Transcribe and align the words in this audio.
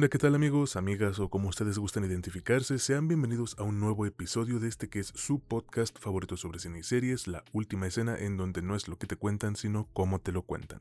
¿Qué? 0.00 0.08
¿Qué 0.08 0.18
tal 0.18 0.34
amigos, 0.34 0.76
amigas 0.76 1.20
o 1.20 1.30
como 1.30 1.48
ustedes 1.48 1.78
gustan 1.78 2.04
identificarse? 2.04 2.78
Sean 2.78 3.06
bienvenidos 3.06 3.54
a 3.58 3.62
un 3.62 3.78
nuevo 3.78 4.06
episodio 4.06 4.58
de 4.58 4.68
este 4.68 4.88
que 4.88 4.98
es 4.98 5.12
su 5.14 5.38
podcast 5.38 5.96
favorito 5.98 6.36
sobre 6.36 6.58
cine 6.58 6.80
y 6.80 6.82
series, 6.82 7.28
La 7.28 7.44
Última 7.52 7.86
Escena, 7.86 8.16
en 8.18 8.36
donde 8.36 8.60
no 8.60 8.74
es 8.74 8.88
lo 8.88 8.98
que 8.98 9.06
te 9.06 9.16
cuentan, 9.16 9.54
sino 9.54 9.88
cómo 9.92 10.20
te 10.20 10.32
lo 10.32 10.42
cuentan. 10.42 10.80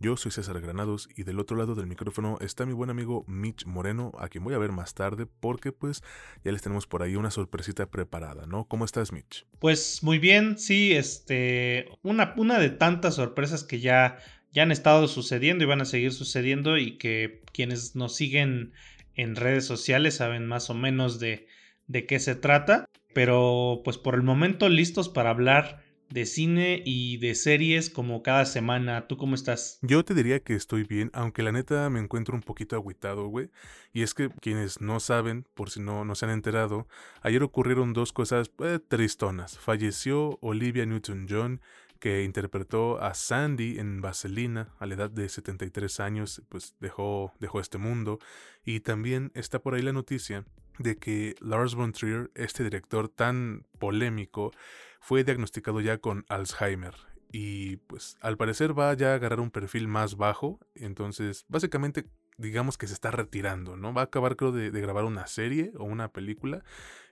Yo 0.00 0.16
soy 0.16 0.32
César 0.32 0.60
Granados 0.60 1.08
y 1.16 1.22
del 1.22 1.38
otro 1.38 1.56
lado 1.56 1.74
del 1.74 1.86
micrófono 1.86 2.38
está 2.40 2.66
mi 2.66 2.72
buen 2.72 2.90
amigo 2.90 3.24
Mitch 3.28 3.64
Moreno, 3.64 4.12
a 4.18 4.28
quien 4.28 4.44
voy 4.44 4.54
a 4.54 4.58
ver 4.58 4.72
más 4.72 4.94
tarde 4.94 5.26
porque 5.26 5.70
pues 5.72 6.02
ya 6.44 6.50
les 6.50 6.62
tenemos 6.62 6.86
por 6.86 7.02
ahí 7.02 7.16
una 7.16 7.30
sorpresita 7.30 7.86
preparada, 7.86 8.46
¿no? 8.46 8.64
¿Cómo 8.64 8.84
estás 8.84 9.12
Mitch? 9.12 9.46
Pues 9.60 10.02
muy 10.02 10.18
bien, 10.18 10.58
sí, 10.58 10.92
este, 10.92 11.88
una, 12.02 12.34
una 12.36 12.58
de 12.58 12.70
tantas 12.70 13.14
sorpresas 13.14 13.62
que 13.62 13.80
ya 13.80 14.18
ya 14.52 14.62
han 14.62 14.72
estado 14.72 15.08
sucediendo 15.08 15.64
y 15.64 15.66
van 15.66 15.80
a 15.80 15.86
seguir 15.86 16.12
sucediendo 16.12 16.76
y 16.78 16.98
que 16.98 17.42
quienes 17.52 17.96
nos 17.96 18.16
siguen 18.16 18.72
en 19.14 19.36
redes 19.36 19.66
sociales 19.66 20.16
saben 20.16 20.46
más 20.46 20.70
o 20.70 20.74
menos 20.74 21.18
de, 21.20 21.46
de 21.86 22.06
qué 22.06 22.18
se 22.18 22.34
trata. 22.34 22.86
Pero 23.14 23.82
pues 23.84 23.98
por 23.98 24.14
el 24.14 24.22
momento 24.22 24.68
listos 24.68 25.08
para 25.08 25.30
hablar 25.30 25.82
de 26.10 26.24
cine 26.24 26.82
y 26.84 27.18
de 27.18 27.34
series 27.34 27.90
como 27.90 28.22
cada 28.22 28.44
semana. 28.46 29.06
¿Tú 29.06 29.16
cómo 29.16 29.34
estás? 29.34 29.78
Yo 29.82 30.04
te 30.04 30.14
diría 30.14 30.40
que 30.40 30.54
estoy 30.54 30.84
bien, 30.84 31.10
aunque 31.12 31.42
la 31.42 31.52
neta 31.52 31.88
me 31.90 32.00
encuentro 32.00 32.34
un 32.34 32.42
poquito 32.42 32.76
agüitado, 32.76 33.26
güey. 33.28 33.50
Y 33.92 34.02
es 34.02 34.14
que 34.14 34.30
quienes 34.40 34.80
no 34.80 35.00
saben, 35.00 35.44
por 35.54 35.70
si 35.70 35.80
no, 35.80 36.04
no 36.04 36.14
se 36.14 36.26
han 36.26 36.32
enterado, 36.32 36.88
ayer 37.22 37.42
ocurrieron 37.42 37.92
dos 37.92 38.12
cosas 38.12 38.50
eh, 38.60 38.78
tristonas. 38.86 39.58
Falleció 39.58 40.38
Olivia 40.40 40.86
Newton-John 40.86 41.60
que 41.98 42.22
interpretó 42.22 43.00
a 43.00 43.14
Sandy 43.14 43.78
en 43.78 44.00
Vaselina 44.00 44.74
a 44.78 44.86
la 44.86 44.94
edad 44.94 45.10
de 45.10 45.28
73 45.28 46.00
años, 46.00 46.42
pues 46.48 46.74
dejó, 46.80 47.32
dejó 47.40 47.60
este 47.60 47.78
mundo. 47.78 48.18
Y 48.64 48.80
también 48.80 49.32
está 49.34 49.60
por 49.60 49.74
ahí 49.74 49.82
la 49.82 49.92
noticia 49.92 50.44
de 50.78 50.96
que 50.96 51.34
Lars 51.40 51.74
von 51.74 51.92
Trier, 51.92 52.30
este 52.34 52.62
director 52.64 53.08
tan 53.08 53.66
polémico, 53.78 54.52
fue 55.00 55.24
diagnosticado 55.24 55.80
ya 55.80 55.98
con 55.98 56.24
Alzheimer. 56.28 56.94
Y 57.30 57.76
pues 57.76 58.16
al 58.20 58.36
parecer 58.36 58.78
va 58.78 58.94
ya 58.94 59.12
a 59.12 59.14
agarrar 59.14 59.40
un 59.40 59.50
perfil 59.50 59.88
más 59.88 60.16
bajo. 60.16 60.60
Entonces, 60.74 61.44
básicamente 61.48 62.06
digamos 62.36 62.78
que 62.78 62.86
se 62.86 62.94
está 62.94 63.10
retirando, 63.10 63.76
¿no? 63.76 63.92
Va 63.92 64.02
a 64.02 64.04
acabar 64.04 64.36
creo 64.36 64.52
de, 64.52 64.70
de 64.70 64.80
grabar 64.80 65.04
una 65.04 65.26
serie 65.26 65.72
o 65.76 65.84
una 65.84 66.12
película. 66.12 66.62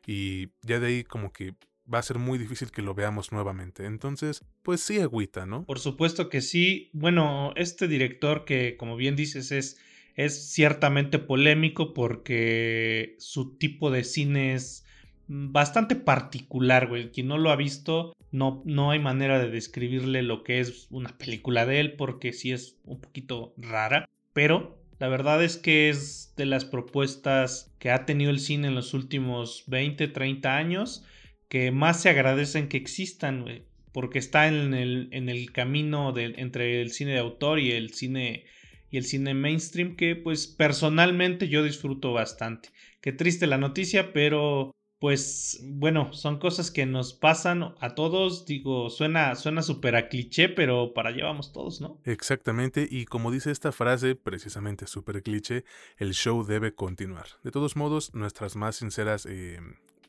Y 0.06 0.50
ya 0.62 0.78
de 0.78 0.86
ahí 0.86 1.04
como 1.04 1.32
que 1.32 1.54
va 1.92 1.98
a 1.98 2.02
ser 2.02 2.18
muy 2.18 2.38
difícil 2.38 2.70
que 2.70 2.82
lo 2.82 2.94
veamos 2.94 3.32
nuevamente. 3.32 3.86
Entonces, 3.86 4.44
pues 4.62 4.80
sí, 4.80 4.98
agüita, 5.00 5.46
¿no? 5.46 5.64
Por 5.64 5.78
supuesto 5.78 6.28
que 6.28 6.40
sí. 6.40 6.90
Bueno, 6.92 7.52
este 7.56 7.88
director 7.88 8.44
que, 8.44 8.76
como 8.76 8.96
bien 8.96 9.16
dices, 9.16 9.52
es, 9.52 9.78
es 10.14 10.52
ciertamente 10.52 11.18
polémico 11.18 11.94
porque 11.94 13.16
su 13.18 13.56
tipo 13.56 13.90
de 13.90 14.04
cine 14.04 14.54
es 14.54 14.84
bastante 15.28 15.96
particular, 15.96 16.88
güey. 16.88 17.10
Quien 17.10 17.28
no 17.28 17.38
lo 17.38 17.50
ha 17.50 17.56
visto, 17.56 18.14
no, 18.30 18.62
no 18.64 18.90
hay 18.90 18.98
manera 18.98 19.38
de 19.38 19.50
describirle 19.50 20.22
lo 20.22 20.42
que 20.42 20.60
es 20.60 20.86
una 20.90 21.16
película 21.16 21.66
de 21.66 21.80
él 21.80 21.92
porque 21.96 22.32
sí 22.32 22.52
es 22.52 22.78
un 22.84 23.00
poquito 23.00 23.54
rara. 23.56 24.08
Pero 24.32 24.78
la 24.98 25.08
verdad 25.08 25.42
es 25.42 25.56
que 25.56 25.88
es 25.88 26.32
de 26.36 26.46
las 26.46 26.64
propuestas 26.64 27.72
que 27.78 27.90
ha 27.90 28.06
tenido 28.06 28.30
el 28.30 28.40
cine 28.40 28.68
en 28.68 28.74
los 28.74 28.94
últimos 28.94 29.64
20, 29.66 30.08
30 30.08 30.56
años 30.56 31.04
que 31.48 31.70
más 31.70 32.02
se 32.02 32.08
agradecen 32.10 32.68
que 32.68 32.76
existan, 32.76 33.64
porque 33.92 34.18
está 34.18 34.48
en 34.48 34.74
el, 34.74 35.08
en 35.12 35.28
el 35.28 35.52
camino 35.52 36.12
de, 36.12 36.34
entre 36.36 36.80
el 36.82 36.90
cine 36.90 37.12
de 37.12 37.18
autor 37.18 37.60
y 37.60 37.72
el 37.72 37.92
cine 37.94 38.44
y 38.90 38.98
el 38.98 39.04
cine 39.04 39.34
mainstream 39.34 39.96
que 39.96 40.16
pues 40.16 40.46
personalmente 40.46 41.48
yo 41.48 41.62
disfruto 41.62 42.12
bastante. 42.12 42.70
Qué 43.00 43.12
triste 43.12 43.46
la 43.46 43.58
noticia, 43.58 44.12
pero 44.12 44.72
pues 44.98 45.60
bueno, 45.62 46.12
son 46.14 46.38
cosas 46.38 46.70
que 46.70 46.86
nos 46.86 47.12
pasan 47.12 47.74
a 47.80 47.94
todos, 47.94 48.46
digo, 48.46 48.88
suena 48.88 49.34
suena 49.34 49.62
súper 49.62 49.94
a 49.94 50.08
cliché, 50.08 50.48
pero 50.48 50.94
para 50.94 51.10
allá 51.10 51.24
vamos 51.24 51.52
todos, 51.52 51.80
¿no? 51.80 52.00
Exactamente, 52.04 52.88
y 52.90 53.04
como 53.04 53.30
dice 53.30 53.50
esta 53.50 53.72
frase, 53.72 54.14
precisamente 54.14 54.86
súper 54.86 55.22
cliché, 55.22 55.64
el 55.98 56.14
show 56.14 56.44
debe 56.44 56.74
continuar. 56.74 57.26
De 57.44 57.50
todos 57.50 57.76
modos, 57.76 58.14
nuestras 58.14 58.56
más 58.56 58.76
sinceras 58.76 59.26
eh, 59.26 59.60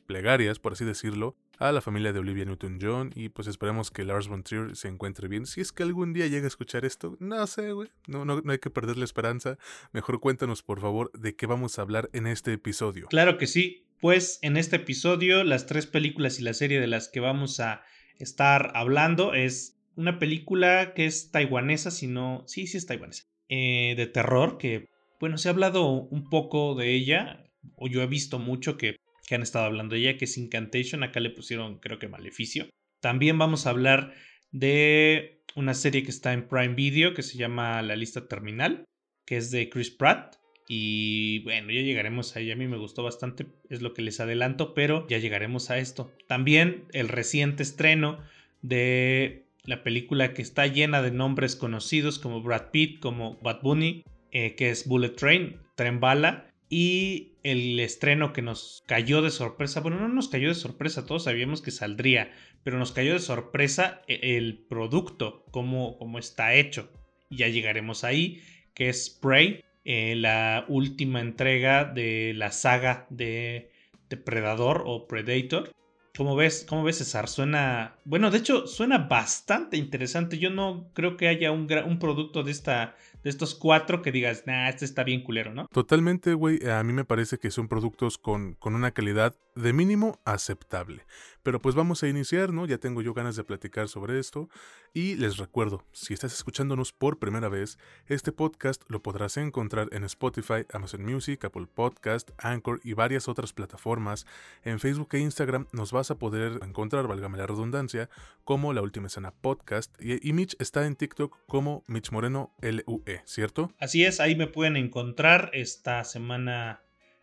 plegarias, 0.08 0.58
por 0.58 0.72
así 0.72 0.84
decirlo, 0.86 1.36
a 1.58 1.70
la 1.70 1.82
familia 1.82 2.12
de 2.12 2.18
Olivia 2.18 2.46
Newton-John 2.46 3.12
y 3.14 3.28
pues 3.28 3.46
esperemos 3.46 3.90
que 3.90 4.04
Lars 4.04 4.26
von 4.26 4.42
Trier 4.42 4.74
se 4.74 4.88
encuentre 4.88 5.28
bien. 5.28 5.46
Si 5.46 5.60
es 5.60 5.70
que 5.70 5.82
algún 5.82 6.14
día 6.14 6.26
llega 6.26 6.44
a 6.44 6.48
escuchar 6.48 6.86
esto, 6.86 7.16
no 7.20 7.46
sé, 7.46 7.72
güey, 7.72 7.90
no, 8.06 8.24
no, 8.24 8.40
no 8.40 8.52
hay 8.52 8.58
que 8.58 8.70
perder 8.70 8.96
la 8.96 9.04
esperanza. 9.04 9.58
Mejor 9.92 10.18
cuéntanos, 10.18 10.62
por 10.62 10.80
favor, 10.80 11.12
de 11.12 11.36
qué 11.36 11.46
vamos 11.46 11.78
a 11.78 11.82
hablar 11.82 12.08
en 12.14 12.26
este 12.26 12.54
episodio. 12.54 13.06
Claro 13.08 13.36
que 13.36 13.46
sí, 13.46 13.84
pues 14.00 14.38
en 14.40 14.56
este 14.56 14.76
episodio 14.76 15.44
las 15.44 15.66
tres 15.66 15.86
películas 15.86 16.40
y 16.40 16.42
la 16.42 16.54
serie 16.54 16.80
de 16.80 16.86
las 16.86 17.08
que 17.08 17.20
vamos 17.20 17.60
a 17.60 17.82
estar 18.18 18.72
hablando 18.74 19.34
es 19.34 19.78
una 19.94 20.18
película 20.18 20.94
que 20.94 21.04
es 21.04 21.30
taiwanesa, 21.30 21.90
si 21.90 22.06
no, 22.06 22.44
sí, 22.46 22.66
sí 22.66 22.78
es 22.78 22.86
taiwanesa, 22.86 23.24
eh, 23.50 23.94
de 23.96 24.06
terror, 24.06 24.56
que 24.56 24.88
bueno, 25.20 25.36
se 25.36 25.48
ha 25.48 25.52
hablado 25.52 25.90
un 25.90 26.30
poco 26.30 26.74
de 26.76 26.94
ella, 26.94 27.44
o 27.76 27.88
yo 27.88 28.00
he 28.02 28.06
visto 28.06 28.38
mucho 28.38 28.76
que 28.76 28.96
que 29.28 29.34
han 29.34 29.42
estado 29.42 29.66
hablando 29.66 29.94
ella, 29.94 30.16
que 30.16 30.24
es 30.24 30.38
Incantation. 30.38 31.02
Acá 31.02 31.20
le 31.20 31.30
pusieron, 31.30 31.78
creo 31.78 31.98
que 31.98 32.08
Maleficio. 32.08 32.68
También 33.00 33.38
vamos 33.38 33.66
a 33.66 33.70
hablar 33.70 34.14
de 34.52 35.42
una 35.54 35.74
serie 35.74 36.02
que 36.02 36.10
está 36.10 36.32
en 36.32 36.48
Prime 36.48 36.74
Video 36.74 37.12
que 37.12 37.22
se 37.22 37.36
llama 37.36 37.82
La 37.82 37.94
Lista 37.94 38.26
Terminal, 38.26 38.84
que 39.26 39.36
es 39.36 39.50
de 39.50 39.68
Chris 39.68 39.90
Pratt. 39.90 40.36
Y 40.66 41.40
bueno, 41.40 41.70
ya 41.70 41.82
llegaremos 41.82 42.34
a 42.34 42.40
ella. 42.40 42.54
A 42.54 42.56
mí 42.56 42.66
me 42.66 42.78
gustó 42.78 43.02
bastante, 43.02 43.46
es 43.68 43.82
lo 43.82 43.92
que 43.92 44.02
les 44.02 44.18
adelanto, 44.18 44.72
pero 44.72 45.06
ya 45.08 45.18
llegaremos 45.18 45.70
a 45.70 45.78
esto. 45.78 46.10
También 46.26 46.86
el 46.92 47.08
reciente 47.08 47.62
estreno 47.62 48.18
de 48.62 49.44
la 49.64 49.82
película 49.82 50.32
que 50.32 50.40
está 50.40 50.66
llena 50.66 51.02
de 51.02 51.10
nombres 51.10 51.54
conocidos 51.54 52.18
como 52.18 52.42
Brad 52.42 52.70
Pitt, 52.70 53.00
como 53.00 53.38
Bad 53.42 53.60
Bunny, 53.60 54.04
eh, 54.30 54.54
que 54.54 54.70
es 54.70 54.86
Bullet 54.86 55.10
Train, 55.10 55.60
Tren 55.74 56.00
Bala 56.00 56.50
y 56.70 57.32
el 57.52 57.80
estreno 57.80 58.32
que 58.32 58.42
nos 58.42 58.82
cayó 58.86 59.22
de 59.22 59.30
sorpresa, 59.30 59.80
bueno, 59.80 59.98
no 59.98 60.08
nos 60.08 60.28
cayó 60.28 60.48
de 60.48 60.54
sorpresa, 60.54 61.06
todos 61.06 61.24
sabíamos 61.24 61.62
que 61.62 61.70
saldría, 61.70 62.32
pero 62.62 62.78
nos 62.78 62.92
cayó 62.92 63.14
de 63.14 63.20
sorpresa 63.20 64.02
e, 64.06 64.36
el 64.36 64.58
producto, 64.68 65.44
cómo, 65.50 65.98
cómo 65.98 66.18
está 66.18 66.54
hecho. 66.54 66.90
Ya 67.30 67.48
llegaremos 67.48 68.04
ahí, 68.04 68.42
que 68.74 68.88
es 68.88 69.10
Prey, 69.10 69.64
eh, 69.84 70.14
la 70.16 70.66
última 70.68 71.20
entrega 71.20 71.84
de 71.84 72.32
la 72.34 72.52
saga 72.52 73.06
de 73.10 73.70
Depredador 74.08 74.82
o 74.86 75.06
Predator. 75.06 75.72
¿Cómo 76.16 76.34
ves, 76.36 76.66
¿Cómo 76.68 76.82
ves, 76.82 76.98
César? 76.98 77.28
Suena. 77.28 77.96
Bueno, 78.04 78.30
de 78.30 78.38
hecho, 78.38 78.66
suena 78.66 78.98
bastante 78.98 79.76
interesante. 79.76 80.38
Yo 80.38 80.50
no 80.50 80.90
creo 80.92 81.16
que 81.16 81.28
haya 81.28 81.52
un, 81.52 81.72
un 81.86 81.98
producto 81.98 82.42
de 82.42 82.50
esta, 82.50 82.96
estos 83.30 83.54
cuatro 83.54 84.02
que 84.02 84.12
digas, 84.12 84.44
nah, 84.46 84.68
este 84.68 84.84
está 84.84 85.04
bien 85.04 85.22
culero, 85.22 85.54
¿no? 85.54 85.66
Totalmente, 85.72 86.34
güey. 86.34 86.58
A 86.68 86.82
mí 86.82 86.92
me 86.92 87.04
parece 87.04 87.38
que 87.38 87.50
son 87.50 87.68
productos 87.68 88.18
con, 88.18 88.54
con 88.54 88.74
una 88.74 88.92
calidad 88.92 89.34
de 89.54 89.72
mínimo 89.72 90.18
aceptable. 90.24 91.04
Pero 91.42 91.60
pues 91.60 91.74
vamos 91.74 92.02
a 92.02 92.08
iniciar, 92.08 92.52
¿no? 92.52 92.66
Ya 92.66 92.78
tengo 92.78 93.02
yo 93.02 93.14
ganas 93.14 93.36
de 93.36 93.44
platicar 93.44 93.88
sobre 93.88 94.18
esto. 94.18 94.48
Y 94.92 95.14
les 95.16 95.36
recuerdo, 95.36 95.84
si 95.92 96.14
estás 96.14 96.32
escuchándonos 96.32 96.92
por 96.92 97.18
primera 97.18 97.48
vez, 97.48 97.78
este 98.06 98.32
podcast 98.32 98.82
lo 98.88 99.02
podrás 99.02 99.36
encontrar 99.36 99.88
en 99.92 100.04
Spotify, 100.04 100.64
Amazon 100.72 101.04
Music, 101.04 101.44
Apple 101.44 101.66
Podcast, 101.72 102.30
Anchor 102.38 102.80
y 102.82 102.94
varias 102.94 103.28
otras 103.28 103.52
plataformas. 103.52 104.26
En 104.62 104.80
Facebook 104.80 105.08
e 105.12 105.20
Instagram 105.20 105.66
nos 105.72 105.92
vas 105.92 106.10
a 106.10 106.18
poder 106.18 106.60
encontrar, 106.62 107.06
válgame 107.06 107.38
la 107.38 107.46
redundancia, 107.46 108.08
como 108.44 108.72
La 108.72 108.82
Última 108.82 109.06
Escena 109.06 109.32
Podcast. 109.32 109.94
Y, 110.00 110.26
y 110.26 110.32
Mitch 110.32 110.56
está 110.58 110.86
en 110.86 110.96
TikTok 110.96 111.36
como 111.46 111.84
Mitch 111.86 112.10
Moreno 112.10 112.54
LUE, 112.60 113.22
¿cierto? 113.24 113.72
Así 113.78 114.04
es, 114.04 114.20
ahí 114.20 114.36
me 114.36 114.46
pueden 114.46 114.76
encontrar 114.76 115.50
esta 115.52 116.04
semana 116.04 116.82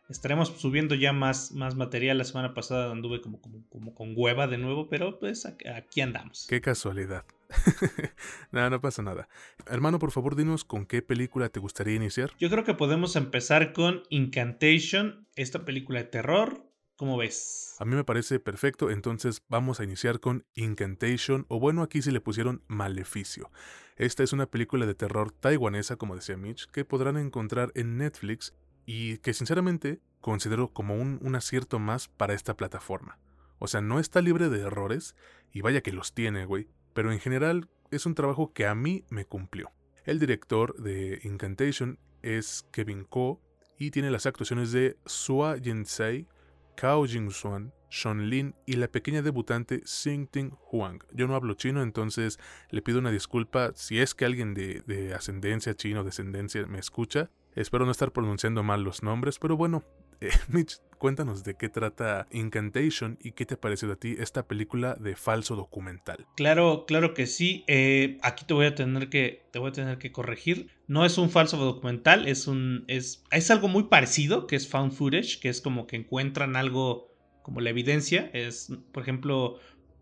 Estaremos 0.10 0.50
subiendo 0.50 0.94
ya 0.94 1.13
más, 1.13 1.52
más 1.52 1.75
material. 1.75 2.18
La 2.18 2.24
semana 2.24 2.54
pasada 2.54 2.92
anduve 2.92 3.22
como, 3.22 3.42
como, 3.42 3.68
como 3.69 3.96
con 3.96 4.13
hueva 4.16 4.48
de 4.48 4.57
nuevo, 4.57 4.88
pero 4.88 5.19
pues 5.19 5.46
aquí 5.46 6.02
andamos. 6.02 6.46
Qué 6.48 6.62
casualidad. 6.62 7.25
nada, 8.52 8.69
no 8.69 8.81
pasa 8.81 9.02
nada. 9.02 9.28
Hermano, 9.68 10.00
por 10.00 10.12
favor, 10.12 10.36
dinos 10.36 10.63
con 10.63 10.86
qué 10.86 11.02
película 11.02 11.50
te 11.50 11.60
gustaría 11.60 11.96
iniciar. 11.96 12.31
Yo 12.40 12.50
creo 12.50 12.63
que 12.63 12.74
podemos 12.74 13.16
empezar 13.16 13.74
con 13.74 14.04
Incantation, 14.10 15.28
esta 15.36 15.66
película 15.66 16.00
de 16.00 16.06
terror. 16.06 16.62
¿Cómo 16.98 17.18
ves? 17.18 17.75
A 17.80 17.86
mí 17.86 17.94
me 17.94 18.06
parece 18.06 18.40
perfecto, 18.40 18.90
entonces 18.90 19.42
vamos 19.50 19.81
a 19.81 19.84
iniciar 19.84 20.22
con 20.22 20.46
Incantation, 20.54 21.46
o 21.50 21.60
bueno, 21.60 21.81
aquí 21.81 22.02
sí 22.02 22.10
le 22.10 22.22
pusieron 22.22 22.63
Maleficio. 22.68 23.52
Esta 23.98 24.24
es 24.24 24.31
una 24.31 24.46
película 24.46 24.86
de 24.86 24.96
terror 24.96 25.31
taiwanesa, 25.31 25.98
como 25.98 26.16
decía 26.16 26.38
Mitch, 26.38 26.68
que 26.68 26.86
podrán 26.86 27.18
encontrar 27.18 27.74
en 27.75 27.98
Netflix 27.98 28.54
y 28.85 29.17
que 29.19 29.33
sinceramente 29.33 29.99
considero 30.21 30.73
como 30.73 30.95
un, 30.95 31.19
un 31.21 31.35
acierto 31.35 31.79
más 31.79 32.07
para 32.07 32.33
esta 32.33 32.55
plataforma. 32.55 33.19
O 33.59 33.67
sea, 33.67 33.81
no 33.81 33.99
está 33.99 34.21
libre 34.21 34.49
de 34.49 34.61
errores, 34.61 35.15
y 35.51 35.61
vaya 35.61 35.81
que 35.81 35.93
los 35.93 36.13
tiene, 36.13 36.45
güey, 36.45 36.67
pero 36.93 37.11
en 37.11 37.19
general 37.19 37.69
es 37.91 38.05
un 38.05 38.13
trabajo 38.13 38.51
que 38.53 38.67
a 38.67 38.75
mí 38.75 39.05
me 39.09 39.25
cumplió. 39.25 39.71
El 40.03 40.19
director 40.19 40.75
de 40.81 41.21
Incantation 41.23 41.97
es 42.21 42.67
Kevin 42.71 43.05
Ko 43.05 43.41
y 43.77 43.91
tiene 43.91 44.11
las 44.11 44.25
actuaciones 44.25 44.71
de 44.71 44.97
Sua 45.05 45.57
Yensei, 45.57 46.27
Kao 46.75 47.05
Jin-suan, 47.05 47.73
Sean 47.89 48.29
Lin 48.29 48.53
y 48.65 48.73
la 48.73 48.89
pequeña 48.89 49.21
debutante 49.21 49.83
Ting 50.31 50.51
Huang. 50.71 50.99
Yo 51.13 51.27
no 51.27 51.35
hablo 51.35 51.53
chino, 51.53 51.81
entonces 51.81 52.37
le 52.69 52.81
pido 52.81 52.99
una 52.99 53.11
disculpa 53.11 53.71
si 53.75 53.99
es 53.99 54.13
que 54.13 54.25
alguien 54.25 54.53
de, 54.53 54.83
de 54.85 55.13
ascendencia 55.13 55.75
chino 55.75 56.03
descendencia 56.03 56.65
me 56.67 56.79
escucha. 56.79 57.31
Espero 57.56 57.86
no 57.86 57.92
estar 57.92 58.12
pronunciando 58.12 58.63
mal 58.63 58.84
los 58.84 59.02
nombres, 59.02 59.40
pero 59.40 59.56
bueno, 59.56 59.84
eh, 60.22 60.30
Mitch, 60.50 60.80
cuéntanos 60.98 61.44
de 61.44 61.56
qué 61.56 61.69
trata 61.69 62.28
Incantation 62.31 63.18
y 63.22 63.31
qué 63.31 63.46
te 63.46 63.56
pareció 63.56 63.92
a 63.92 63.96
ti 63.96 64.16
esta 64.19 64.46
película 64.46 64.96
de 64.96 65.16
falso 65.16 65.56
documental. 65.56 66.25
Claro, 66.36 66.86
claro 66.86 67.13
que 67.13 67.28
sí. 67.28 67.63
Eh, 67.68 68.18
aquí 68.22 68.46
te 68.46 68.54
voy 68.54 68.66
a 68.66 68.75
tener 68.75 69.10
que 69.10 69.44
te 69.52 69.60
voy 69.60 69.69
a 69.69 69.74
tener 69.74 69.98
que 69.98 70.12
corregir. 70.12 70.69
No 70.88 71.06
es 71.06 71.18
un 71.18 71.30
falso 71.30 71.57
documental, 71.57 72.28
es 72.28 72.48
un 72.48 72.84
es 72.88 73.24
es 73.31 73.50
algo 73.52 73.68
muy 73.68 73.84
parecido 73.84 74.48
que 74.48 74.56
es 74.56 74.68
found 74.68 74.92
footage, 74.92 75.40
que 75.40 75.50
es 75.50 75.62
como 75.62 75.88
que 75.88 75.96
encuentran 75.96 76.56
algo 76.56 77.16
como 77.42 77.62
la 77.62 77.69
evidencia. 77.69 78.30
Es, 78.34 78.74
por 78.92 79.04
ejemplo, 79.04 79.60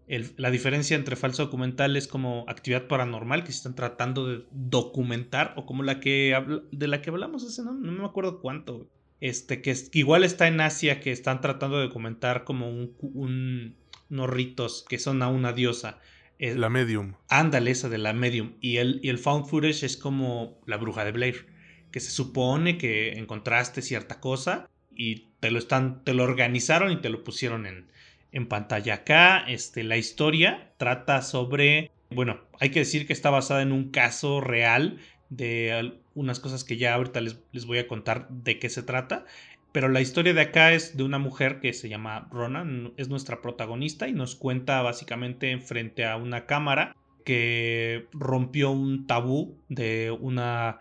la 0.07 0.51
diferencia 0.51 0.95
entre 0.95 1.15
falso 1.15 1.45
documental 1.45 1.95
es 1.95 2.07
como 2.07 2.45
actividad 2.47 2.87
paranormal 2.87 3.43
que 3.43 3.51
se 3.51 3.57
están 3.57 3.75
tratando 3.75 4.27
de 4.27 4.45
documentar 4.51 5.53
o 5.55 5.65
como 5.65 5.81
la 5.83 5.99
que 5.99 6.35
de 6.71 6.87
la 6.87 7.01
que 7.01 7.09
hablamos 7.09 7.43
hace 7.45 7.63
no, 7.63 7.73
no 7.73 7.91
me 7.91 8.05
acuerdo 8.05 8.41
cuánto 8.41 8.89
este, 9.23 9.61
que, 9.61 9.73
igual 9.93 10.25
está 10.25 10.49
en 10.49 10.59
Asia, 10.59 10.99
que 10.99 11.13
están 11.13 11.39
tratando 11.39 11.79
de 11.79 11.87
comentar 11.89 12.43
como 12.43 12.69
un, 12.69 13.77
unos 14.09 14.29
ritos 14.29 14.85
que 14.89 14.99
son 14.99 15.21
a 15.21 15.29
una 15.29 15.53
diosa. 15.53 16.01
la 16.39 16.69
medium. 16.69 17.13
Ándale, 17.29 17.71
esa 17.71 17.87
de 17.87 17.99
la 17.99 18.11
medium. 18.11 18.55
Y 18.59 18.77
el, 18.77 18.99
y 19.01 19.07
el 19.07 19.17
found 19.17 19.45
footage 19.45 19.85
es 19.85 19.95
como 19.95 20.59
la 20.65 20.75
bruja 20.75 21.05
de 21.05 21.13
Blair, 21.13 21.47
que 21.89 22.01
se 22.01 22.11
supone 22.11 22.77
que 22.77 23.13
encontraste 23.13 23.81
cierta 23.81 24.19
cosa 24.19 24.69
y 24.93 25.29
te 25.39 25.51
lo, 25.51 25.59
están, 25.59 26.03
te 26.03 26.13
lo 26.13 26.23
organizaron 26.23 26.91
y 26.91 26.99
te 26.99 27.09
lo 27.09 27.23
pusieron 27.23 27.65
en, 27.65 27.87
en 28.33 28.47
pantalla. 28.47 28.95
Acá 28.95 29.45
este, 29.47 29.83
la 29.83 29.97
historia 29.97 30.73
trata 30.77 31.21
sobre, 31.21 31.91
bueno, 32.09 32.41
hay 32.59 32.71
que 32.71 32.79
decir 32.79 33.07
que 33.07 33.13
está 33.13 33.29
basada 33.29 33.61
en 33.61 33.71
un 33.71 33.91
caso 33.91 34.41
real 34.41 34.97
de 35.29 35.99
unas 36.15 36.39
cosas 36.39 36.63
que 36.63 36.77
ya 36.77 36.93
ahorita 36.95 37.21
les, 37.21 37.39
les, 37.51 37.65
voy 37.65 37.77
a 37.77 37.87
contar 37.87 38.27
de 38.29 38.59
qué 38.59 38.69
se 38.69 38.83
trata. 38.83 39.25
Pero 39.71 39.87
la 39.87 40.01
historia 40.01 40.33
de 40.33 40.41
acá 40.41 40.73
es 40.73 40.97
de 40.97 41.03
una 41.03 41.17
mujer 41.17 41.59
que 41.59 41.73
se 41.73 41.89
llama 41.89 42.27
Ronan, 42.31 42.93
es 42.97 43.09
nuestra 43.09 43.41
protagonista 43.41 44.07
y 44.07 44.13
nos 44.13 44.35
cuenta 44.35 44.81
básicamente 44.81 45.57
frente 45.59 46.05
a 46.05 46.15
una 46.17 46.45
cámara 46.45 46.95
que 47.25 48.07
rompió 48.11 48.71
un 48.71 49.07
tabú 49.07 49.57
de 49.69 50.11
una 50.11 50.79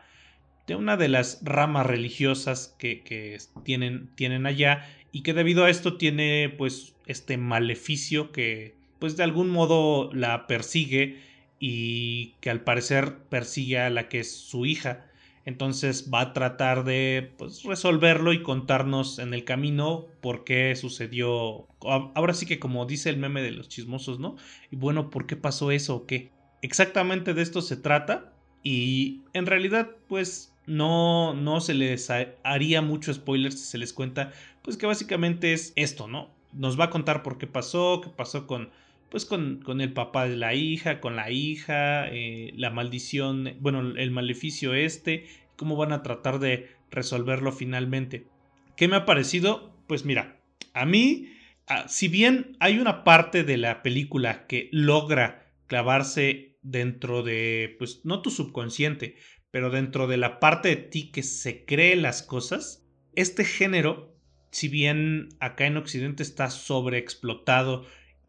de 0.66 0.76
una 0.76 0.96
de 0.96 1.08
las 1.08 1.40
ramas 1.42 1.86
religiosas 1.86 2.76
que, 2.78 3.02
que 3.02 3.38
tienen, 3.64 4.10
tienen 4.14 4.46
allá 4.46 4.86
y 5.10 5.22
que 5.22 5.34
debido 5.34 5.64
a 5.64 5.70
esto 5.70 5.96
tiene 5.96 6.54
pues 6.56 6.94
este 7.12 7.36
maleficio 7.36 8.32
que 8.32 8.74
pues 8.98 9.16
de 9.16 9.24
algún 9.24 9.50
modo 9.50 10.12
la 10.12 10.46
persigue 10.46 11.20
y 11.58 12.34
que 12.40 12.50
al 12.50 12.62
parecer 12.62 13.18
persigue 13.28 13.78
a 13.78 13.90
la 13.90 14.08
que 14.08 14.20
es 14.20 14.32
su 14.32 14.66
hija. 14.66 15.06
Entonces 15.44 16.08
va 16.12 16.20
a 16.20 16.32
tratar 16.32 16.84
de 16.84 17.32
pues, 17.36 17.64
resolverlo 17.64 18.32
y 18.32 18.42
contarnos 18.42 19.18
en 19.18 19.34
el 19.34 19.44
camino 19.44 20.06
por 20.20 20.44
qué 20.44 20.74
sucedió. 20.76 21.66
Ahora 21.80 22.34
sí 22.34 22.46
que 22.46 22.60
como 22.60 22.86
dice 22.86 23.10
el 23.10 23.16
meme 23.16 23.42
de 23.42 23.50
los 23.50 23.68
chismosos, 23.68 24.20
¿no? 24.20 24.36
Y 24.70 24.76
bueno, 24.76 25.10
¿por 25.10 25.26
qué 25.26 25.36
pasó 25.36 25.72
eso 25.72 25.96
o 25.96 26.06
qué? 26.06 26.30
Exactamente 26.62 27.34
de 27.34 27.42
esto 27.42 27.60
se 27.60 27.76
trata 27.76 28.32
y 28.62 29.22
en 29.32 29.46
realidad 29.46 29.90
pues 30.08 30.54
no, 30.66 31.34
no 31.34 31.60
se 31.60 31.74
les 31.74 32.08
haría 32.44 32.82
mucho 32.82 33.12
spoiler 33.12 33.50
si 33.50 33.64
se 33.64 33.78
les 33.78 33.92
cuenta 33.92 34.32
pues 34.62 34.76
que 34.76 34.86
básicamente 34.86 35.52
es 35.52 35.72
esto, 35.74 36.06
¿no? 36.06 36.30
Nos 36.52 36.78
va 36.78 36.84
a 36.84 36.90
contar 36.90 37.22
por 37.22 37.38
qué 37.38 37.46
pasó, 37.46 38.00
qué 38.02 38.10
pasó 38.10 38.46
con 38.46 38.70
pues 39.10 39.26
con, 39.26 39.60
con, 39.62 39.82
el 39.82 39.92
papá 39.92 40.26
de 40.26 40.36
la 40.38 40.54
hija, 40.54 40.98
con 40.98 41.16
la 41.16 41.30
hija, 41.30 42.08
eh, 42.08 42.50
la 42.56 42.70
maldición, 42.70 43.56
bueno, 43.60 43.80
el 43.80 44.10
maleficio 44.10 44.72
este, 44.72 45.26
cómo 45.56 45.76
van 45.76 45.92
a 45.92 46.02
tratar 46.02 46.38
de 46.38 46.70
resolverlo 46.90 47.52
finalmente. 47.52 48.26
¿Qué 48.74 48.88
me 48.88 48.96
ha 48.96 49.04
parecido? 49.04 49.76
Pues 49.86 50.06
mira, 50.06 50.40
a 50.72 50.86
mí, 50.86 51.28
ah, 51.66 51.88
si 51.88 52.08
bien 52.08 52.56
hay 52.58 52.78
una 52.78 53.04
parte 53.04 53.44
de 53.44 53.58
la 53.58 53.82
película 53.82 54.46
que 54.46 54.70
logra 54.72 55.52
clavarse 55.66 56.56
dentro 56.62 57.22
de, 57.22 57.76
pues 57.78 58.00
no 58.04 58.22
tu 58.22 58.30
subconsciente, 58.30 59.16
pero 59.50 59.70
dentro 59.70 60.06
de 60.06 60.16
la 60.16 60.40
parte 60.40 60.70
de 60.70 60.76
ti 60.76 61.10
que 61.10 61.22
se 61.22 61.64
cree 61.64 61.96
las 61.96 62.22
cosas, 62.22 62.86
este 63.14 63.44
género, 63.44 64.11
si 64.52 64.68
bien 64.68 65.30
acá 65.40 65.66
en 65.66 65.76
Occidente 65.76 66.22
está 66.22 66.48
sobreexplotado, 66.50 67.84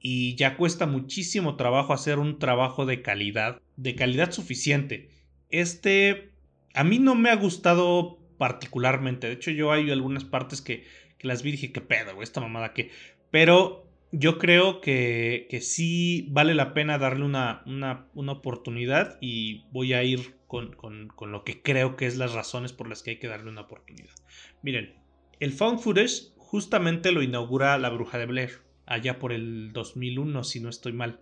y 0.05 0.35
ya 0.35 0.57
cuesta 0.57 0.85
muchísimo 0.85 1.55
trabajo 1.55 1.93
hacer 1.93 2.19
un 2.19 2.37
trabajo 2.37 2.85
de 2.85 3.01
calidad, 3.01 3.61
de 3.77 3.95
calidad 3.95 4.31
suficiente. 4.31 5.09
Este 5.49 6.33
a 6.73 6.83
mí 6.83 6.99
no 6.99 7.15
me 7.15 7.29
ha 7.29 7.35
gustado 7.35 8.19
particularmente, 8.37 9.27
de 9.27 9.33
hecho 9.33 9.51
yo 9.51 9.71
hay 9.71 9.89
algunas 9.91 10.25
partes 10.25 10.61
que, 10.61 10.83
que 11.17 11.27
las 11.27 11.43
vi 11.43 11.49
y 11.49 11.51
dije, 11.53 11.71
qué 11.71 11.81
pedo, 11.81 12.21
esta 12.21 12.41
mamada 12.41 12.73
que... 12.73 12.91
Pero 13.31 13.87
yo 14.11 14.37
creo 14.37 14.81
que, 14.81 15.47
que 15.49 15.61
sí 15.61 16.27
vale 16.31 16.53
la 16.53 16.73
pena 16.73 16.97
darle 16.97 17.25
una, 17.25 17.63
una, 17.65 18.07
una 18.13 18.33
oportunidad 18.33 19.17
y 19.21 19.65
voy 19.71 19.93
a 19.93 20.03
ir 20.03 20.35
con, 20.47 20.73
con, 20.73 21.07
con, 21.07 21.31
lo 21.31 21.43
que 21.43 21.61
creo 21.61 21.95
que 21.95 22.05
es 22.05 22.17
las 22.17 22.33
razones 22.33 22.73
por 22.73 22.87
las 22.89 23.01
que 23.01 23.11
hay 23.11 23.19
que 23.19 23.27
darle 23.27 23.49
una 23.49 23.61
oportunidad. 23.61 24.13
Miren, 24.61 24.93
el 25.39 25.51
found 25.51 25.79
footage 25.79 26.33
justamente 26.37 27.11
lo 27.11 27.23
inaugura 27.23 27.77
la 27.77 27.89
bruja 27.89 28.17
de 28.17 28.25
Blair 28.25 28.61
allá 28.85 29.19
por 29.19 29.33
el 29.33 29.71
2001, 29.73 30.43
si 30.43 30.59
no 30.59 30.69
estoy 30.69 30.93
mal. 30.93 31.19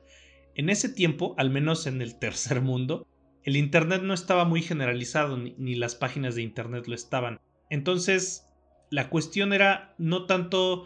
En 0.56 0.70
ese 0.70 0.90
tiempo, 0.90 1.36
al 1.38 1.50
menos 1.50 1.88
en 1.88 2.02
el 2.02 2.20
tercer 2.20 2.62
mundo, 2.62 3.08
el 3.44 3.56
Internet 3.56 4.02
no 4.04 4.14
estaba 4.14 4.46
muy 4.46 4.62
generalizado, 4.62 5.38
ni, 5.38 5.76
las 5.76 5.96
páginas 5.96 6.36
de 6.36 6.42
Internet 6.42 6.88
lo 6.88 6.96
estaban. 6.96 7.40
Entonces, 7.70 8.48
la 8.90 9.10
cuestión 9.10 9.54
era 9.54 9.96
no 9.98 10.26
tanto 10.26 10.86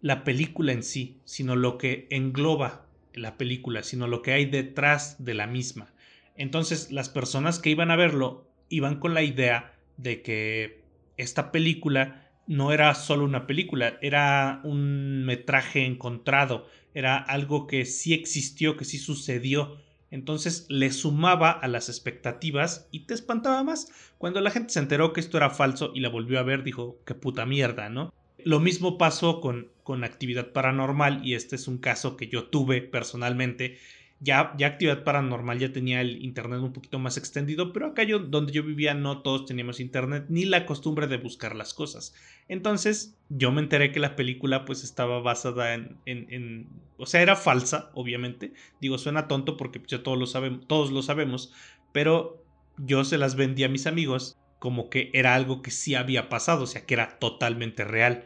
la 0.00 0.24
película 0.24 0.72
en 0.72 0.82
sí, 0.82 1.20
sino 1.24 1.56
lo 1.56 1.76
que 1.76 2.06
engloba 2.10 2.86
la 3.14 3.36
película, 3.36 3.82
sino 3.82 4.06
lo 4.06 4.22
que 4.22 4.32
hay 4.32 4.46
detrás 4.46 5.22
de 5.24 5.34
la 5.34 5.46
misma. 5.46 5.92
Entonces, 6.36 6.92
las 6.92 7.08
personas 7.08 7.58
que 7.58 7.70
iban 7.70 7.90
a 7.90 7.96
verlo 7.96 8.48
iban 8.68 9.00
con 9.00 9.12
la 9.12 9.22
idea 9.22 9.74
de 9.96 10.22
que 10.22 10.82
esta 11.16 11.52
película 11.52 12.21
no 12.46 12.72
era 12.72 12.94
solo 12.94 13.24
una 13.24 13.46
película, 13.46 13.98
era 14.02 14.60
un 14.64 15.24
metraje 15.24 15.84
encontrado, 15.84 16.68
era 16.94 17.16
algo 17.16 17.66
que 17.66 17.84
sí 17.84 18.14
existió, 18.14 18.76
que 18.76 18.84
sí 18.84 18.98
sucedió. 18.98 19.78
Entonces 20.10 20.66
le 20.68 20.92
sumaba 20.92 21.50
a 21.50 21.68
las 21.68 21.88
expectativas 21.88 22.86
y 22.90 23.06
te 23.06 23.14
espantaba 23.14 23.64
más. 23.64 23.90
Cuando 24.18 24.40
la 24.42 24.50
gente 24.50 24.72
se 24.74 24.78
enteró 24.78 25.12
que 25.12 25.20
esto 25.20 25.38
era 25.38 25.48
falso 25.48 25.92
y 25.94 26.00
la 26.00 26.10
volvió 26.10 26.38
a 26.38 26.42
ver, 26.42 26.64
dijo, 26.64 26.98
qué 27.06 27.14
puta 27.14 27.46
mierda, 27.46 27.88
¿no? 27.88 28.12
Lo 28.44 28.60
mismo 28.60 28.98
pasó 28.98 29.40
con, 29.40 29.68
con 29.82 30.04
actividad 30.04 30.52
paranormal 30.52 31.26
y 31.26 31.34
este 31.34 31.56
es 31.56 31.66
un 31.66 31.78
caso 31.78 32.16
que 32.16 32.28
yo 32.28 32.44
tuve 32.44 32.82
personalmente 32.82 33.78
ya, 34.22 34.54
ya 34.56 34.68
actividad 34.68 35.02
paranormal 35.02 35.58
ya 35.58 35.72
tenía 35.72 36.00
el 36.00 36.22
internet 36.24 36.60
un 36.60 36.72
poquito 36.72 37.00
más 37.00 37.16
extendido, 37.16 37.72
pero 37.72 37.86
acá 37.86 38.04
yo, 38.04 38.20
donde 38.20 38.52
yo 38.52 38.62
vivía 38.62 38.94
no 38.94 39.20
todos 39.20 39.46
teníamos 39.46 39.80
internet 39.80 40.26
ni 40.28 40.44
la 40.44 40.64
costumbre 40.64 41.08
de 41.08 41.16
buscar 41.16 41.56
las 41.56 41.74
cosas. 41.74 42.14
Entonces 42.48 43.16
yo 43.28 43.50
me 43.50 43.60
enteré 43.60 43.90
que 43.90 43.98
la 43.98 44.14
película 44.14 44.64
pues 44.64 44.84
estaba 44.84 45.20
basada 45.20 45.74
en, 45.74 46.68
o 46.98 47.06
sea, 47.06 47.20
era 47.20 47.34
falsa, 47.34 47.90
obviamente. 47.94 48.52
Digo, 48.80 48.96
suena 48.96 49.26
tonto 49.26 49.56
porque 49.56 49.82
ya 49.88 50.04
todos 50.04 50.18
lo, 50.18 50.26
sabemos, 50.26 50.68
todos 50.68 50.92
lo 50.92 51.02
sabemos, 51.02 51.52
pero 51.92 52.44
yo 52.78 53.02
se 53.04 53.18
las 53.18 53.34
vendí 53.34 53.64
a 53.64 53.68
mis 53.68 53.88
amigos 53.88 54.38
como 54.60 54.88
que 54.88 55.10
era 55.14 55.34
algo 55.34 55.62
que 55.62 55.72
sí 55.72 55.96
había 55.96 56.28
pasado, 56.28 56.62
o 56.62 56.66
sea, 56.68 56.86
que 56.86 56.94
era 56.94 57.18
totalmente 57.18 57.82
real. 57.82 58.24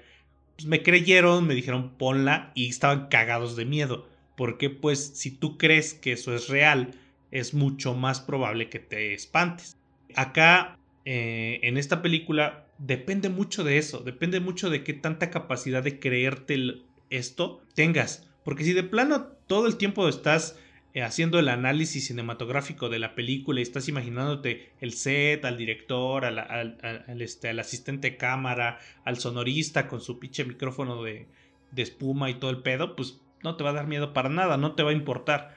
Pues 0.56 0.66
me 0.66 0.82
creyeron, 0.82 1.46
me 1.46 1.54
dijeron 1.54 1.96
ponla 1.96 2.52
y 2.54 2.68
estaban 2.68 3.08
cagados 3.08 3.56
de 3.56 3.64
miedo 3.64 4.14
porque 4.36 4.70
pues 4.70 5.12
si 5.14 5.30
tú 5.30 5.58
crees 5.58 5.94
que 5.94 6.12
eso 6.12 6.34
es 6.34 6.48
real, 6.48 6.92
es 7.30 7.54
mucho 7.54 7.94
más 7.94 8.20
probable 8.20 8.68
que 8.68 8.78
te 8.78 9.14
espantes. 9.14 9.76
Acá, 10.14 10.78
eh, 11.04 11.60
en 11.62 11.76
esta 11.76 12.02
película, 12.02 12.66
depende 12.78 13.28
mucho 13.28 13.64
de 13.64 13.78
eso, 13.78 14.00
depende 14.00 14.40
mucho 14.40 14.70
de 14.70 14.84
qué 14.84 14.92
tanta 14.92 15.30
capacidad 15.30 15.82
de 15.82 15.98
creerte 15.98 16.82
esto 17.10 17.62
tengas. 17.74 18.28
Porque 18.44 18.64
si 18.64 18.72
de 18.72 18.82
plano 18.82 19.28
todo 19.46 19.66
el 19.66 19.76
tiempo 19.76 20.08
estás 20.08 20.58
eh, 20.94 21.02
haciendo 21.02 21.38
el 21.38 21.48
análisis 21.48 22.06
cinematográfico 22.06 22.88
de 22.88 22.98
la 22.98 23.14
película 23.14 23.60
y 23.60 23.62
estás 23.62 23.88
imaginándote 23.88 24.70
el 24.80 24.92
set, 24.92 25.44
al 25.44 25.56
director, 25.56 26.24
al, 26.24 27.20
este, 27.20 27.48
al 27.48 27.58
asistente 27.58 28.10
de 28.10 28.16
cámara, 28.16 28.78
al 29.04 29.18
sonorista 29.18 29.88
con 29.88 30.00
su 30.00 30.18
pinche 30.18 30.44
micrófono 30.44 31.02
de, 31.02 31.26
de 31.72 31.82
espuma 31.82 32.30
y 32.30 32.34
todo 32.34 32.50
el 32.50 32.62
pedo, 32.62 32.96
pues 32.96 33.20
no 33.42 33.56
te 33.56 33.64
va 33.64 33.70
a 33.70 33.74
dar 33.74 33.86
miedo 33.86 34.12
para 34.12 34.28
nada, 34.28 34.56
no 34.56 34.74
te 34.74 34.82
va 34.82 34.90
a 34.90 34.94
importar. 34.94 35.56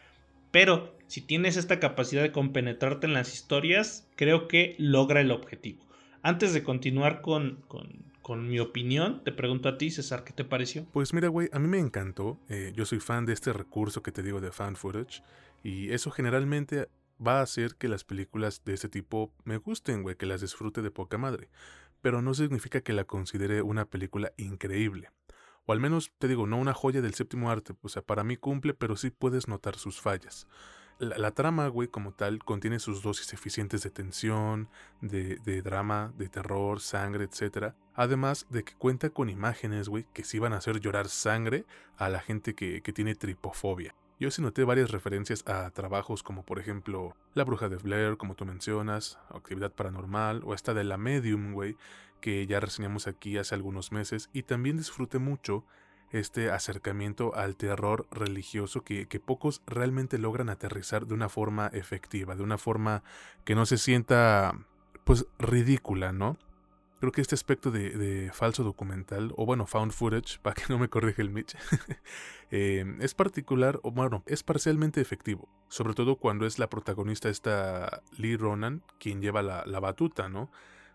Pero 0.52 0.96
si 1.08 1.22
tienes 1.22 1.58
esta 1.58 1.80
capacidad 1.80 2.22
de 2.22 2.32
compenetrarte 2.32 3.08
en 3.08 3.14
las 3.14 3.34
historias, 3.34 4.08
creo 4.16 4.48
que 4.48 4.76
logra 4.78 5.22
el 5.22 5.32
objetivo. 5.32 5.84
Antes 6.22 6.54
de 6.54 6.64
continuar 6.64 7.22
con, 7.22 7.64
con, 7.68 8.08
mi 8.48 8.60
opinión, 8.60 9.24
te 9.24 9.32
pregunto 9.32 9.70
a 9.70 9.80
ti, 9.80 9.90
César, 9.90 10.24
¿qué 10.24 10.34
te 10.34 10.46
pareció? 10.46 10.86
Pues 10.92 11.16
mira, 11.16 11.30
güey, 11.30 11.50
a 11.52 11.58
mí 11.58 11.68
me 11.68 11.80
encantó. 11.80 12.38
Eh, 12.48 12.74
yo 12.76 12.86
soy 12.86 13.00
fan 13.00 13.26
de 13.26 13.34
este 13.34 13.54
recurso 13.54 14.04
que 14.04 14.12
te 14.12 14.22
digo 14.22 14.40
de 14.40 14.52
fan 14.52 14.76
footage. 14.76 15.24
Y 15.64 15.92
eso 15.92 16.12
generalmente 16.12 16.90
va 17.26 17.40
a 17.40 17.42
hacer 17.42 17.74
que 17.76 17.88
las 17.88 18.04
películas 18.04 18.62
de 18.66 18.76
este 18.76 18.88
tipo 18.88 19.34
me 19.46 19.58
gusten, 19.58 20.04
güey, 20.04 20.16
que 20.16 20.28
las 20.28 20.42
disfrute 20.42 20.84
de 20.84 20.92
poca 20.92 21.18
madre. 21.18 21.50
Pero 22.02 22.22
no 22.22 22.36
significa 22.36 22.82
que 22.82 22.94
la 22.94 23.06
considere 23.06 23.64
una 23.64 23.86
película 23.86 24.32
increíble. 24.38 25.10
O 25.70 25.72
al 25.72 25.80
menos, 25.80 26.12
te 26.18 26.28
digo, 26.28 26.48
no 26.48 26.58
una 26.58 26.74
joya 26.74 27.00
del 27.00 27.14
séptimo 27.14 27.52
arte. 27.52 27.76
O 27.84 27.90
sea, 27.90 28.02
para 28.02 28.24
mí 28.24 28.38
cumple, 28.38 28.74
pero 28.74 28.96
sí 28.96 29.12
puedes 29.12 29.48
notar 29.48 29.76
sus 29.76 30.02
fallas. 30.02 30.48
La, 30.98 31.30
trama, 31.30 31.68
güey, 31.68 31.88
como 31.88 32.12
tal, 32.12 32.44
contiene 32.44 32.80
sus 32.80 33.04
dosis 33.04 33.34
eficientes 33.34 33.84
de 33.84 33.92
tensión, 33.92 34.68
de, 35.00 35.62
drama, 35.62 36.12
de 36.18 36.28
terror, 36.28 36.80
sangre, 36.80 37.26
etc. 37.26 37.76
Además 37.94 38.48
de 38.50 38.64
que 38.64 38.74
cuenta 38.74 39.12
con 39.12 39.30
imágenes, 39.30 39.90
güey, 39.90 40.08
que 40.12 40.24
sí 40.24 40.40
van 40.40 40.54
a 40.54 40.58
hacer 40.58 40.80
llorar 40.80 41.08
sangre 41.08 41.66
a 41.98 42.10
la 42.10 42.20
gente 42.20 42.56
que, 42.56 42.82
que 42.82 42.92
tiene 42.92 43.14
tripofobia. 43.14 43.94
Yo 44.20 44.32
sí 44.32 44.42
noté 44.42 44.64
varias 44.64 44.90
referencias 44.90 45.48
a 45.48 45.70
trabajos 45.70 46.24
como 46.24 46.44
por 46.44 46.60
ejemplo 46.60 47.16
La 47.36 47.46
Bruja 47.46 47.70
de 47.70 47.78
Blair, 47.78 48.18
como 48.18 48.36
tú 48.36 48.44
mencionas, 48.44 49.18
Actividad 49.30 49.72
Paranormal, 49.72 50.42
o 50.44 50.54
esta 50.54 50.74
de 50.74 50.84
La 50.84 50.98
Medium, 50.98 51.54
güey, 51.54 51.78
que 52.20 52.46
ya 52.48 52.60
reseñamos 52.60 53.08
aquí 53.08 53.38
hace 53.38 53.56
algunos 53.56 53.92
meses, 53.92 54.30
y 54.34 54.44
también 54.44 54.78
disfruté 54.78 55.20
mucho 55.20 55.66
este 56.12 56.50
acercamiento 56.50 57.36
al 57.36 57.56
terror 57.56 58.08
religioso 58.12 58.84
que, 58.84 59.06
pocos 59.20 59.62
realmente 59.68 60.18
logran 60.18 60.50
aterrizar 60.50 61.06
de 61.06 61.14
una 61.14 61.30
forma 61.30 61.68
efectiva, 61.68 62.36
de 62.36 62.44
una 62.44 62.58
forma 62.58 63.04
que 63.44 63.56
no 63.56 63.66
se 63.66 63.78
sienta 63.78 64.58
pues 65.04 65.28
ridícula, 65.38 66.12
¿no? 66.12 66.38
Creo 67.00 67.12
que 67.14 67.22
este 67.22 67.36
aspecto 67.36 67.72
de, 67.72 68.30
falso 68.34 68.64
documental, 68.64 69.34
o 69.38 69.46
bueno, 69.46 69.66
found 69.66 69.94
footage, 69.94 70.40
para 70.42 70.56
que 70.56 70.64
no 70.70 70.80
me 70.80 70.90
corrige 70.90 71.22
el 71.22 71.30
Mitch, 71.30 71.56
eh, 72.52 72.86
es 73.00 73.14
particular, 73.14 73.80
o 73.84 73.92
bueno, 73.92 74.24
es 74.26 74.44
parcialmente 74.44 75.00
efectivo. 75.00 75.48
Sobre 75.70 75.94
todo 75.94 76.16
cuando 76.18 76.46
es 76.46 76.60
la 76.60 76.70
protagonista 76.70 77.30
esta 77.30 78.02
Lee 78.18 78.36
Ronan 78.36 78.82
quien 79.00 79.22
lleva 79.22 79.42
la, 79.42 79.64
la 79.66 79.80
batuta, 79.80 80.28
¿no? 80.28 80.50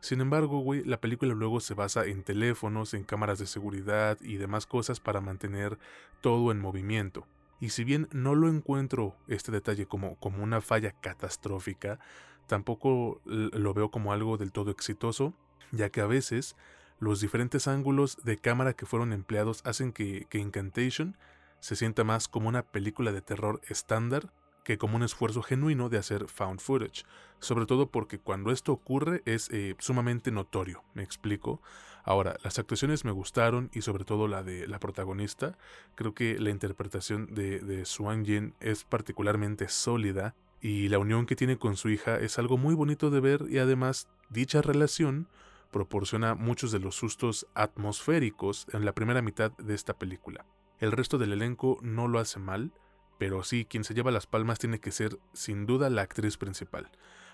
Sin 0.04 0.20
embargo, 0.20 0.58
güey, 0.58 0.84
la 0.84 1.00
película 1.00 1.32
luego 1.32 1.60
se 1.60 1.72
basa 1.72 2.04
en 2.04 2.24
teléfonos, 2.24 2.92
en 2.92 3.04
cámaras 3.04 3.38
de 3.38 3.46
seguridad 3.46 4.18
y 4.20 4.36
demás 4.36 4.66
cosas 4.66 5.00
para 5.00 5.22
mantener 5.22 5.78
todo 6.20 6.52
en 6.52 6.60
movimiento. 6.60 7.26
Y 7.58 7.70
si 7.70 7.84
bien 7.84 8.08
no 8.12 8.34
lo 8.34 8.50
encuentro 8.50 9.16
este 9.28 9.50
detalle 9.50 9.86
como, 9.86 10.16
como 10.16 10.44
una 10.44 10.60
falla 10.60 10.92
catastrófica, 10.92 12.00
tampoco 12.46 13.22
lo 13.24 13.72
veo 13.72 13.90
como 13.90 14.12
algo 14.12 14.36
del 14.36 14.52
todo 14.52 14.70
exitoso, 14.70 15.32
ya 15.72 15.88
que 15.88 16.02
a 16.02 16.06
veces 16.06 16.54
los 16.98 17.22
diferentes 17.22 17.66
ángulos 17.66 18.18
de 18.24 18.36
cámara 18.36 18.74
que 18.74 18.84
fueron 18.84 19.14
empleados 19.14 19.62
hacen 19.64 19.90
que, 19.90 20.26
que 20.28 20.36
Incantation 20.36 21.16
se 21.60 21.76
sienta 21.76 22.04
más 22.04 22.28
como 22.28 22.50
una 22.50 22.62
película 22.62 23.10
de 23.10 23.22
terror 23.22 23.62
estándar 23.70 24.30
que 24.64 24.78
como 24.78 24.96
un 24.96 25.02
esfuerzo 25.02 25.42
genuino 25.42 25.88
de 25.88 25.98
hacer 25.98 26.26
found 26.26 26.60
footage, 26.60 27.04
sobre 27.38 27.66
todo 27.66 27.86
porque 27.90 28.18
cuando 28.18 28.50
esto 28.50 28.72
ocurre 28.72 29.22
es 29.26 29.50
eh, 29.50 29.76
sumamente 29.78 30.30
notorio, 30.30 30.82
me 30.94 31.02
explico. 31.02 31.60
Ahora, 32.02 32.36
las 32.42 32.58
actuaciones 32.58 33.04
me 33.04 33.12
gustaron 33.12 33.70
y 33.72 33.82
sobre 33.82 34.04
todo 34.04 34.26
la 34.26 34.42
de 34.42 34.66
la 34.66 34.80
protagonista, 34.80 35.56
creo 35.94 36.14
que 36.14 36.38
la 36.38 36.50
interpretación 36.50 37.32
de, 37.34 37.60
de 37.60 37.84
Swan 37.84 38.24
Yin 38.24 38.54
es 38.60 38.84
particularmente 38.84 39.68
sólida 39.68 40.34
y 40.60 40.88
la 40.88 40.98
unión 40.98 41.26
que 41.26 41.36
tiene 41.36 41.58
con 41.58 41.76
su 41.76 41.90
hija 41.90 42.18
es 42.18 42.38
algo 42.38 42.56
muy 42.56 42.74
bonito 42.74 43.10
de 43.10 43.20
ver 43.20 43.44
y 43.48 43.58
además 43.58 44.08
dicha 44.30 44.62
relación 44.62 45.28
proporciona 45.70 46.34
muchos 46.34 46.72
de 46.72 46.78
los 46.78 46.94
sustos 46.94 47.46
atmosféricos 47.54 48.66
en 48.72 48.84
la 48.84 48.92
primera 48.92 49.22
mitad 49.22 49.50
de 49.58 49.74
esta 49.74 49.92
película. 49.92 50.46
El 50.78 50.92
resto 50.92 51.18
del 51.18 51.32
elenco 51.32 51.78
no 51.82 52.06
lo 52.08 52.18
hace 52.18 52.38
mal, 52.38 52.72
pero 53.18 53.42
sí, 53.42 53.64
quien 53.64 53.84
se 53.84 53.94
lleva 53.94 54.10
las 54.10 54.26
palmas 54.26 54.58
tiene 54.58 54.80
que 54.80 54.92
ser 54.92 55.18
sin 55.32 55.66
duda 55.66 55.90
la 55.90 56.02
actriz 56.02 56.36
principal. 56.36 56.90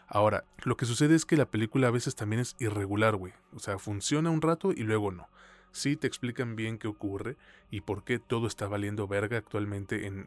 Ahora, 0.06 0.44
lo 0.64 0.76
que 0.76 0.86
sucede 0.86 1.14
es 1.14 1.24
que 1.24 1.36
la 1.36 1.50
película 1.50 1.88
a 1.88 1.92
veces 1.92 2.16
también 2.16 2.40
es 2.40 2.56
irregular, 2.58 3.16
güey. 3.16 3.32
O 3.54 3.60
sea, 3.60 3.78
funciona 3.78 4.30
un 4.30 4.42
rato 4.42 4.72
y 4.72 4.82
luego 4.82 5.12
no. 5.12 5.28
Sí 5.72 5.96
te 5.96 6.08
explican 6.08 6.56
bien 6.56 6.78
qué 6.78 6.88
ocurre 6.88 7.36
y 7.70 7.82
por 7.82 8.02
qué 8.02 8.18
todo 8.18 8.48
está 8.48 8.66
valiendo 8.66 9.06
verga 9.06 9.38
actualmente 9.38 10.06
en, 10.06 10.24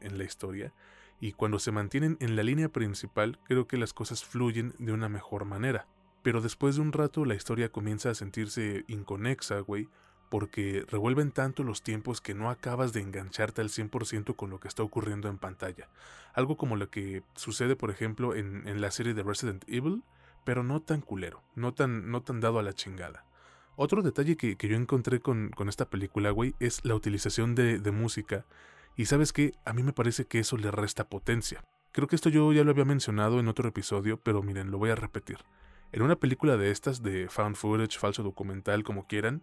en 0.00 0.18
la 0.18 0.24
historia. 0.24 0.72
Y 1.20 1.32
cuando 1.32 1.58
se 1.58 1.70
mantienen 1.72 2.16
en 2.20 2.34
la 2.34 2.42
línea 2.42 2.70
principal, 2.70 3.38
creo 3.44 3.66
que 3.66 3.76
las 3.76 3.92
cosas 3.92 4.24
fluyen 4.24 4.74
de 4.78 4.92
una 4.92 5.08
mejor 5.08 5.44
manera. 5.44 5.86
Pero 6.22 6.40
después 6.40 6.76
de 6.76 6.82
un 6.82 6.92
rato 6.92 7.24
la 7.24 7.34
historia 7.34 7.70
comienza 7.70 8.10
a 8.10 8.14
sentirse 8.14 8.84
inconexa, 8.88 9.60
güey, 9.60 9.88
porque 10.28 10.84
revuelven 10.88 11.30
tanto 11.30 11.62
los 11.62 11.82
tiempos 11.82 12.20
que 12.20 12.34
no 12.34 12.50
acabas 12.50 12.92
de 12.92 13.00
engancharte 13.00 13.60
al 13.60 13.68
100% 13.68 14.36
con 14.36 14.50
lo 14.50 14.60
que 14.60 14.68
está 14.68 14.82
ocurriendo 14.82 15.28
en 15.28 15.38
pantalla. 15.38 15.88
Algo 16.34 16.56
como 16.56 16.76
lo 16.76 16.90
que 16.90 17.22
sucede, 17.34 17.76
por 17.76 17.90
ejemplo, 17.90 18.34
en, 18.34 18.80
la 18.80 18.90
serie 18.90 19.14
de 19.14 19.22
Resident 19.22 19.64
Evil, 19.68 20.02
pero 20.44 20.62
no 20.62 20.80
tan 20.80 21.00
culero, 21.00 21.42
no 21.54 21.72
tan, 21.74 22.10
no 22.10 22.22
tan 22.22 22.40
dado 22.40 22.58
a 22.58 22.62
la 22.62 22.72
chingada. 22.72 23.24
Otro 23.76 24.02
detalle 24.02 24.36
que, 24.36 24.56
yo 24.56 24.76
encontré 24.76 25.20
con, 25.20 25.52
esta 25.68 25.88
película, 25.88 26.30
güey, 26.30 26.54
es 26.60 26.84
la 26.84 26.94
utilización 26.94 27.54
de, 27.54 27.78
de 27.78 27.90
música. 27.90 28.44
Y 28.96 29.06
sabes 29.06 29.32
qué, 29.32 29.52
a 29.64 29.72
mí 29.72 29.82
me 29.82 29.92
parece 29.92 30.26
que 30.26 30.38
eso 30.38 30.56
le 30.56 30.70
resta 30.70 31.08
potencia. 31.08 31.62
Creo 31.92 32.08
que 32.08 32.16
esto 32.16 32.28
yo 32.28 32.52
ya 32.52 32.64
lo 32.64 32.70
había 32.70 32.84
mencionado 32.84 33.40
en 33.40 33.48
otro 33.48 33.68
episodio, 33.68 34.18
pero 34.18 34.42
miren, 34.42 34.70
lo 34.70 34.78
voy 34.78 34.90
a 34.90 34.94
repetir. 34.94 35.38
En 35.92 36.02
una 36.02 36.16
película 36.16 36.56
de 36.56 36.70
estas, 36.70 37.02
de 37.02 37.28
found 37.28 37.56
footage, 37.56 37.98
falso 37.98 38.22
documental, 38.22 38.84
como 38.84 39.06
quieran, 39.06 39.42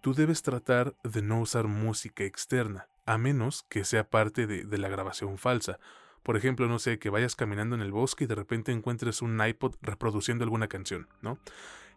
tú 0.00 0.14
debes 0.14 0.42
tratar 0.42 0.94
de 1.02 1.22
no 1.22 1.40
usar 1.40 1.66
música 1.66 2.24
externa, 2.24 2.88
a 3.04 3.18
menos 3.18 3.64
que 3.68 3.84
sea 3.84 4.08
parte 4.08 4.46
de, 4.46 4.78
la 4.78 4.88
grabación 4.88 5.38
falsa. 5.38 5.78
Por 6.22 6.36
ejemplo, 6.36 6.66
no 6.66 6.78
sé, 6.78 6.98
que 6.98 7.10
vayas 7.10 7.36
caminando 7.36 7.76
en 7.76 7.82
el 7.82 7.92
bosque 7.92 8.24
y 8.24 8.26
de 8.26 8.34
repente 8.34 8.72
encuentres 8.72 9.22
un 9.22 9.40
iPod 9.40 9.76
reproduciendo 9.80 10.44
alguna 10.44 10.68
canción, 10.68 11.08
¿no? 11.22 11.38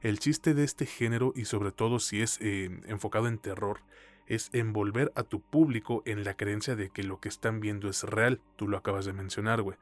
El 0.01 0.19
chiste 0.19 0.53
de 0.53 0.63
este 0.63 0.85
género, 0.85 1.33
y 1.35 1.45
sobre 1.45 1.71
todo 1.71 1.99
si 1.99 2.21
es 2.21 2.37
eh, 2.39 2.79
enfocado 2.85 3.27
en 3.27 3.37
terror, 3.37 3.81
es 4.27 4.49
envolver 4.53 5.11
a 5.15 5.23
tu 5.23 5.41
público 5.41 6.03
en 6.05 6.23
la 6.23 6.35
creencia 6.35 6.75
de 6.75 6.89
que 6.89 7.03
lo 7.03 7.19
que 7.19 7.27
están 7.27 7.59
viendo 7.59 7.89
es 7.89 8.03
real. 8.03 8.39
Tú 8.55 8.67
lo 8.67 8.77
acabas 8.77 9.05
de 9.05 9.13
mencionar, 9.13 9.61
güey. 9.63 9.77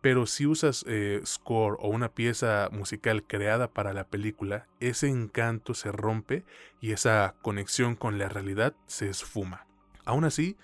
Pero 0.00 0.26
si 0.26 0.46
usas 0.46 0.84
eh, 0.88 1.20
score 1.26 1.76
o 1.78 1.88
una 1.88 2.10
pieza 2.10 2.68
musical 2.72 3.22
creada 3.24 3.68
para 3.68 3.92
la 3.92 4.04
película, 4.04 4.66
ese 4.80 5.08
encanto 5.08 5.74
se 5.74 5.92
rompe 5.92 6.44
y 6.80 6.92
esa 6.92 7.34
conexión 7.42 7.96
con 7.96 8.18
la 8.18 8.28
realidad 8.28 8.74
se 8.86 9.10
esfuma. 9.10 9.66
Aún 10.06 10.24
así, 10.24 10.56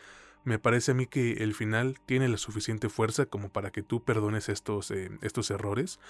me 0.45 0.59
parece 0.59 0.93
a 0.93 0.95
mí 0.95 1.07
que 1.07 1.33
el 1.45 1.55
final 1.55 1.99
tiene 2.07 2.29
la 2.29 2.39
suficiente 2.39 2.89
fuerza 2.89 3.27
como 3.27 3.51
para 3.51 3.71
que 3.73 3.83
tú 3.83 4.03
perdones 4.03 4.49
estos, 4.49 4.91
eh, 4.91 5.11
estos 5.21 5.51
errores, 5.51 6.01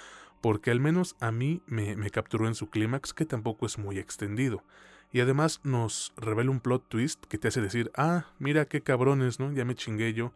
porque 0.40 0.70
al 0.70 0.78
menos 0.78 1.16
a 1.20 1.32
mí 1.32 1.62
me, 1.66 1.96
me 1.96 2.10
capturó 2.10 2.46
en 2.46 2.54
su 2.54 2.70
clímax 2.70 3.12
que 3.12 3.24
tampoco 3.24 3.66
es 3.66 3.78
muy 3.78 3.98
extendido. 3.98 4.62
Y 5.12 5.20
además 5.20 5.60
nos 5.64 6.12
revela 6.16 6.50
un 6.50 6.60
plot 6.60 6.88
twist 6.88 7.24
que 7.24 7.38
te 7.38 7.48
hace 7.48 7.60
decir, 7.60 7.90
ah, 7.96 8.26
mira 8.38 8.66
qué 8.66 8.82
cabrones, 8.82 9.40
¿no? 9.40 9.52
Ya 9.52 9.64
me 9.64 9.74
chingué 9.74 10.12
yo 10.12 10.32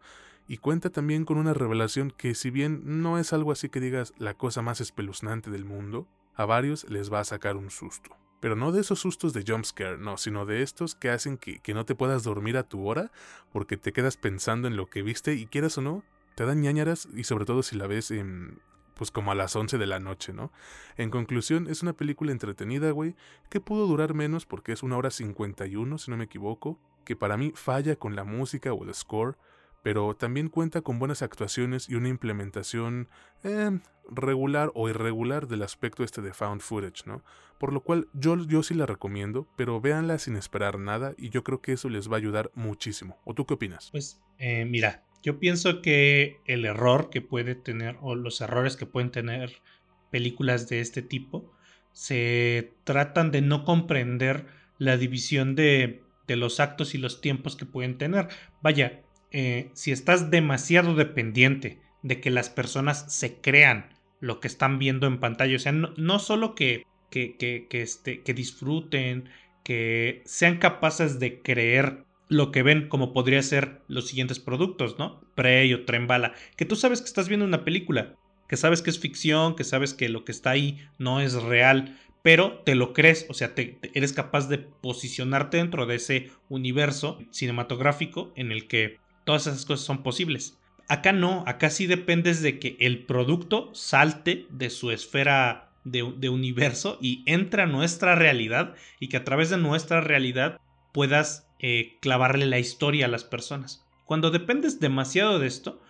y 0.51 0.57
cuenta 0.57 0.89
también 0.89 1.23
con 1.23 1.37
una 1.37 1.53
revelación 1.53 2.11
que 2.11 2.35
si 2.35 2.49
bien 2.49 2.81
no 2.83 3.17
es 3.17 3.31
algo 3.31 3.53
así 3.53 3.69
que 3.69 3.79
digas 3.79 4.13
la 4.17 4.33
cosa 4.33 4.61
más 4.61 4.81
espeluznante 4.81 5.49
del 5.49 5.63
mundo, 5.63 6.09
a 6.35 6.43
varios 6.43 6.89
les 6.89 7.09
va 7.09 7.21
a 7.21 7.23
sacar 7.23 7.55
un 7.55 7.71
susto. 7.71 8.17
Pero 8.41 8.57
no 8.57 8.73
de 8.73 8.81
esos 8.81 8.99
sustos 8.99 9.31
de 9.31 9.45
jumpscare, 9.47 9.97
no, 9.97 10.17
sino 10.17 10.45
de 10.45 10.61
estos 10.61 10.93
que 10.93 11.09
hacen 11.09 11.37
que, 11.37 11.59
que, 11.59 11.73
no 11.73 11.85
te 11.85 11.95
puedas 11.95 12.23
dormir 12.23 12.57
a 12.57 12.67
tu 12.67 12.85
hora 12.85 13.13
porque 13.53 13.77
te 13.77 13.93
quedas 13.93 14.17
pensando 14.17 14.67
en 14.67 14.75
lo 14.75 14.87
que 14.87 15.03
viste 15.03 15.35
y 15.35 15.45
quieras 15.45 15.77
o 15.77 15.81
no, 15.81 16.03
te 16.35 16.45
dan 16.45 16.59
ñañaras 16.59 17.07
y 17.15 17.23
sobre 17.23 17.45
todo 17.45 17.63
si 17.63 17.77
la 17.77 17.87
ves 17.87 18.11
en, 18.11 18.59
pues 18.95 19.09
como 19.09 19.31
a 19.31 19.35
las 19.35 19.55
11 19.55 19.77
de 19.77 19.87
la 19.87 20.01
noche, 20.01 20.33
¿no? 20.33 20.51
En 20.97 21.11
conclusión, 21.11 21.69
es 21.69 21.81
una 21.81 21.93
película 21.93 22.33
entretenida, 22.33 22.91
güey, 22.91 23.15
que 23.49 23.61
pudo 23.61 23.87
durar 23.87 24.13
menos 24.13 24.45
porque 24.45 24.73
es 24.73 24.83
una 24.83 24.97
hora 24.97 25.11
51, 25.11 25.97
si 25.97 26.11
no 26.11 26.17
me 26.17 26.25
equivoco, 26.25 26.77
que 27.05 27.15
para 27.15 27.37
mí 27.37 27.53
falla 27.55 27.95
con 27.95 28.17
la 28.17 28.25
música 28.25 28.73
o 28.73 28.83
el 28.83 28.93
score, 28.93 29.37
pero 29.83 30.15
también 30.15 30.49
cuenta 30.49 30.81
con 30.81 30.99
buenas 30.99 31.21
actuaciones 31.21 31.89
y 31.89 31.95
una 31.95 32.09
implementación 32.09 33.07
eh, 33.43 33.79
regular 34.09 34.71
o 34.75 34.89
irregular 34.89 35.47
del 35.47 35.63
aspecto 35.63 36.03
este 36.03 36.21
de 36.21 36.33
found 36.33 36.61
footage, 36.61 37.05
¿no? 37.05 37.23
Por 37.59 37.73
lo 37.73 37.81
cual 37.81 38.07
yo, 38.13 38.37
yo 38.45 38.63
sí 38.63 38.73
la 38.73 38.85
recomiendo, 38.85 39.47
pero 39.55 39.79
véanla 39.81 40.19
sin 40.19 40.35
esperar 40.35 40.79
nada 40.79 41.13
y 41.17 41.29
yo 41.29 41.43
creo 41.43 41.61
que 41.61 41.73
eso 41.73 41.89
les 41.89 42.09
va 42.09 42.15
a 42.15 42.17
ayudar 42.17 42.51
muchísimo. 42.55 43.19
¿O 43.23 43.33
tú 43.33 43.45
qué 43.45 43.53
opinas? 43.53 43.89
Pues 43.91 44.19
eh, 44.39 44.65
mira, 44.65 45.03
yo 45.21 45.39
pienso 45.39 45.81
que 45.81 46.39
el 46.45 46.65
error 46.65 47.09
que 47.09 47.21
puede 47.21 47.55
tener 47.55 47.97
o 48.01 48.15
los 48.15 48.41
errores 48.41 48.75
que 48.75 48.85
pueden 48.85 49.11
tener 49.11 49.61
películas 50.09 50.67
de 50.69 50.81
este 50.81 51.01
tipo 51.01 51.51
se 51.93 52.73
tratan 52.83 53.31
de 53.31 53.41
no 53.41 53.63
comprender 53.63 54.45
la 54.77 54.97
división 54.97 55.55
de, 55.55 56.01
de 56.27 56.35
los 56.35 56.59
actos 56.59 56.95
y 56.95 56.97
los 56.97 57.21
tiempos 57.21 57.55
que 57.55 57.65
pueden 57.65 57.97
tener. 57.97 58.29
Vaya, 58.61 59.01
eh, 59.31 59.69
si 59.73 59.91
estás 59.91 60.31
demasiado 60.31 60.95
dependiente 60.95 61.79
de 62.03 62.19
que 62.19 62.31
las 62.31 62.49
personas 62.49 63.13
se 63.13 63.35
crean 63.41 63.89
lo 64.19 64.39
que 64.39 64.47
están 64.47 64.79
viendo 64.79 65.07
en 65.07 65.19
pantalla, 65.19 65.55
o 65.55 65.59
sea, 65.59 65.71
no, 65.71 66.19
solo 66.19 66.53
que, 66.55 66.85
que, 67.09 67.37
que, 67.37 67.67
que, 67.69 67.81
este, 67.81 68.21
que 68.21 68.33
disfruten, 68.33 69.29
que 69.63 70.21
sean 70.25 70.57
capaces 70.57 71.19
de 71.19 71.41
creer 71.41 72.05
lo 72.31 72.51
que 72.51 72.63
ven 72.63 72.87
como 72.87 73.11
podría 73.11 73.43
ser 73.43 73.81
los 73.89 74.07
siguientes 74.07 74.39
productos, 74.39 74.97
¿no? 74.97 75.21
Prey 75.35 75.73
o 75.73 75.83
Tren 75.83 76.07
Bala, 76.07 76.33
que 76.55 76.65
tú 76.65 76.77
sabes 76.77 77.01
que 77.01 77.07
estás 77.07 77.27
viendo 77.27 77.45
una 77.45 77.65
película, 77.65 78.15
que 78.47 78.55
sabes 78.55 78.81
que 78.81 78.89
es 78.89 78.99
ficción, 78.99 79.55
que 79.55 79.65
sabes 79.65 79.93
que 79.93 80.07
lo 80.07 80.23
que 80.23 80.31
está 80.31 80.51
ahí 80.51 80.79
no 80.97 81.19
es 81.19 81.33
real, 81.43 81.99
pero 82.21 82.59
te 82.59 82.75
lo 82.75 82.93
crees, 82.93 83.25
o 83.29 83.33
sea, 83.33 83.53
te, 83.53 83.79
eres 83.93 84.13
capaz 84.13 84.47
de 84.47 84.59
posicionarte 84.59 85.57
dentro 85.57 85.85
de 85.85 85.95
ese 85.95 86.31
universo 86.47 87.19
cinematográfico 87.31 88.31
en 88.37 88.53
el 88.53 88.67
que 88.69 89.00
todas 89.25 89.47
esas 89.47 89.65
cosas 89.65 89.85
son 89.85 90.03
posibles. 90.03 90.57
Acá 90.87 91.13
no, 91.13 91.43
acá 91.47 91.69
sí 91.69 91.87
dependes 91.87 92.41
de 92.41 92.59
que 92.59 92.75
el 92.79 93.05
producto 93.05 93.73
salte 93.73 94.45
de 94.49 94.69
su 94.69 94.91
esfera 94.91 95.71
de, 95.83 96.29
universo 96.29 96.97
y 97.01 97.23
entre 97.25 97.63
a 97.63 97.65
nuestra 97.65 98.15
realidad 98.15 98.75
y 98.99 99.07
que 99.07 99.17
a 99.17 99.23
través 99.23 99.49
de 99.49 99.57
nuestra 99.57 100.01
realidad 100.01 100.59
puedas 100.91 101.47
eh, 101.59 101.97
clavarle 102.01 102.45
la 102.45 102.59
historia 102.59 103.05
a 103.05 103.09
las 103.09 103.23
personas. 103.23 103.85
Cuando 104.05 104.31
dependes 104.31 104.79
demasiado 104.79 105.39
de 105.39 105.47
esto, 105.47 105.81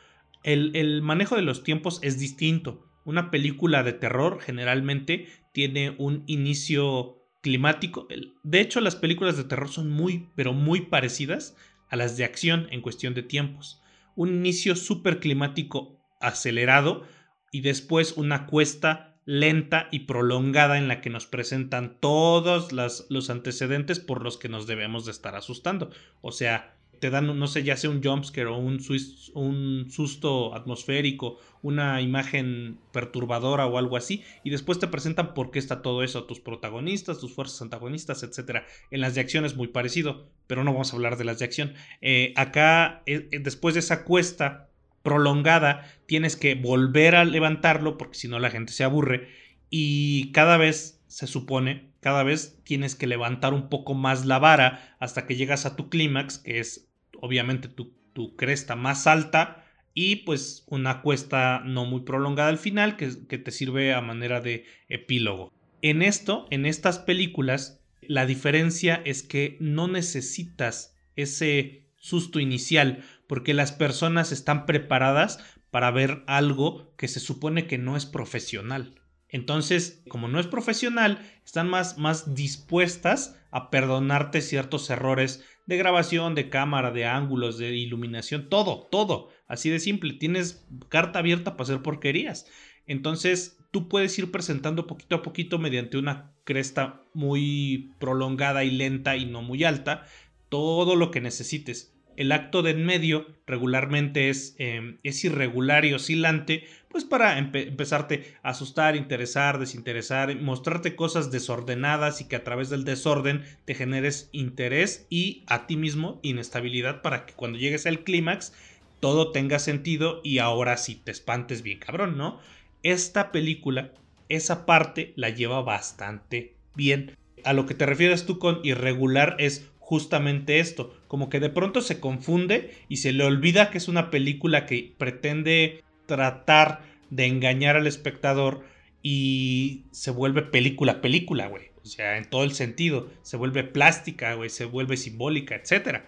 el, 0.43 0.75
el 0.75 1.01
manejo 1.01 1.35
de 1.35 1.41
los 1.41 1.63
tiempos 1.63 1.99
es 2.03 2.19
distinto. 2.19 2.87
Una 3.03 3.31
película 3.31 3.83
de 3.83 3.93
terror 3.93 4.39
generalmente 4.39 5.27
tiene 5.51 5.95
un 5.97 6.23
inicio 6.27 7.17
climático. 7.41 8.07
De 8.43 8.61
hecho, 8.61 8.79
las 8.81 8.95
películas 8.95 9.35
de 9.35 9.43
terror 9.43 9.69
son 9.69 9.89
muy, 9.89 10.29
pero 10.35 10.53
muy 10.53 10.81
parecidas 10.81 11.57
a 11.91 11.95
las 11.97 12.17
de 12.17 12.23
acción 12.23 12.67
en 12.71 12.81
cuestión 12.81 13.13
de 13.13 13.21
tiempos. 13.21 13.83
Un 14.15 14.29
inicio 14.29 14.75
súper 14.75 15.19
climático 15.19 16.01
acelerado 16.19 17.03
y 17.51 17.61
después 17.61 18.13
una 18.17 18.47
cuesta 18.47 19.19
lenta 19.25 19.87
y 19.91 19.99
prolongada 20.01 20.77
en 20.77 20.87
la 20.87 21.01
que 21.01 21.09
nos 21.09 21.27
presentan 21.27 21.99
todos 21.99 22.71
los 22.71 23.29
antecedentes 23.29 23.99
por 23.99 24.23
los 24.23 24.37
que 24.37 24.49
nos 24.49 24.65
debemos 24.65 25.05
de 25.05 25.11
estar 25.11 25.35
asustando. 25.35 25.91
O 26.21 26.31
sea, 26.31 26.80
te 27.01 27.09
dan, 27.09 27.37
no 27.37 27.47
sé, 27.47 27.63
ya 27.63 27.75
sea 27.77 27.89
un 27.89 28.03
jumpscare 28.03 28.45
o 28.45 28.57
un, 28.57 29.89
susto 29.89 30.53
atmosférico, 30.53 31.39
una 31.63 31.99
imagen 31.99 32.77
perturbadora 32.91 33.65
o 33.65 33.79
algo 33.79 33.97
así, 33.97 34.23
y 34.43 34.51
después 34.51 34.77
te 34.77 34.87
presentan 34.87 35.33
por 35.33 35.49
qué 35.49 35.57
está 35.57 35.81
todo 35.81 36.03
eso, 36.03 36.25
tus 36.25 36.39
protagonistas, 36.39 37.17
tus 37.17 37.33
fuerzas 37.33 37.59
antagonistas, 37.63 38.21
etc. 38.21 38.65
En 38.91 39.01
las 39.01 39.15
de 39.15 39.21
acción 39.21 39.45
es 39.45 39.55
muy 39.55 39.69
parecido, 39.69 40.27
pero 40.45 40.63
no 40.63 40.73
vamos 40.73 40.93
a 40.93 40.95
hablar 40.95 41.17
de 41.17 41.23
las 41.23 41.39
de 41.39 41.45
acción. 41.45 41.73
Eh, 42.01 42.33
acá, 42.37 43.01
eh, 43.07 43.27
eh, 43.31 43.39
después 43.39 43.73
de 43.73 43.79
esa 43.79 44.03
cuesta 44.03 44.69
prolongada, 45.01 45.91
tienes 46.05 46.35
que 46.35 46.53
volver 46.53 47.15
a 47.15 47.25
levantarlo, 47.25 47.97
porque 47.97 48.19
si 48.19 48.27
no 48.27 48.37
la 48.37 48.51
gente 48.51 48.73
se 48.73 48.83
aburre, 48.83 49.27
y 49.71 50.31
cada 50.33 50.57
vez 50.57 51.01
se 51.07 51.25
supone, 51.25 51.89
cada 51.99 52.21
vez 52.21 52.59
tienes 52.63 52.93
que 52.93 53.07
levantar 53.07 53.55
un 53.55 53.69
poco 53.69 53.95
más 53.95 54.27
la 54.27 54.37
vara 54.37 54.95
hasta 54.99 55.25
que 55.25 55.35
llegas 55.35 55.65
a 55.65 55.75
tu 55.75 55.89
clímax, 55.89 56.37
que 56.37 56.59
es 56.59 56.90
obviamente 57.21 57.69
tu, 57.69 57.95
cresta 58.35 58.75
más 58.75 59.07
alta 59.07 59.65
y 59.93 60.17
pues 60.17 60.65
una 60.67 61.01
cuesta 61.01 61.61
no 61.65 61.85
muy 61.85 62.01
prolongada 62.01 62.49
al 62.49 62.57
final 62.57 62.97
que, 62.97 63.25
que 63.27 63.37
te 63.37 63.51
sirve 63.51 63.93
a 63.93 64.01
manera 64.01 64.41
de 64.41 64.65
epílogo. 64.89 65.53
En 65.81 66.01
esto, 66.01 66.45
en 66.51 66.65
estas 66.65 66.99
películas, 66.99 67.81
la 68.01 68.25
diferencia 68.25 69.01
es 69.05 69.23
que 69.23 69.57
no 69.59 69.87
necesitas 69.87 70.95
ese 71.15 71.89
susto 71.95 72.39
inicial 72.39 73.03
porque 73.27 73.53
las 73.53 73.71
personas 73.71 74.31
están 74.31 74.65
preparadas 74.65 75.39
para 75.69 75.89
ver 75.89 76.23
algo 76.27 76.93
que 76.97 77.07
se 77.07 77.19
supone 77.19 77.65
que 77.65 77.77
no 77.77 77.95
es 77.95 78.05
profesional. 78.05 79.01
Entonces, 79.29 80.03
como 80.09 80.27
no 80.27 80.39
es 80.39 80.47
profesional, 80.47 81.19
están 81.45 81.69
más, 81.69 81.97
más 81.97 82.35
dispuestas 82.35 83.39
a 83.49 83.69
perdonarte 83.69 84.41
ciertos 84.41 84.89
errores 84.89 85.45
de 85.65 85.77
grabación, 85.77 86.35
de 86.35 86.49
cámara, 86.49 86.91
de 86.91 87.05
ángulos, 87.05 87.57
de 87.57 87.75
iluminación, 87.75 88.49
todo, 88.49 88.87
todo. 88.91 89.29
Así 89.47 89.69
de 89.69 89.79
simple. 89.79 90.13
Tienes 90.13 90.67
carta 90.89 91.19
abierta 91.19 91.51
para 91.51 91.63
hacer 91.63 91.81
porquerías. 91.81 92.47
Entonces, 92.85 93.59
tú 93.71 93.87
puedes 93.87 94.17
ir 94.19 94.31
presentando 94.31 94.87
poquito 94.87 95.15
a 95.15 95.21
poquito 95.21 95.59
mediante 95.59 95.97
una 95.97 96.33
cresta 96.43 97.03
muy 97.13 97.93
prolongada 97.99 98.63
y 98.63 98.71
lenta 98.71 99.15
y 99.17 99.25
no 99.25 99.41
muy 99.41 99.63
alta 99.63 100.05
todo 100.49 100.95
lo 100.95 101.11
que 101.11 101.21
necesites. 101.21 101.95
El 102.17 102.33
acto 102.33 102.61
de 102.61 102.71
en 102.71 102.85
medio 102.85 103.27
regularmente 103.47 104.29
es, 104.29 104.55
em, 104.59 104.99
es 105.03 105.23
irregular 105.23 105.85
y 105.85 105.93
oscilante, 105.93 106.65
pues 106.91 107.05
para 107.05 107.37
empezarte 107.37 108.35
a 108.43 108.49
asustar, 108.49 108.95
interesar, 108.95 109.59
desinteresar, 109.59 110.35
mostrarte 110.35 110.95
cosas 110.95 111.31
desordenadas 111.31 112.21
y 112.21 112.25
que 112.25 112.35
a 112.35 112.43
través 112.43 112.69
del 112.69 112.83
desorden 112.83 113.43
te 113.65 113.75
generes 113.75 114.29
interés 114.31 115.07
y 115.09 115.43
a 115.47 115.67
ti 115.67 115.77
mismo 115.77 116.19
inestabilidad 116.21 117.01
para 117.01 117.25
que 117.25 117.33
cuando 117.33 117.57
llegues 117.57 117.85
al 117.85 118.03
clímax 118.03 118.53
todo 118.99 119.31
tenga 119.31 119.59
sentido 119.59 120.21
y 120.23 120.39
ahora 120.39 120.77
sí 120.77 120.95
te 120.95 121.11
espantes 121.11 121.63
bien 121.63 121.79
cabrón, 121.79 122.17
¿no? 122.17 122.39
Esta 122.83 123.31
película, 123.31 123.91
esa 124.29 124.65
parte 124.65 125.13
la 125.15 125.29
lleva 125.29 125.61
bastante 125.61 126.55
bien. 126.75 127.17
A 127.43 127.53
lo 127.53 127.65
que 127.65 127.73
te 127.73 127.85
refieres 127.85 128.25
tú 128.25 128.37
con 128.37 128.59
irregular 128.63 129.35
es 129.39 129.67
justamente 129.79 130.59
esto, 130.59 130.95
como 131.07 131.29
que 131.29 131.39
de 131.39 131.49
pronto 131.49 131.81
se 131.81 131.99
confunde 131.99 132.73
y 132.87 132.97
se 132.97 133.11
le 133.11 133.25
olvida 133.25 133.71
que 133.71 133.77
es 133.77 133.87
una 133.87 134.09
película 134.09 134.65
que 134.65 134.93
pretende 134.97 135.83
tratar 136.15 136.81
de 137.09 137.25
engañar 137.25 137.77
al 137.77 137.87
espectador 137.87 138.65
y 139.01 139.85
se 139.91 140.11
vuelve 140.11 140.41
película 140.41 140.99
película, 140.99 141.47
güey. 141.47 141.71
O 141.81 141.85
sea, 141.85 142.17
en 142.17 142.29
todo 142.29 142.43
el 142.43 142.51
sentido, 142.51 143.09
se 143.21 143.37
vuelve 143.37 143.63
plástica, 143.63 144.33
güey, 144.33 144.49
se 144.49 144.65
vuelve 144.65 144.97
simbólica, 144.97 145.55
etc. 145.55 146.01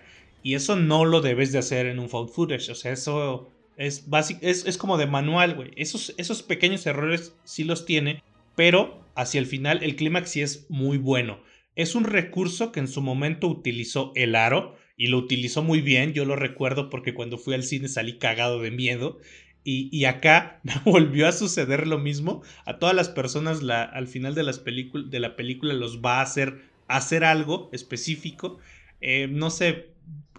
Y 0.44 0.56
eso 0.56 0.76
no 0.76 1.06
lo 1.06 1.22
debes 1.22 1.54
de 1.54 1.60
hacer 1.60 1.86
en 1.86 2.00
un 2.00 2.10
found 2.10 2.30
footage, 2.30 2.70
o 2.70 2.76
sea, 2.76 2.92
eso 2.92 3.50
es 3.78 4.10
básico, 4.10 4.42
es, 4.44 4.66
es 4.66 4.78
como 4.78 4.98
de 4.98 5.08
manual, 5.08 5.56
güey. 5.56 5.72
Esos, 5.78 6.14
esos 6.18 6.44
pequeños 6.44 6.86
errores 6.86 7.34
sí 7.46 7.64
los 7.64 7.86
tiene, 7.86 8.22
pero 8.56 9.02
hacia 9.16 9.40
el 9.40 9.46
final 9.46 9.82
el 9.84 9.96
clímax 9.96 10.30
sí 10.30 10.42
es 10.42 10.66
muy 10.70 10.98
bueno. 10.98 11.42
Es 11.76 11.96
un 11.96 12.04
recurso 12.04 12.72
que 12.72 12.82
en 12.82 12.90
su 12.90 13.02
momento 13.02 13.48
utilizó 13.48 14.12
el 14.16 14.36
aro 14.36 14.76
y 14.96 15.08
lo 15.08 15.18
utilizó 15.18 15.64
muy 15.64 15.82
bien. 15.82 16.14
Yo 16.14 16.26
lo 16.26 16.36
recuerdo 16.36 16.90
porque 16.90 17.14
cuando 17.14 17.38
fui 17.38 17.54
al 17.54 17.64
cine 17.64 17.88
salí 17.88 18.20
cagado 18.20 18.62
de 18.62 18.72
miedo. 18.72 19.18
Y, 19.66 20.04
acá 20.06 20.60
volvió 20.86 21.28
a 21.28 21.32
suceder 21.32 21.88
lo 21.88 21.98
mismo. 21.98 22.44
A 22.66 22.80
todas 22.80 22.96
las 22.96 23.10
personas 23.10 23.64
la, 23.64 23.84
al 23.84 24.08
final 24.08 24.36
de, 24.36 24.44
las 24.44 24.64
de 24.64 25.20
la 25.20 25.36
película 25.36 25.74
los 25.74 26.02
va 26.02 26.20
a 26.20 26.24
hacer, 26.24 26.64
hacer 26.88 27.24
algo 27.24 27.70
específico. 27.72 28.60
Eh, 29.00 29.28
no 29.30 29.50
sé, 29.50 29.92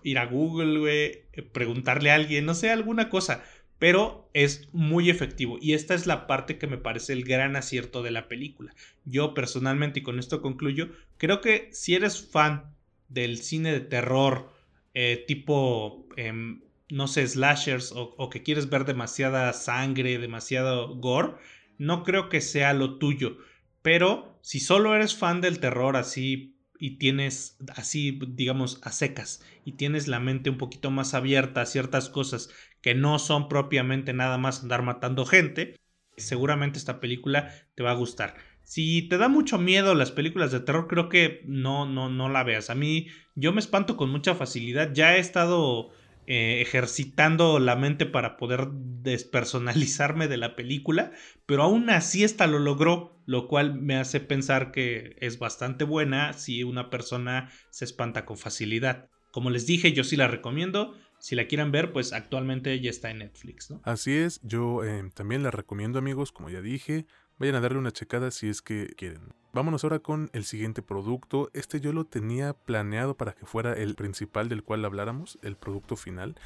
ir 0.03 0.19
a 0.19 0.27
Google, 0.27 0.91
eh, 0.93 1.27
preguntarle 1.53 2.11
a 2.11 2.17
alguien, 2.17 2.45
no 2.45 2.55
sé, 2.55 2.71
alguna 2.71 3.09
cosa 3.09 3.43
pero 3.85 4.31
es 4.33 4.69
muy 4.73 5.11
efectivo 5.11 5.59
y 5.61 5.75
esta 5.75 5.95
es 5.95 6.07
la 6.07 6.27
parte 6.27 6.57
que 6.57 6.67
me 6.67 6.79
parece 6.79 7.13
el 7.13 7.23
gran 7.23 7.55
acierto 7.55 8.03
de 8.03 8.11
la 8.11 8.29
película. 8.29 8.75
Yo 9.05 9.35
personalmente, 9.35 10.01
y 10.01 10.03
con 10.03 10.19
esto 10.19 10.41
concluyo, 10.41 10.89
creo 11.19 11.43
que 11.43 11.69
si 11.73 11.95
eres 11.95 12.27
fan 12.27 12.75
del 13.09 13.39
cine 13.39 13.73
de 13.73 13.81
terror 13.81 14.51
eh, 14.95 15.25
tipo, 15.27 16.07
em, 16.17 16.63
no 16.91 17.09
sé, 17.09 17.27
slashers 17.27 17.93
o, 17.93 18.15
o, 18.17 18.31
que 18.31 18.43
quieres 18.43 18.69
ver 18.71 18.85
demasiada 18.85 19.53
sangre, 19.53 20.19
demasiado 20.19 20.95
gore, 20.97 21.35
no 21.79 22.03
creo 22.03 22.29
que 22.29 22.41
sea 22.41 22.73
lo 22.73 22.99
tuyo. 22.99 23.39
Pero 23.83 24.39
si 24.43 24.61
solo 24.61 24.95
eres 24.95 25.17
fan 25.17 25.41
del 25.41 25.61
terror 25.61 25.97
así 25.97 26.57
y 26.79 26.99
tienes 26.99 27.59
así, 27.77 28.19
digamos, 28.29 28.81
a 28.83 28.93
secas 28.93 29.45
y 29.65 29.73
tienes 29.73 30.09
la 30.09 30.21
mente 30.21 30.51
un 30.51 30.59
poquito 30.59 30.91
más 30.91 31.15
abierta 31.15 31.63
a 31.63 31.67
ciertas 31.67 32.09
cosas 32.09 32.51
que 32.81 32.95
no 32.95 33.19
son 33.19 33.49
propiamente 33.49 34.13
nada 34.13 34.39
más 34.39 34.63
andar 34.63 34.83
matando 34.83 35.25
gente, 35.25 35.81
seguramente 36.17 36.79
esta 36.79 37.01
película 37.01 37.53
te 37.75 37.83
va 37.83 37.93
a 37.93 37.97
gustar. 37.97 38.35
Si 38.65 39.03
te 39.09 39.19
da 39.19 39.29
mucho 39.29 39.59
miedo 39.59 39.95
las 39.95 40.11
películas 40.11 40.51
de 40.51 40.61
terror, 40.61 40.89
creo 40.89 41.09
que 41.09 41.43
no, 41.47 41.87
no, 41.87 42.09
no 42.09 42.29
la 42.29 42.45
veas. 42.45 42.71
A 42.71 42.75
mí, 42.75 43.09
yo 43.35 43.53
me 43.53 43.61
espanto 43.61 43.97
con 43.97 44.11
mucha 44.11 44.35
facilidad. 44.35 44.93
Ya 44.95 45.17
he 45.17 45.21
estado 45.21 45.91
eh, 46.27 46.61
ejercitando 46.61 47.59
la 47.59 47.77
mente 47.77 48.07
para 48.07 48.37
poder 48.37 48.69
despersonalizarme 48.71 50.29
de 50.29 50.37
la 50.37 50.57
película, 50.57 51.13
pero 51.47 51.63
aún 51.63 51.91
así 51.91 52.25
esta 52.25 52.47
lo 52.47 52.59
logró, 52.59 53.19
lo 53.27 53.49
cual 53.49 53.81
me 53.81 53.97
hace 53.97 54.21
pensar 54.21 54.73
que 54.73 55.17
es 55.21 55.39
bastante 55.39 55.85
buena 55.85 56.33
si 56.33 56.65
una 56.65 56.91
persona 56.91 57.51
se 57.71 57.85
espanta 57.85 58.25
con 58.25 58.39
facilidad. 58.39 59.09
Como 59.31 59.51
les 59.51 59.67
dije, 59.67 59.93
yo 59.93 60.05
sí 60.05 60.17
la 60.17 60.29
recomiendo. 60.29 60.95
Si 61.19 61.35
la 61.35 61.47
quieran 61.47 61.73
ver, 61.73 61.93
pues 61.93 62.13
actualmente 62.13 62.79
ya 62.81 62.91
está 62.91 63.11
en 63.11 63.19
Netflix. 63.19 63.73
Así 63.83 64.13
es, 64.13 64.41
yo 64.43 64.85
eh, 64.85 65.11
también 65.15 65.43
la 65.43 65.51
recomiendo 65.51 65.99
amigos, 65.99 66.33
como 66.33 66.51
ya 66.51 66.61
dije. 66.61 67.07
Vayan 67.39 67.57
a 67.57 67.61
darle 67.61 67.79
una 67.79 67.91
checada 67.91 68.31
si 68.31 68.49
es 68.49 68.63
que 68.63 68.95
quieren. 68.97 69.35
Vámonos 69.53 69.83
ahora 69.83 69.99
con 69.99 70.31
el 70.33 70.45
siguiente 70.45 70.83
producto. 70.83 71.51
Este 71.53 71.81
yo 71.81 71.93
lo 71.93 72.05
tenía 72.05 72.53
planeado 72.53 73.17
para 73.17 73.33
que 73.33 73.45
fuera 73.45 73.73
el 73.73 73.97
principal 73.97 74.49
del 74.49 74.63
cual 74.63 74.85
habláramos, 74.85 75.39
el 75.43 75.57
producto 75.57 75.97
final. 75.97 76.37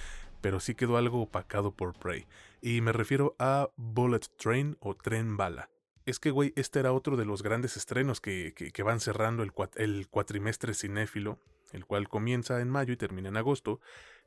pero 0.40 0.60
sí 0.60 0.76
quedó 0.76 0.96
algo 0.96 1.20
opacado 1.20 1.72
por 1.72 1.98
Prey. 1.98 2.26
Y 2.62 2.80
me 2.80 2.92
refiero 2.92 3.34
a 3.40 3.70
Bullet 3.76 4.20
Train 4.36 4.76
o 4.78 4.94
Tren 4.94 5.36
Bala. 5.36 5.68
Es 6.06 6.20
que, 6.20 6.30
güey, 6.30 6.52
este 6.54 6.78
era 6.78 6.92
otro 6.92 7.16
de 7.16 7.24
los 7.24 7.42
grandes 7.42 7.76
estrenos 7.76 8.20
que, 8.20 8.54
van 8.84 9.00
cerrando 9.00 9.42
el, 9.42 9.52
el 9.76 10.06
cuatrimestre 10.08 10.74
cinéfilo, 10.74 11.40
el 11.72 11.84
cual 11.84 12.08
comienza 12.08 12.60
en 12.60 12.70
mayo 12.70 12.92
y 12.92 12.96
termina 12.96 13.28
en 13.28 13.36
agosto, 13.36 13.80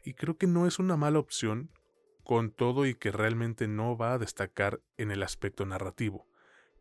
y 0.04 0.14
creo 0.14 0.38
que 0.38 0.48
no 0.48 0.68
es 0.68 0.80
una 0.80 0.98
mala 0.98 1.18
opción, 1.18 1.70
con 2.24 2.52
todo 2.52 2.86
y 2.86 2.94
que 2.94 3.12
realmente 3.12 3.68
no 3.68 3.98
va 3.98 4.14
a 4.14 4.18
destacar 4.20 4.82
en 4.98 5.12
el 5.12 5.24
aspecto 5.24 5.66
narrativo, 5.66 6.28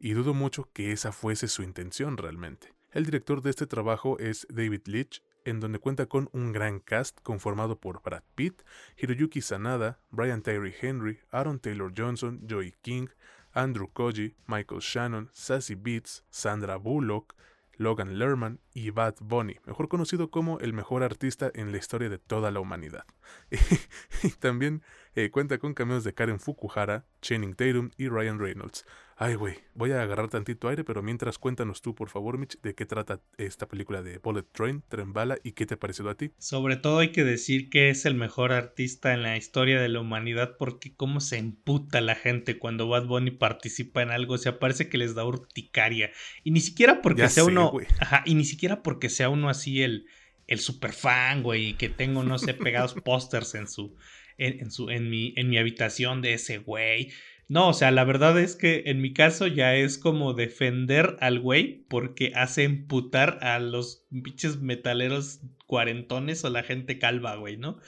y 0.01 0.15
dudo 0.15 0.35
mucho 0.35 0.69
que 0.73 0.91
esa 0.91 1.13
fuese 1.13 1.47
su 1.47 1.63
intención 1.63 2.17
realmente. 2.17 2.75
El 2.91 3.05
director 3.05 3.43
de 3.43 3.51
este 3.51 3.69
trabajo 3.69 4.19
es 4.19 4.47
David 4.51 4.83
Leitch, 4.87 5.23
en 5.45 5.61
donde 5.61 5.79
cuenta 5.79 6.07
con 6.07 6.29
un 6.33 6.53
gran 6.53 6.81
cast 6.81 7.21
conformado 7.23 7.79
por 7.79 8.03
Brad 8.03 8.25
Pitt, 8.35 8.63
Hiroyuki 8.97 9.41
Sanada, 9.41 10.01
Brian 10.11 10.43
Tyree 10.43 10.75
Henry, 10.81 11.21
Aaron 11.31 11.61
Taylor 11.61 11.93
Johnson, 11.97 12.45
Joey 12.49 12.75
King, 12.83 13.09
Andrew 13.53 13.89
Koji, 13.93 14.35
Michael 14.47 14.81
Shannon, 14.81 15.29
Sassy 15.33 15.75
Beats, 15.75 16.25
Sandra 16.31 16.77
Bullock, 16.77 17.37
Logan 17.77 18.19
Lerman 18.19 18.61
y 18.75 18.91
Bad 18.91 19.17
Bunny, 19.21 19.57
mejor 19.67 19.89
conocido 19.89 20.31
como 20.31 20.59
el 20.61 20.73
mejor 20.73 21.03
artista 21.03 21.51
en 21.55 21.73
la 21.73 21.79
historia 21.79 22.09
de 22.09 22.19
toda 22.19 22.51
la 22.51 22.61
humanidad. 22.61 23.05
y 24.23 24.31
también 24.31 24.83
eh, 25.15 25.31
cuenta 25.31 25.59
con 25.59 25.75
cameos 25.75 26.05
de 26.05 26.15
Karen 26.15 26.41
Fukuhara, 26.41 27.05
Channing 27.21 27.55
Tatum 27.55 27.91
y 27.97 28.09
Ryan 28.09 28.39
Reynolds. 28.39 28.85
Ay, 29.23 29.35
güey, 29.35 29.57
voy 29.75 29.91
a 29.91 30.01
agarrar 30.01 30.31
tantito 30.31 30.67
aire, 30.71 30.83
pero 30.83 31.03
mientras 31.03 31.37
cuéntanos 31.37 31.83
tú, 31.83 31.95
por 31.95 32.09
favor, 32.09 32.39
Mitch, 32.39 32.59
de 32.63 32.75
qué 32.75 32.87
trata 32.87 33.21
esta 33.37 33.69
película 33.69 34.01
de 34.01 34.17
Bullet 34.17 34.47
Train, 34.51 34.83
Tren 34.89 35.13
Bala, 35.13 35.37
y 35.45 35.53
qué 35.53 35.67
te 35.67 35.75
ha 35.75 35.79
parecido 35.79 36.09
a 36.09 36.15
ti. 36.15 36.33
Sobre 36.39 36.77
todo 36.77 37.01
hay 37.01 37.13
que 37.13 37.23
decir 37.23 37.69
que 37.69 37.91
es 37.91 38.07
el 38.07 38.15
mejor 38.15 38.53
artista 38.53 39.13
en 39.13 39.23
la 39.23 39.37
historia 39.37 39.79
de 39.79 39.91
la 39.91 40.01
humanidad, 40.01 40.57
porque 40.59 40.95
cómo 40.95 41.21
se 41.21 41.37
emputa 41.37 42.01
la 42.01 42.15
gente 42.15 42.59
cuando 42.59 42.89
Bad 42.89 43.09
Bunny 43.09 43.31
participa 43.31 44.01
en 44.01 44.11
algo, 44.11 44.35
o 44.35 44.39
sea, 44.39 44.59
parece 44.59 44.89
que 44.89 44.97
les 44.97 45.15
da 45.15 45.27
urticaria. 45.27 46.13
Y 46.43 46.53
ni 46.53 46.61
siquiera 46.61 47.03
porque 47.03 47.29
sea 47.29 47.45
uno. 47.45 47.73
Ajá, 47.99 48.23
y 48.25 48.35
ni 48.35 48.47
siquiera 48.47 48.60
porque 48.83 49.09
sea 49.09 49.29
uno 49.29 49.49
así 49.49 49.83
el, 49.83 50.07
el 50.47 50.59
super 50.61 50.93
fan, 50.93 51.43
güey, 51.43 51.75
que 51.75 51.89
tengo, 51.89 52.23
no 52.23 52.39
sé, 52.39 52.55
pegados 52.55 52.95
pósters 53.05 53.55
en 53.55 53.69
su. 53.69 53.97
En, 54.43 54.71
su, 54.71 54.89
en, 54.89 55.11
mi, 55.11 55.35
en 55.37 55.51
mi 55.51 55.59
habitación 55.59 56.23
de 56.23 56.33
ese 56.33 56.57
güey. 56.57 57.13
No, 57.47 57.69
o 57.69 57.75
sea, 57.75 57.91
la 57.91 58.05
verdad 58.05 58.39
es 58.41 58.57
que 58.57 58.85
en 58.87 59.03
mi 59.03 59.13
caso 59.13 59.47
ya 59.47 59.75
es 59.75 59.99
como 59.99 60.33
defender 60.33 61.19
al 61.21 61.41
güey 61.41 61.85
porque 61.89 62.33
hace 62.35 62.63
emputar 62.63 63.39
a 63.43 63.59
los 63.59 64.07
biches 64.09 64.61
metaleros 64.63 65.41
cuarentones 65.67 66.43
o 66.45 66.49
la 66.49 66.63
gente 66.63 66.99
calva, 66.99 67.37
güey, 67.37 67.59
¿no? 67.59 67.81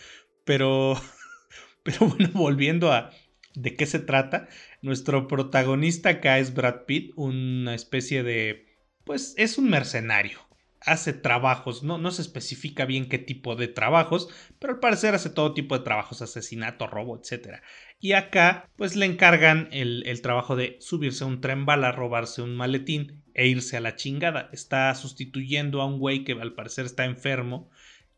Pero, 0.44 1.00
pero 1.85 2.08
bueno, 2.08 2.28
volviendo 2.35 2.92
a 2.92 3.12
de 3.54 3.76
qué 3.76 3.87
se 3.87 3.98
trata, 3.98 4.48
nuestro 4.80 5.28
protagonista 5.28 6.08
acá 6.08 6.38
es 6.38 6.54
Brad 6.54 6.85
Pitt, 6.87 7.12
una 7.16 7.74
especie 7.74 8.22
de, 8.22 8.66
pues 9.04 9.35
es 9.37 9.58
un 9.58 9.70
mercenario, 9.70 10.40
hace 10.85 11.12
trabajos, 11.12 11.83
no, 11.83 11.99
no 11.99 12.11
se 12.11 12.23
especifica 12.23 12.85
bien 12.85 13.09
qué 13.09 13.18
tipo 13.18 13.57
de 13.57 13.68
trabajos, 13.68 14.29
pero 14.59 14.75
al 14.75 14.81
parecer 14.81 15.14
hace 15.14 15.31
todo 15.31 15.55
tipo 15.55 15.77
de 15.77 15.85
trabajos, 15.85 16.23
asesinato, 16.23 16.87
robo, 16.87 17.16
etc. 17.18 17.61
Y 18.01 18.12
acá, 18.12 18.71
pues 18.77 18.97
le 18.97 19.07
encargan 19.07 19.68
el, 19.73 20.03
el 20.07 20.23
trabajo 20.23 20.57
de 20.57 20.77
subirse 20.81 21.25
a 21.25 21.29
un 21.29 21.40
tren 21.40 21.66
bala, 21.66 21.92
robarse 21.92 22.42
un 22.42 22.57
maletín 22.57 23.23
e 23.35 23.47
irse 23.47 23.77
a 23.77 23.81
la 23.81 23.97
chingada. 23.97 24.49
Está 24.53 24.95
sustituyendo 24.95 25.81
a 25.81 25.87
un 25.87 25.99
güey 25.99 26.25
que 26.25 26.33
al 26.33 26.55
parecer 26.55 26.85
está 26.85 27.05
enfermo. 27.05 27.71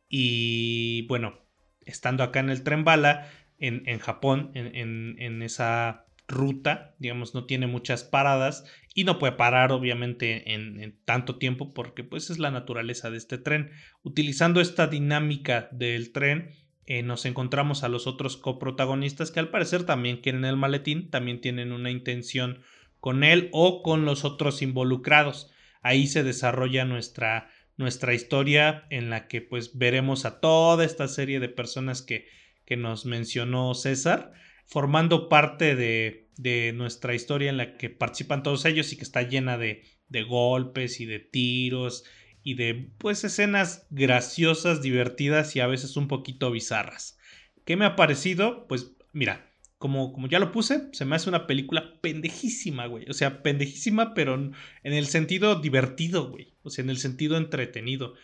Y 0.08 1.06
bueno, 1.06 1.44
estando 1.82 2.22
acá 2.22 2.40
en 2.40 2.50
el 2.50 2.62
tren 2.62 2.84
bala, 2.84 3.30
en, 3.58 3.82
en 3.86 3.98
Japón, 3.98 4.50
en, 4.54 4.74
en, 4.74 5.16
en 5.18 5.42
esa 5.42 6.06
ruta, 6.26 6.94
digamos, 6.98 7.34
no 7.34 7.44
tiene 7.44 7.66
muchas 7.66 8.04
paradas 8.04 8.64
y 8.94 9.04
no 9.04 9.18
puede 9.18 9.32
parar 9.34 9.72
obviamente 9.72 10.54
en, 10.54 10.98
tanto 11.04 11.36
tiempo 11.36 11.74
porque 11.74 12.04
pues 12.04 12.30
es 12.30 12.38
la 12.38 12.50
naturaleza 12.50 13.10
de 13.10 13.18
este 13.18 13.38
tren. 13.38 13.70
Utilizando 14.02 14.60
esta 14.60 14.86
dinámica 14.86 15.68
del 15.72 16.12
tren, 16.12 16.52
eh, 16.86 17.02
nos 17.02 17.24
encontramos 17.24 17.82
a 17.82 17.88
los 17.88 18.06
otros 18.06 18.36
coprotagonistas 18.36 19.30
que 19.30 19.40
al 19.40 19.50
parecer 19.50 19.84
también 19.84 20.18
quieren 20.18 20.44
el 20.44 20.56
maletín, 20.56 21.10
también 21.10 21.40
tienen 21.40 21.72
una 21.72 21.90
intención 21.90 22.60
con 23.00 23.24
él 23.24 23.48
o 23.52 23.82
con 23.82 24.04
los 24.04 24.24
otros 24.24 24.62
involucrados. 24.62 25.50
Ahí 25.82 26.06
se 26.06 26.22
desarrolla 26.22 26.84
nuestra, 26.84 27.50
nuestra 27.76 28.14
historia 28.14 28.86
en 28.88 29.10
la 29.10 29.28
que 29.28 29.42
pues 29.42 29.76
veremos 29.76 30.24
a 30.24 30.40
toda 30.40 30.84
esta 30.84 31.08
serie 31.08 31.40
de 31.40 31.48
personas 31.50 32.00
que, 32.00 32.28
que 32.64 32.76
nos 32.76 33.04
mencionó 33.04 33.74
César 33.74 34.32
formando 34.66 35.28
parte 35.28 35.76
de, 35.76 36.28
de, 36.36 36.72
nuestra 36.72 37.14
historia 37.14 37.50
en 37.50 37.56
la 37.56 37.76
que 37.76 37.90
participan 37.90 38.42
todos 38.42 38.64
ellos 38.64 38.92
y 38.92 38.96
que 38.96 39.04
está 39.04 39.22
llena 39.22 39.58
de, 39.58 39.84
de 40.08 40.22
golpes 40.22 41.00
y 41.00 41.06
de 41.06 41.18
tiros 41.18 42.04
y 42.42 42.54
de 42.54 42.90
pues 42.98 43.24
escenas 43.24 43.86
graciosas, 43.90 44.82
divertidas 44.82 45.56
y 45.56 45.60
a 45.60 45.66
veces 45.66 45.96
un 45.96 46.08
poquito 46.08 46.50
bizarras. 46.50 47.18
¿Qué 47.64 47.76
me 47.76 47.86
ha 47.86 47.96
parecido? 47.96 48.66
Pues 48.68 48.94
mira, 49.12 49.50
como, 49.78 50.12
como 50.12 50.28
ya 50.28 50.38
lo 50.38 50.52
puse, 50.52 50.88
se 50.92 51.04
me 51.04 51.16
hace 51.16 51.28
una 51.28 51.46
película 51.46 52.00
pendejísima, 52.00 52.86
güey. 52.86 53.06
O 53.08 53.14
sea, 53.14 53.42
pendejísima, 53.42 54.14
pero 54.14 54.34
en 54.34 54.54
el 54.82 55.06
sentido 55.06 55.56
divertido, 55.56 56.30
güey. 56.30 56.54
O 56.62 56.70
sea, 56.70 56.84
en 56.84 56.90
el 56.90 56.98
sentido 56.98 57.36
entretenido. 57.36 58.14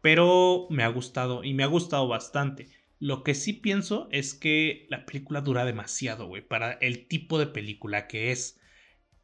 Pero 0.00 0.66
me 0.70 0.84
ha 0.84 0.88
gustado 0.88 1.42
y 1.44 1.54
me 1.54 1.64
ha 1.64 1.68
gustado 1.68 2.06
bastante. 2.08 2.68
Lo 2.98 3.22
que 3.22 3.34
sí 3.34 3.52
pienso 3.52 4.08
es 4.10 4.34
que 4.34 4.86
la 4.88 5.04
película 5.04 5.40
dura 5.40 5.64
demasiado, 5.64 6.26
güey, 6.26 6.46
para 6.46 6.72
el 6.72 7.06
tipo 7.06 7.38
de 7.38 7.46
película 7.46 8.06
que 8.06 8.30
es. 8.30 8.60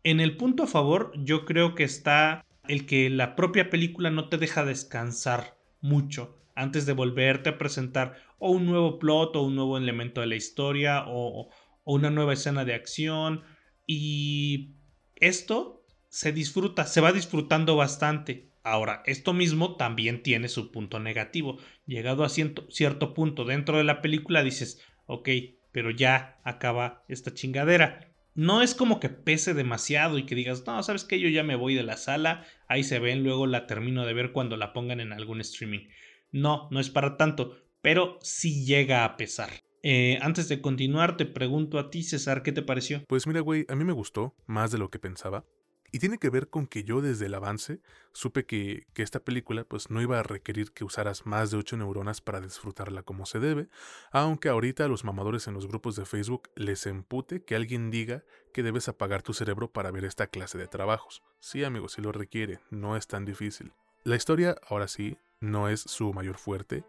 En 0.02 0.20
el 0.20 0.36
punto 0.36 0.64
a 0.64 0.66
favor, 0.66 1.12
yo 1.16 1.44
creo 1.44 1.74
que 1.74 1.84
está 1.84 2.44
el 2.68 2.86
que 2.86 3.10
la 3.10 3.36
propia 3.36 3.70
película 3.70 4.10
no 4.10 4.28
te 4.28 4.38
deja 4.38 4.64
descansar 4.64 5.58
mucho 5.80 6.36
antes 6.54 6.86
de 6.86 6.92
volverte 6.92 7.50
a 7.50 7.58
presentar 7.58 8.16
o 8.38 8.50
un 8.50 8.66
nuevo 8.66 8.98
plot 8.98 9.36
o 9.36 9.42
un 9.42 9.56
nuevo 9.56 9.78
elemento 9.78 10.20
de 10.20 10.26
la 10.26 10.36
historia 10.36 11.04
o, 11.06 11.48
o 11.84 11.94
una 11.94 12.10
nueva 12.10 12.34
escena 12.34 12.64
de 12.64 12.74
acción. 12.74 13.42
Y 13.86 14.74
esto 15.16 15.84
se 16.08 16.32
disfruta, 16.32 16.86
se 16.86 17.00
va 17.00 17.12
disfrutando 17.12 17.76
bastante. 17.76 18.49
Ahora, 18.62 19.02
esto 19.06 19.32
mismo 19.32 19.76
también 19.76 20.22
tiene 20.22 20.48
su 20.48 20.70
punto 20.70 21.00
negativo. 21.00 21.58
Llegado 21.86 22.24
a 22.24 22.28
cierto, 22.28 23.14
punto 23.14 23.44
dentro 23.44 23.78
de 23.78 23.84
la 23.84 24.02
película 24.02 24.42
dices, 24.42 24.82
ok, 25.06 25.28
pero 25.72 25.90
ya 25.90 26.40
acaba 26.44 27.04
esta 27.08 27.32
chingadera. 27.32 28.12
No 28.34 28.62
es 28.62 28.74
como 28.74 29.00
que 29.00 29.08
pese 29.08 29.54
demasiado 29.54 30.18
y 30.18 30.26
que 30.26 30.34
digas, 30.34 30.64
no, 30.66 30.82
sabes 30.82 31.04
que 31.04 31.18
yo 31.18 31.28
ya 31.28 31.42
me 31.42 31.56
voy 31.56 31.74
de 31.74 31.82
la 31.82 31.96
sala, 31.96 32.44
ahí 32.68 32.84
se 32.84 32.98
ven, 32.98 33.24
luego 33.24 33.46
la 33.46 33.66
termino 33.66 34.06
de 34.06 34.14
ver 34.14 34.32
cuando 34.32 34.56
la 34.56 34.72
pongan 34.72 35.00
en 35.00 35.12
algún 35.12 35.40
streaming. 35.40 35.88
No, 36.30 36.68
no 36.70 36.80
es 36.80 36.90
para 36.90 37.16
tanto, 37.16 37.56
pero 37.82 38.18
sí 38.22 38.64
llega 38.64 39.04
a 39.04 39.16
pesar. 39.16 39.50
Eh, 39.82 40.18
antes 40.20 40.48
de 40.48 40.60
continuar, 40.60 41.16
te 41.16 41.24
pregunto 41.24 41.78
a 41.78 41.90
ti, 41.90 42.02
César, 42.02 42.42
¿qué 42.42 42.52
te 42.52 42.62
pareció? 42.62 43.02
Pues 43.08 43.26
mira, 43.26 43.40
güey, 43.40 43.64
a 43.68 43.74
mí 43.74 43.84
me 43.84 43.94
gustó 43.94 44.34
más 44.46 44.70
de 44.70 44.78
lo 44.78 44.90
que 44.90 44.98
pensaba. 44.98 45.44
Y 45.92 45.98
tiene 45.98 46.18
que 46.18 46.30
ver 46.30 46.48
con 46.48 46.66
que 46.66 46.84
yo 46.84 47.00
desde 47.00 47.26
el 47.26 47.34
avance 47.34 47.80
supe 48.12 48.46
que, 48.46 48.86
que, 48.94 49.02
esta 49.02 49.20
película 49.20 49.64
pues 49.64 49.90
no 49.90 50.00
iba 50.00 50.18
a 50.18 50.22
requerir 50.22 50.72
que 50.72 50.84
usaras 50.84 51.26
más 51.26 51.50
de 51.50 51.56
8 51.56 51.76
neuronas 51.76 52.20
para 52.20 52.40
disfrutarla 52.40 53.02
como 53.02 53.26
se 53.26 53.40
debe, 53.40 53.68
aunque 54.12 54.48
ahorita 54.48 54.84
a 54.84 54.88
los 54.88 55.04
mamadores 55.04 55.48
en 55.48 55.54
los 55.54 55.66
grupos 55.66 55.96
de 55.96 56.04
Facebook 56.04 56.48
les 56.54 56.86
empute 56.86 57.44
que 57.44 57.56
alguien 57.56 57.90
diga 57.90 58.24
que 58.52 58.62
debes 58.62 58.88
apagar 58.88 59.22
tu 59.22 59.34
cerebro 59.34 59.72
para 59.72 59.90
ver 59.90 60.04
esta 60.04 60.28
clase 60.28 60.58
de 60.58 60.68
trabajos. 60.68 61.22
Sí 61.40 61.64
amigos, 61.64 61.92
si 61.92 62.02
lo 62.02 62.12
requiere, 62.12 62.60
no 62.70 62.96
es 62.96 63.06
tan 63.06 63.24
difícil. 63.24 63.72
La 64.04 64.16
historia, 64.16 64.56
ahora 64.68 64.88
sí, 64.88 65.18
no 65.40 65.68
es 65.68 65.80
su 65.80 66.12
mayor 66.12 66.38
fuerte, 66.38 66.84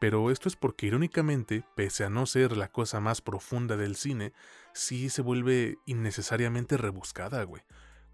pero 0.00 0.30
esto 0.30 0.48
es 0.48 0.56
porque 0.56 0.86
irónicamente, 0.86 1.64
pese 1.74 2.04
a 2.04 2.10
no 2.10 2.26
ser 2.26 2.56
la 2.56 2.68
cosa 2.68 3.00
más 3.00 3.20
profunda 3.20 3.76
del 3.76 3.96
cine, 3.96 4.32
sí 4.72 5.08
se 5.08 5.22
vuelve 5.22 5.78
innecesariamente 5.86 6.76
rebuscada, 6.76 7.42
güey. 7.44 7.62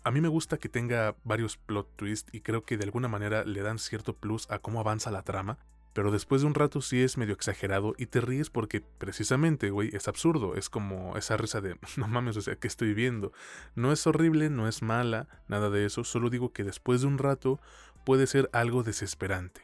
A 0.02 0.10
mí 0.10 0.22
me 0.22 0.28
gusta 0.28 0.56
que 0.56 0.70
tenga 0.70 1.14
varios 1.24 1.58
plot 1.58 1.96
twists 1.96 2.34
y 2.34 2.40
creo 2.40 2.64
que 2.64 2.78
de 2.78 2.84
alguna 2.84 3.08
manera 3.08 3.44
le 3.44 3.60
dan 3.60 3.78
cierto 3.78 4.16
plus 4.16 4.50
a 4.50 4.58
cómo 4.58 4.80
avanza 4.80 5.10
la 5.10 5.22
trama, 5.22 5.58
pero 5.92 6.10
después 6.10 6.40
de 6.40 6.46
un 6.46 6.54
rato 6.54 6.80
sí 6.80 7.02
es 7.02 7.18
medio 7.18 7.34
exagerado 7.34 7.94
y 7.98 8.06
te 8.06 8.22
ríes 8.22 8.48
porque 8.48 8.80
precisamente, 8.80 9.68
güey, 9.68 9.94
es 9.94 10.08
absurdo, 10.08 10.54
es 10.54 10.70
como 10.70 11.18
esa 11.18 11.36
risa 11.36 11.60
de, 11.60 11.76
no 11.98 12.08
mames, 12.08 12.38
o 12.38 12.40
sea, 12.40 12.56
¿qué 12.56 12.66
estoy 12.66 12.94
viendo? 12.94 13.32
No 13.74 13.92
es 13.92 14.06
horrible, 14.06 14.48
no 14.48 14.68
es 14.68 14.80
mala, 14.80 15.28
nada 15.48 15.68
de 15.68 15.84
eso, 15.84 16.02
solo 16.02 16.30
digo 16.30 16.52
que 16.54 16.64
después 16.64 17.02
de 17.02 17.06
un 17.06 17.18
rato 17.18 17.60
puede 18.06 18.26
ser 18.26 18.48
algo 18.54 18.82
desesperante. 18.82 19.60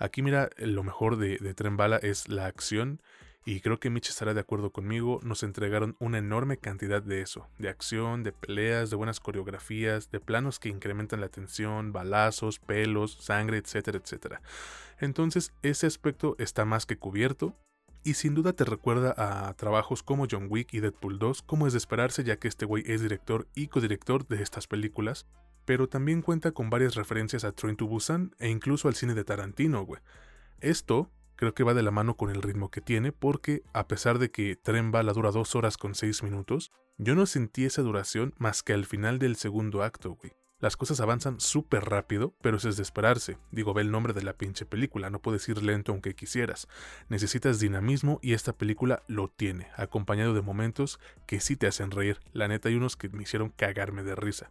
Aquí 0.00 0.22
mira, 0.22 0.50
lo 0.56 0.82
mejor 0.82 1.18
de, 1.18 1.38
de 1.38 1.54
Tren 1.54 1.76
Bala 1.76 1.98
es 1.98 2.28
la 2.28 2.46
acción 2.46 3.00
y 3.48 3.62
creo 3.62 3.80
que 3.80 3.88
Mitch 3.88 4.10
estará 4.10 4.34
de 4.34 4.40
acuerdo 4.40 4.72
conmigo, 4.72 5.20
nos 5.22 5.42
entregaron 5.42 5.96
una 6.00 6.18
enorme 6.18 6.58
cantidad 6.58 7.02
de 7.02 7.22
eso, 7.22 7.48
de 7.56 7.70
acción, 7.70 8.22
de 8.22 8.30
peleas, 8.30 8.90
de 8.90 8.96
buenas 8.96 9.20
coreografías, 9.20 10.10
de 10.10 10.20
planos 10.20 10.58
que 10.58 10.68
incrementan 10.68 11.22
la 11.22 11.30
tensión, 11.30 11.90
balazos, 11.90 12.58
pelos, 12.58 13.16
sangre, 13.22 13.56
etcétera, 13.56 14.00
etcétera. 14.04 14.42
Entonces, 14.98 15.54
ese 15.62 15.86
aspecto 15.86 16.36
está 16.38 16.66
más 16.66 16.84
que 16.84 16.98
cubierto. 16.98 17.56
y 18.04 18.14
sin 18.14 18.34
duda 18.34 18.52
te 18.52 18.64
recuerda 18.64 19.14
a 19.16 19.54
trabajos 19.54 20.02
como 20.02 20.26
John 20.30 20.48
Wick 20.50 20.74
y 20.74 20.80
Deadpool 20.80 21.18
2, 21.18 21.40
como 21.40 21.66
es 21.66 21.72
de 21.72 21.78
esperarse 21.78 22.24
ya 22.24 22.36
que 22.36 22.48
este 22.48 22.66
güey 22.66 22.84
es 22.86 23.00
director 23.00 23.48
y 23.54 23.68
codirector 23.68 24.28
de 24.28 24.42
estas 24.42 24.66
películas, 24.66 25.26
pero 25.64 25.88
también 25.88 26.20
cuenta 26.20 26.52
con 26.52 26.68
varias 26.68 26.96
referencias 26.96 27.44
a 27.44 27.52
Train 27.52 27.76
to 27.76 27.86
Busan 27.86 28.34
e 28.38 28.50
incluso 28.50 28.88
al 28.88 28.94
cine 28.94 29.14
de 29.14 29.24
Tarantino, 29.24 29.86
güey. 29.86 30.02
Esto 30.60 31.10
creo 31.38 31.54
que 31.54 31.62
va 31.62 31.72
de 31.72 31.84
la 31.84 31.92
mano 31.92 32.16
con 32.16 32.30
el 32.30 32.42
ritmo 32.42 32.68
que 32.68 32.80
tiene, 32.80 33.12
porque 33.12 33.62
a 33.72 33.86
pesar 33.86 34.18
de 34.18 34.30
que 34.30 34.56
Tren 34.56 34.90
Bala 34.90 35.12
dura 35.12 35.30
2 35.30 35.54
horas 35.54 35.76
con 35.76 35.94
6 35.94 36.24
minutos, 36.24 36.72
yo 36.98 37.14
no 37.14 37.26
sentí 37.26 37.64
esa 37.64 37.82
duración 37.82 38.34
más 38.38 38.64
que 38.64 38.72
al 38.72 38.84
final 38.84 39.20
del 39.20 39.36
segundo 39.36 39.84
acto, 39.84 40.10
güey. 40.10 40.32
Las 40.58 40.76
cosas 40.76 40.98
avanzan 40.98 41.38
súper 41.38 41.84
rápido, 41.84 42.34
pero 42.42 42.56
eso 42.56 42.68
es 42.68 42.76
de 42.76 42.82
esperarse. 42.82 43.38
Digo, 43.52 43.72
ve 43.72 43.82
el 43.82 43.92
nombre 43.92 44.12
de 44.12 44.22
la 44.22 44.32
pinche 44.32 44.66
película, 44.66 45.08
no 45.10 45.22
puedes 45.22 45.48
ir 45.48 45.62
lento 45.62 45.92
aunque 45.92 46.16
quisieras. 46.16 46.66
Necesitas 47.08 47.60
dinamismo 47.60 48.18
y 48.20 48.32
esta 48.32 48.52
película 48.52 49.04
lo 49.06 49.28
tiene, 49.28 49.68
acompañado 49.76 50.34
de 50.34 50.42
momentos 50.42 50.98
que 51.28 51.38
sí 51.38 51.54
te 51.54 51.68
hacen 51.68 51.92
reír. 51.92 52.18
La 52.32 52.48
neta 52.48 52.68
hay 52.68 52.74
unos 52.74 52.96
que 52.96 53.08
me 53.08 53.22
hicieron 53.22 53.50
cagarme 53.50 54.02
de 54.02 54.16
risa. 54.16 54.50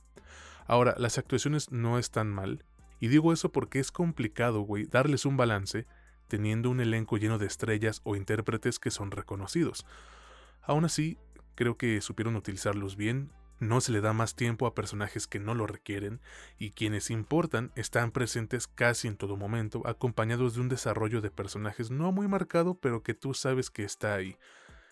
Ahora, 0.65 0.95
las 0.97 1.17
actuaciones 1.17 1.69
no 1.73 1.99
están 1.99 2.29
mal, 2.29 2.63
y 2.99 3.09
digo 3.09 3.33
eso 3.33 3.51
porque 3.51 3.79
es 3.79 3.91
complicado, 3.91 4.61
güey, 4.61 4.85
darles 4.85 5.25
un 5.25 5.37
balance 5.37 5.85
teniendo 6.27 6.69
un 6.69 6.79
elenco 6.79 7.17
lleno 7.17 7.37
de 7.37 7.47
estrellas 7.47 8.01
o 8.03 8.15
intérpretes 8.15 8.79
que 8.79 8.91
son 8.91 9.11
reconocidos. 9.11 9.85
Aún 10.61 10.85
así, 10.85 11.17
creo 11.55 11.77
que 11.77 12.01
supieron 12.01 12.35
utilizarlos 12.35 12.95
bien, 12.95 13.31
no 13.59 13.81
se 13.81 13.91
le 13.91 14.01
da 14.01 14.13
más 14.13 14.35
tiempo 14.35 14.67
a 14.67 14.75
personajes 14.75 15.25
que 15.27 15.39
no 15.39 15.55
lo 15.55 15.65
requieren 15.65 16.21
y 16.59 16.71
quienes 16.71 17.09
importan 17.09 17.71
están 17.75 18.11
presentes 18.11 18.67
casi 18.67 19.07
en 19.07 19.17
todo 19.17 19.35
momento, 19.35 19.81
acompañados 19.85 20.53
de 20.53 20.61
un 20.61 20.69
desarrollo 20.69 21.21
de 21.21 21.31
personajes 21.31 21.89
no 21.89 22.11
muy 22.11 22.27
marcado, 22.27 22.75
pero 22.75 23.01
que 23.01 23.15
tú 23.15 23.33
sabes 23.33 23.71
que 23.71 23.83
está 23.83 24.13
ahí. 24.13 24.37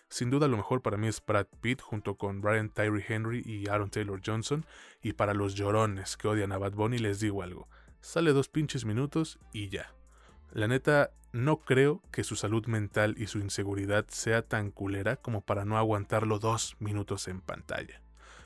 Sin 0.08 0.30
duda 0.30 0.48
lo 0.48 0.56
mejor 0.56 0.82
para 0.82 0.96
mí 0.96 1.08
es 1.08 1.22
Brad 1.24 1.46
Pitt 1.60 1.80
junto 1.80 2.16
con 2.16 2.40
Brian 2.40 2.70
Tyree 2.70 3.04
Henry 3.06 3.42
y 3.44 3.68
Aaron 3.68 3.90
Taylor 3.90 4.20
Johnson, 4.24 4.64
y 5.02 5.12
para 5.12 5.34
los 5.34 5.54
llorones 5.54 6.16
que 6.16 6.28
odian 6.28 6.52
a 6.52 6.58
Bad 6.58 6.72
Bunny 6.72 6.98
les 6.98 7.20
digo 7.20 7.42
algo, 7.42 7.68
sale 8.00 8.32
dos 8.32 8.48
pinches 8.48 8.84
minutos 8.84 9.38
y 9.52 9.68
ya. 9.68 9.95
La 10.56 10.68
neta, 10.68 11.10
no 11.32 11.58
creo 11.58 12.00
que 12.10 12.24
su 12.24 12.34
salud 12.34 12.64
mental 12.64 13.14
y 13.18 13.26
su 13.26 13.40
inseguridad 13.40 14.06
sea 14.08 14.40
tan 14.40 14.70
culera 14.70 15.16
como 15.16 15.42
para 15.42 15.66
no 15.66 15.76
aguantarlo 15.76 16.38
dos 16.38 16.76
minutos 16.78 17.28
en 17.28 17.42
pantalla. 17.42 18.00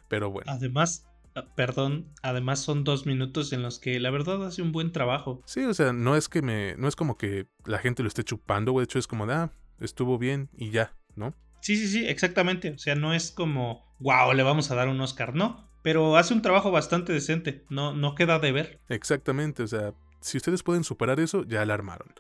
Pero 0.09 0.29
bueno. 0.29 0.51
Además, 0.51 1.07
ah, 1.37 1.45
perdón, 1.55 2.09
además 2.21 2.59
son 2.59 2.83
dos 2.83 3.07
minutos 3.07 3.53
en 3.53 3.63
los 3.63 3.79
que 3.79 4.01
la 4.01 4.11
verdad 4.11 4.45
hace 4.45 4.61
un 4.61 4.73
buen 4.73 4.91
trabajo. 4.91 5.41
Sí, 5.47 5.63
o 5.63 5.73
sea, 5.73 5.93
no 5.93 6.17
es 6.17 6.29
que 6.29 6.43
me. 6.43 6.75
No 6.79 6.89
es 6.89 6.97
como 6.97 7.17
que 7.17 7.47
la 7.65 7.79
gente 7.79 8.03
lo 8.03 8.09
esté 8.09 8.25
chupando, 8.25 8.73
güey. 8.73 8.87
De 8.87 8.91
hecho, 8.91 8.99
es 8.99 9.07
como 9.07 9.23
ah, 9.31 9.53
estuvo 9.79 10.19
bien 10.19 10.49
y 10.57 10.71
ya, 10.71 10.97
¿no? 11.15 11.37
Sí, 11.61 11.77
sí, 11.77 11.87
sí, 11.87 12.09
exactamente. 12.09 12.73
O 12.73 12.79
sea, 12.79 12.97
no 12.97 13.15
es 13.15 13.31
como, 13.31 13.87
wow, 14.01 14.33
le 14.33 14.43
vamos 14.43 14.69
a 14.73 14.75
dar 14.75 14.89
un 14.89 15.01
Oscar, 15.01 15.37
no. 15.37 15.71
Pero 15.83 16.17
hace 16.17 16.35
un 16.35 16.43
trabajo 16.43 16.73
bastante 16.73 17.13
decente. 17.13 17.65
No, 17.71 17.95
no 17.95 18.17
queda 18.17 18.41
de 18.41 18.51
ver. 18.51 18.81
Exactamente, 18.89 19.63
o 19.63 19.69
sea, 19.69 19.95
si 20.21 20.37
ustedes 20.37 20.63
pueden 20.63 20.85
superar 20.85 21.21
eso, 21.21 21.45
ya 21.45 21.65
la 21.65 21.75
armaron. 21.75 22.15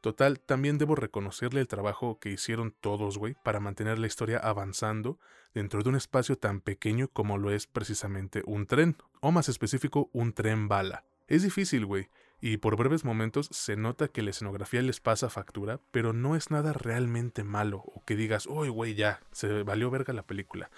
Total, 0.00 0.38
también 0.38 0.76
debo 0.76 0.96
reconocerle 0.96 1.62
el 1.62 1.68
trabajo 1.68 2.18
que 2.18 2.30
hicieron 2.30 2.74
todos, 2.78 3.16
güey, 3.16 3.36
para 3.42 3.58
mantener 3.58 3.98
la 3.98 4.06
historia 4.06 4.38
avanzando 4.38 5.18
dentro 5.54 5.82
de 5.82 5.88
un 5.88 5.96
espacio 5.96 6.36
tan 6.36 6.60
pequeño 6.60 7.08
como 7.08 7.38
lo 7.38 7.50
es 7.50 7.66
precisamente 7.66 8.42
un 8.44 8.66
tren, 8.66 8.96
o 9.20 9.32
más 9.32 9.48
específico, 9.48 10.10
un 10.12 10.34
tren 10.34 10.68
bala. 10.68 11.04
Es 11.26 11.42
difícil, 11.42 11.86
güey, 11.86 12.10
y 12.38 12.58
por 12.58 12.76
breves 12.76 13.06
momentos 13.06 13.48
se 13.50 13.76
nota 13.76 14.08
que 14.08 14.20
la 14.20 14.28
escenografía 14.28 14.82
les 14.82 15.00
pasa 15.00 15.30
factura, 15.30 15.80
pero 15.90 16.12
no 16.12 16.36
es 16.36 16.50
nada 16.50 16.74
realmente 16.74 17.42
malo, 17.42 17.78
o 17.78 18.04
que 18.04 18.16
digas, 18.16 18.44
uy, 18.46 18.68
güey, 18.68 18.94
ya, 18.94 19.20
se 19.32 19.62
valió 19.62 19.90
verga 19.90 20.12
la 20.12 20.26
película. 20.26 20.70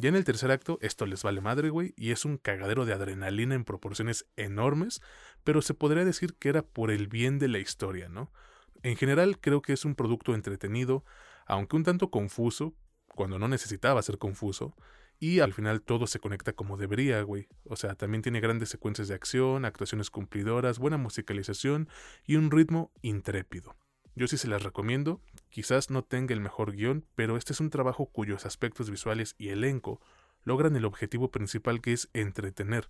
Ya 0.00 0.10
en 0.10 0.14
el 0.14 0.24
tercer 0.24 0.52
acto, 0.52 0.78
esto 0.80 1.06
les 1.06 1.24
vale 1.24 1.40
madre, 1.40 1.70
güey, 1.70 1.92
y 1.96 2.12
es 2.12 2.24
un 2.24 2.38
cagadero 2.38 2.86
de 2.86 2.92
adrenalina 2.92 3.56
en 3.56 3.64
proporciones 3.64 4.26
enormes, 4.36 5.02
pero 5.42 5.60
se 5.60 5.74
podría 5.74 6.04
decir 6.04 6.36
que 6.38 6.50
era 6.50 6.62
por 6.62 6.92
el 6.92 7.08
bien 7.08 7.40
de 7.40 7.48
la 7.48 7.58
historia, 7.58 8.08
¿no? 8.08 8.32
En 8.84 8.96
general 8.96 9.40
creo 9.40 9.60
que 9.60 9.72
es 9.72 9.84
un 9.84 9.96
producto 9.96 10.36
entretenido, 10.36 11.04
aunque 11.46 11.74
un 11.74 11.82
tanto 11.82 12.12
confuso, 12.12 12.76
cuando 13.08 13.40
no 13.40 13.48
necesitaba 13.48 14.00
ser 14.02 14.18
confuso, 14.18 14.76
y 15.18 15.40
al 15.40 15.52
final 15.52 15.82
todo 15.82 16.06
se 16.06 16.20
conecta 16.20 16.52
como 16.52 16.76
debería, 16.76 17.20
güey. 17.22 17.48
O 17.64 17.74
sea, 17.74 17.96
también 17.96 18.22
tiene 18.22 18.38
grandes 18.38 18.68
secuencias 18.68 19.08
de 19.08 19.16
acción, 19.16 19.64
actuaciones 19.64 20.10
cumplidoras, 20.10 20.78
buena 20.78 20.96
musicalización 20.96 21.88
y 22.24 22.36
un 22.36 22.52
ritmo 22.52 22.92
intrépido. 23.02 23.74
Yo 24.18 24.26
sí 24.26 24.36
se 24.36 24.48
las 24.48 24.64
recomiendo, 24.64 25.20
quizás 25.48 25.90
no 25.90 26.02
tenga 26.02 26.34
el 26.34 26.40
mejor 26.40 26.72
guion, 26.72 27.04
pero 27.14 27.36
este 27.36 27.52
es 27.52 27.60
un 27.60 27.70
trabajo 27.70 28.06
cuyos 28.06 28.46
aspectos 28.46 28.90
visuales 28.90 29.36
y 29.38 29.50
elenco 29.50 30.00
logran 30.42 30.74
el 30.74 30.86
objetivo 30.86 31.30
principal 31.30 31.80
que 31.80 31.92
es 31.92 32.10
entretener. 32.14 32.88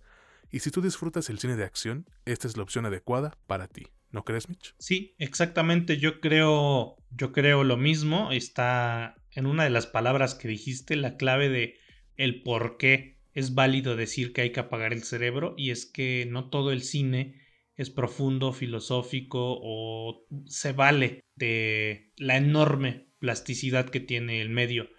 Y 0.49 0.61
si 0.61 0.71
tú 0.71 0.81
disfrutas 0.81 1.29
el 1.29 1.37
cine 1.37 1.55
de 1.55 1.65
acción, 1.65 2.07
esta 2.25 2.47
es 2.47 2.57
la 2.57 2.63
opción 2.63 2.87
adecuada 2.87 3.37
para 3.45 3.67
ti. 3.67 3.89
¿No 4.09 4.25
crees, 4.25 4.49
Mitch? 4.49 4.73
Sí, 4.79 5.13
exactamente. 5.19 5.97
Yo 5.97 6.19
creo, 6.19 6.97
yo 7.11 7.31
creo 7.31 7.63
lo 7.63 7.77
mismo. 7.77 8.31
Está 8.31 9.15
en 9.29 9.45
una 9.45 9.65
de 9.65 9.69
las 9.69 9.85
palabras 9.85 10.33
que 10.33 10.47
dijiste 10.47 10.95
la 10.95 11.15
clave 11.15 11.49
de 11.49 11.77
el 12.17 12.41
por 12.41 12.77
qué 12.77 13.19
es 13.35 13.53
válido 13.53 13.95
decir 13.95 14.33
que 14.33 14.41
hay 14.41 14.51
que 14.51 14.61
apagar 14.61 14.93
el 14.93 15.03
cerebro 15.03 15.53
y 15.55 15.69
es 15.69 15.85
que 15.85 16.27
no 16.27 16.49
todo 16.49 16.71
el 16.71 16.81
cine 16.81 17.39
es 17.79 17.89
profundo, 17.89 18.51
filosófico 18.51 19.57
o 19.61 20.25
se 20.47 20.73
vale 20.73 21.21
de 21.37 22.11
la 22.17 22.35
enorme 22.35 23.07
plasticidad 23.19 23.89
que 23.89 24.01
tiene 24.01 24.41
el 24.41 24.49
medio. 24.49 24.89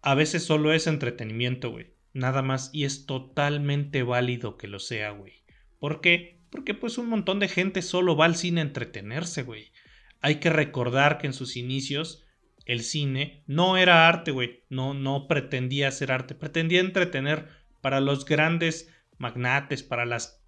A 0.00 0.14
veces 0.14 0.44
solo 0.44 0.72
es 0.72 0.86
entretenimiento, 0.86 1.72
güey. 1.72 1.96
Nada 2.12 2.42
más 2.42 2.70
y 2.72 2.84
es 2.84 3.04
totalmente 3.04 4.04
válido 4.04 4.58
que 4.58 4.68
lo 4.68 4.78
sea, 4.78 5.10
güey. 5.10 5.42
¿Por 5.80 6.00
qué? 6.00 6.40
Porque 6.50 6.72
pues 6.72 6.98
un 6.98 7.08
montón 7.08 7.40
de 7.40 7.48
gente 7.48 7.82
solo 7.82 8.16
va 8.16 8.26
al 8.26 8.36
cine 8.36 8.60
a 8.60 8.64
entretenerse, 8.64 9.42
güey. 9.42 9.72
Hay 10.20 10.36
que 10.36 10.50
recordar 10.50 11.18
que 11.18 11.26
en 11.26 11.32
sus 11.32 11.56
inicios 11.56 12.24
el 12.64 12.84
cine 12.84 13.42
no 13.48 13.76
era 13.76 14.06
arte, 14.06 14.30
güey. 14.30 14.62
No, 14.68 14.94
no 14.94 15.26
pretendía 15.26 15.90
ser 15.90 16.12
arte. 16.12 16.36
Pretendía 16.36 16.78
entretener 16.78 17.48
para 17.80 17.98
los 17.98 18.24
grandes 18.24 18.88
magnates, 19.18 19.82
para 19.82 20.06
las 20.06 20.39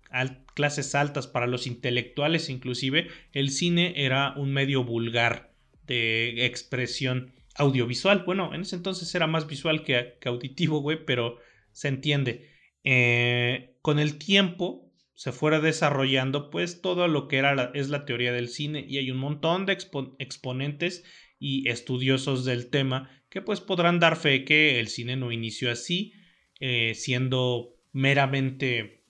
clases 0.54 0.94
altas, 0.94 1.26
para 1.26 1.46
los 1.46 1.66
intelectuales 1.66 2.48
inclusive. 2.48 3.08
El 3.32 3.50
cine 3.50 3.94
era 3.96 4.34
un 4.36 4.52
medio 4.52 4.84
vulgar 4.84 5.52
de 5.86 6.46
expresión 6.46 7.32
audiovisual. 7.54 8.24
Bueno, 8.24 8.54
en 8.54 8.62
ese 8.62 8.76
entonces 8.76 9.14
era 9.14 9.26
más 9.26 9.46
visual 9.46 9.84
que, 9.84 10.16
auditivo, 10.24 10.80
güey, 10.80 11.04
pero 11.04 11.38
se 11.72 11.88
entiende. 11.88 12.50
Eh, 12.84 13.76
con 13.82 13.98
el 13.98 14.18
tiempo 14.18 14.92
se 15.14 15.32
fuera 15.32 15.60
desarrollando 15.60 16.50
pues 16.50 16.80
todo 16.80 17.06
lo 17.06 17.28
que 17.28 17.36
era 17.36 17.70
es 17.74 17.90
la 17.90 18.04
teoría 18.04 18.32
del 18.32 18.48
cine 18.48 18.84
y 18.88 18.98
hay 18.98 19.10
un 19.10 19.18
montón 19.18 19.66
de 19.66 19.78
exponentes 20.18 21.04
y 21.38 21.68
estudiosos 21.68 22.44
del 22.44 22.70
tema 22.70 23.08
que 23.28 23.40
pues 23.40 23.60
podrán 23.60 24.00
dar 24.00 24.16
fe 24.16 24.44
que 24.44 24.80
el 24.80 24.88
cine 24.88 25.16
no 25.16 25.30
inició 25.30 25.70
así 25.70 26.12
eh, 26.58 26.94
siendo 26.94 27.76
meramente 27.92 29.01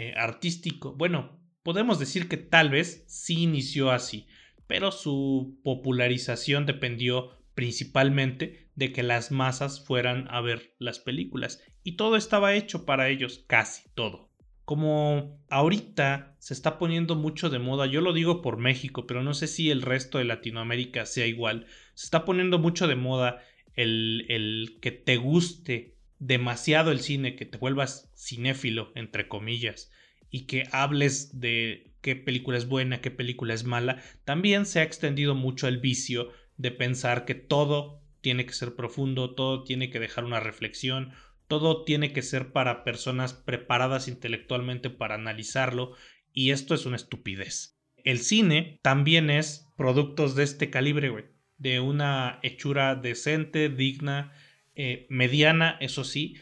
eh, 0.00 0.14
artístico. 0.16 0.94
Bueno 0.94 1.38
podemos 1.62 1.98
decir 1.98 2.28
que 2.28 2.38
tal 2.38 2.70
vez 2.70 3.04
sí 3.06 3.42
inició 3.42 3.90
así 3.90 4.26
pero 4.70 4.92
su 4.92 5.58
popularización 5.64 6.64
dependió 6.64 7.36
principalmente 7.56 8.68
de 8.76 8.92
que 8.92 9.02
las 9.02 9.32
masas 9.32 9.84
fueran 9.84 10.28
a 10.30 10.40
ver 10.40 10.76
las 10.78 11.00
películas 11.00 11.60
y 11.82 11.96
todo 11.96 12.14
estaba 12.14 12.54
hecho 12.54 12.86
para 12.86 13.08
ellos 13.08 13.42
casi 13.48 13.88
todo. 13.96 14.30
Como 14.64 15.42
ahorita 15.50 16.36
se 16.38 16.54
está 16.54 16.78
poniendo 16.78 17.16
mucho 17.16 17.50
de 17.50 17.58
moda, 17.58 17.86
yo 17.86 18.00
lo 18.00 18.12
digo 18.12 18.42
por 18.42 18.58
México, 18.58 19.08
pero 19.08 19.24
no 19.24 19.34
sé 19.34 19.48
si 19.48 19.72
el 19.72 19.82
resto 19.82 20.18
de 20.18 20.24
Latinoamérica 20.24 21.04
sea 21.04 21.26
igual, 21.26 21.66
se 21.94 22.06
está 22.06 22.24
poniendo 22.24 22.60
mucho 22.60 22.86
de 22.86 22.94
moda 22.94 23.42
el, 23.74 24.24
el 24.28 24.78
que 24.80 24.92
te 24.92 25.16
guste 25.16 25.96
demasiado 26.20 26.92
el 26.92 27.00
cine, 27.00 27.34
que 27.34 27.44
te 27.44 27.58
vuelvas 27.58 28.09
cinéfilo, 28.20 28.92
entre 28.94 29.28
comillas, 29.28 29.90
y 30.30 30.46
que 30.46 30.64
hables 30.72 31.40
de 31.40 31.92
qué 32.00 32.16
película 32.16 32.58
es 32.58 32.68
buena, 32.68 33.00
qué 33.00 33.10
película 33.10 33.54
es 33.54 33.64
mala, 33.64 34.02
también 34.24 34.66
se 34.66 34.80
ha 34.80 34.84
extendido 34.84 35.34
mucho 35.34 35.68
el 35.68 35.78
vicio 35.78 36.30
de 36.56 36.70
pensar 36.70 37.24
que 37.24 37.34
todo 37.34 38.02
tiene 38.20 38.46
que 38.46 38.52
ser 38.52 38.74
profundo, 38.74 39.34
todo 39.34 39.64
tiene 39.64 39.90
que 39.90 39.98
dejar 40.00 40.24
una 40.24 40.40
reflexión, 40.40 41.12
todo 41.48 41.84
tiene 41.84 42.12
que 42.12 42.22
ser 42.22 42.52
para 42.52 42.84
personas 42.84 43.32
preparadas 43.32 44.08
intelectualmente 44.08 44.90
para 44.90 45.16
analizarlo 45.16 45.94
y 46.32 46.50
esto 46.50 46.74
es 46.74 46.86
una 46.86 46.96
estupidez. 46.96 47.80
El 48.04 48.18
cine 48.18 48.78
también 48.82 49.30
es 49.30 49.66
productos 49.76 50.34
de 50.34 50.44
este 50.44 50.70
calibre. 50.70 51.32
De 51.58 51.80
una 51.80 52.38
hechura 52.42 52.94
decente, 52.94 53.68
digna, 53.68 54.32
eh, 54.74 55.06
mediana, 55.10 55.76
eso 55.80 56.04
sí, 56.04 56.36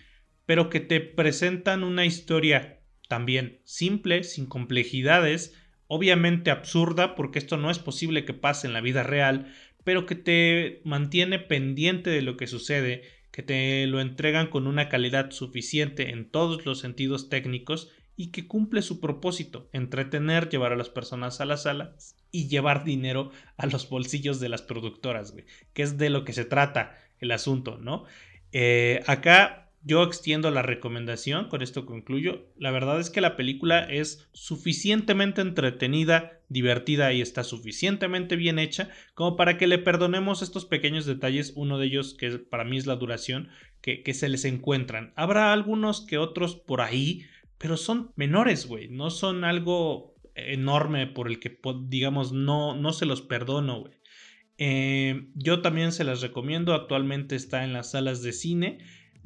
pero 0.48 0.70
que 0.70 0.80
te 0.80 1.02
presentan 1.02 1.84
una 1.84 2.06
historia 2.06 2.80
también 3.06 3.60
simple, 3.64 4.24
sin 4.24 4.46
complejidades, 4.46 5.54
obviamente 5.88 6.50
absurda, 6.50 7.16
porque 7.16 7.38
esto 7.38 7.58
no 7.58 7.70
es 7.70 7.78
posible 7.78 8.24
que 8.24 8.32
pase 8.32 8.66
en 8.66 8.72
la 8.72 8.80
vida 8.80 9.02
real, 9.02 9.54
pero 9.84 10.06
que 10.06 10.14
te 10.14 10.80
mantiene 10.84 11.38
pendiente 11.38 12.08
de 12.08 12.22
lo 12.22 12.38
que 12.38 12.46
sucede, 12.46 13.02
que 13.30 13.42
te 13.42 13.86
lo 13.88 14.00
entregan 14.00 14.46
con 14.46 14.66
una 14.66 14.88
calidad 14.88 15.32
suficiente 15.32 16.12
en 16.12 16.30
todos 16.30 16.64
los 16.64 16.80
sentidos 16.80 17.28
técnicos 17.28 17.90
y 18.16 18.30
que 18.30 18.46
cumple 18.46 18.80
su 18.80 19.00
propósito, 19.00 19.68
entretener, 19.74 20.48
llevar 20.48 20.72
a 20.72 20.76
las 20.76 20.88
personas 20.88 21.42
a 21.42 21.44
las 21.44 21.64
salas 21.64 22.16
y 22.32 22.48
llevar 22.48 22.84
dinero 22.84 23.32
a 23.58 23.66
los 23.66 23.90
bolsillos 23.90 24.40
de 24.40 24.48
las 24.48 24.62
productoras, 24.62 25.32
güey, 25.32 25.44
que 25.74 25.82
es 25.82 25.98
de 25.98 26.08
lo 26.08 26.24
que 26.24 26.32
se 26.32 26.46
trata 26.46 26.96
el 27.18 27.32
asunto, 27.32 27.76
¿no? 27.76 28.06
Eh, 28.50 29.02
acá 29.06 29.67
yo 29.82 30.02
extiendo 30.02 30.50
la 30.50 30.62
recomendación, 30.62 31.48
con 31.48 31.62
esto 31.62 31.86
concluyo. 31.86 32.52
La 32.56 32.70
verdad 32.70 33.00
es 33.00 33.10
que 33.10 33.20
la 33.20 33.36
película 33.36 33.80
es 33.80 34.28
suficientemente 34.32 35.40
entretenida, 35.40 36.40
divertida 36.48 37.12
y 37.12 37.20
está 37.20 37.44
suficientemente 37.44 38.36
bien 38.36 38.58
hecha 38.58 38.90
como 39.14 39.36
para 39.36 39.56
que 39.56 39.66
le 39.66 39.78
perdonemos 39.78 40.42
estos 40.42 40.64
pequeños 40.64 41.06
detalles. 41.06 41.52
Uno 41.56 41.78
de 41.78 41.86
ellos, 41.86 42.14
que 42.14 42.38
para 42.38 42.64
mí 42.64 42.76
es 42.76 42.86
la 42.86 42.96
duración, 42.96 43.48
que, 43.80 44.02
que 44.02 44.14
se 44.14 44.28
les 44.28 44.44
encuentran. 44.44 45.12
Habrá 45.16 45.52
algunos 45.52 46.04
que 46.04 46.18
otros 46.18 46.56
por 46.56 46.80
ahí, 46.80 47.26
pero 47.58 47.76
son 47.76 48.12
menores, 48.16 48.66
güey. 48.66 48.88
No 48.88 49.10
son 49.10 49.44
algo 49.44 50.16
enorme 50.34 51.06
por 51.06 51.28
el 51.28 51.40
que, 51.40 51.58
digamos, 51.86 52.32
no, 52.32 52.74
no 52.74 52.92
se 52.92 53.06
los 53.06 53.22
perdono, 53.22 53.80
güey. 53.80 53.92
Eh, 54.58 55.28
yo 55.34 55.62
también 55.62 55.92
se 55.92 56.04
las 56.04 56.20
recomiendo. 56.20 56.74
Actualmente 56.74 57.36
está 57.36 57.64
en 57.64 57.72
las 57.72 57.92
salas 57.92 58.22
de 58.22 58.32
cine. 58.32 58.78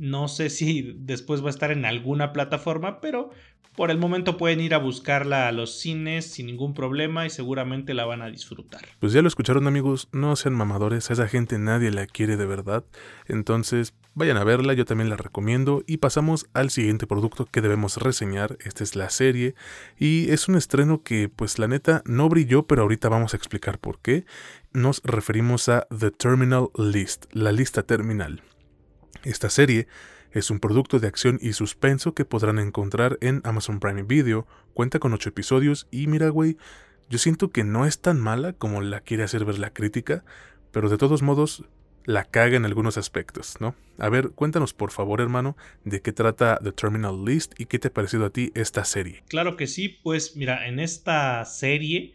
No 0.02 0.26
sé 0.26 0.50
si 0.50 0.96
después 0.98 1.44
va 1.44 1.46
a 1.46 1.50
estar 1.50 1.70
en 1.70 1.84
alguna 1.84 2.32
plataforma, 2.32 3.00
pero 3.00 3.30
por 3.76 3.92
el 3.92 3.98
momento 3.98 4.36
pueden 4.36 4.60
ir 4.60 4.74
a 4.74 4.78
buscarla 4.78 5.46
a 5.46 5.52
los 5.52 5.78
cines 5.78 6.26
sin 6.26 6.46
ningún 6.46 6.74
problema 6.74 7.24
y 7.24 7.30
seguramente 7.30 7.94
la 7.94 8.04
van 8.04 8.20
a 8.20 8.26
disfrutar. 8.26 8.82
Pues 8.98 9.12
ya 9.12 9.22
lo 9.22 9.28
escucharon 9.28 9.68
amigos, 9.68 10.08
no 10.10 10.34
sean 10.34 10.54
mamadores, 10.54 11.08
a 11.08 11.12
esa 11.12 11.28
gente 11.28 11.56
nadie 11.60 11.92
la 11.92 12.06
quiere 12.06 12.36
de 12.36 12.46
verdad. 12.46 12.84
Entonces 13.28 13.94
vayan 14.14 14.38
a 14.38 14.44
verla, 14.44 14.72
yo 14.72 14.84
también 14.84 15.08
la 15.08 15.16
recomiendo 15.16 15.84
y 15.86 15.98
pasamos 15.98 16.46
al 16.52 16.70
siguiente 16.70 17.06
producto 17.06 17.46
que 17.46 17.60
debemos 17.60 17.96
reseñar. 17.98 18.58
Esta 18.64 18.82
es 18.82 18.96
la 18.96 19.08
serie 19.08 19.54
y 20.00 20.32
es 20.32 20.48
un 20.48 20.56
estreno 20.56 21.04
que 21.04 21.28
pues 21.28 21.60
la 21.60 21.68
neta 21.68 22.02
no 22.06 22.28
brilló, 22.28 22.64
pero 22.64 22.82
ahorita 22.82 23.08
vamos 23.08 23.34
a 23.34 23.36
explicar 23.36 23.78
por 23.78 24.00
qué. 24.00 24.24
Nos 24.72 25.00
referimos 25.04 25.68
a 25.68 25.86
The 25.96 26.10
Terminal 26.10 26.70
List, 26.76 27.26
la 27.34 27.52
lista 27.52 27.84
terminal. 27.84 28.42
Esta 29.24 29.50
serie 29.50 29.86
es 30.32 30.50
un 30.50 30.58
producto 30.58 30.98
de 30.98 31.06
acción 31.06 31.38
y 31.40 31.52
suspenso 31.52 32.12
que 32.12 32.24
podrán 32.24 32.58
encontrar 32.58 33.18
en 33.20 33.40
Amazon 33.44 33.78
Prime 33.78 34.02
Video, 34.02 34.48
cuenta 34.74 34.98
con 34.98 35.12
8 35.12 35.28
episodios 35.28 35.86
y 35.92 36.08
mira 36.08 36.28
güey, 36.28 36.56
yo 37.08 37.18
siento 37.18 37.50
que 37.50 37.62
no 37.62 37.86
es 37.86 38.00
tan 38.00 38.18
mala 38.18 38.52
como 38.52 38.80
la 38.80 39.00
quiere 39.00 39.22
hacer 39.22 39.44
ver 39.44 39.60
la 39.60 39.72
crítica, 39.72 40.24
pero 40.72 40.88
de 40.88 40.98
todos 40.98 41.22
modos 41.22 41.64
la 42.04 42.24
caga 42.24 42.56
en 42.56 42.64
algunos 42.64 42.98
aspectos, 42.98 43.60
¿no? 43.60 43.76
A 43.96 44.08
ver, 44.08 44.30
cuéntanos 44.30 44.74
por 44.74 44.90
favor, 44.90 45.20
hermano, 45.20 45.56
de 45.84 46.00
qué 46.00 46.10
trata 46.12 46.58
The 46.60 46.72
Terminal 46.72 47.24
List 47.24 47.52
y 47.60 47.66
qué 47.66 47.78
te 47.78 47.88
ha 47.88 47.92
parecido 47.92 48.24
a 48.24 48.30
ti 48.30 48.50
esta 48.56 48.84
serie. 48.84 49.22
Claro 49.28 49.56
que 49.56 49.68
sí, 49.68 50.00
pues 50.02 50.34
mira, 50.34 50.66
en 50.66 50.80
esta 50.80 51.44
serie 51.44 52.14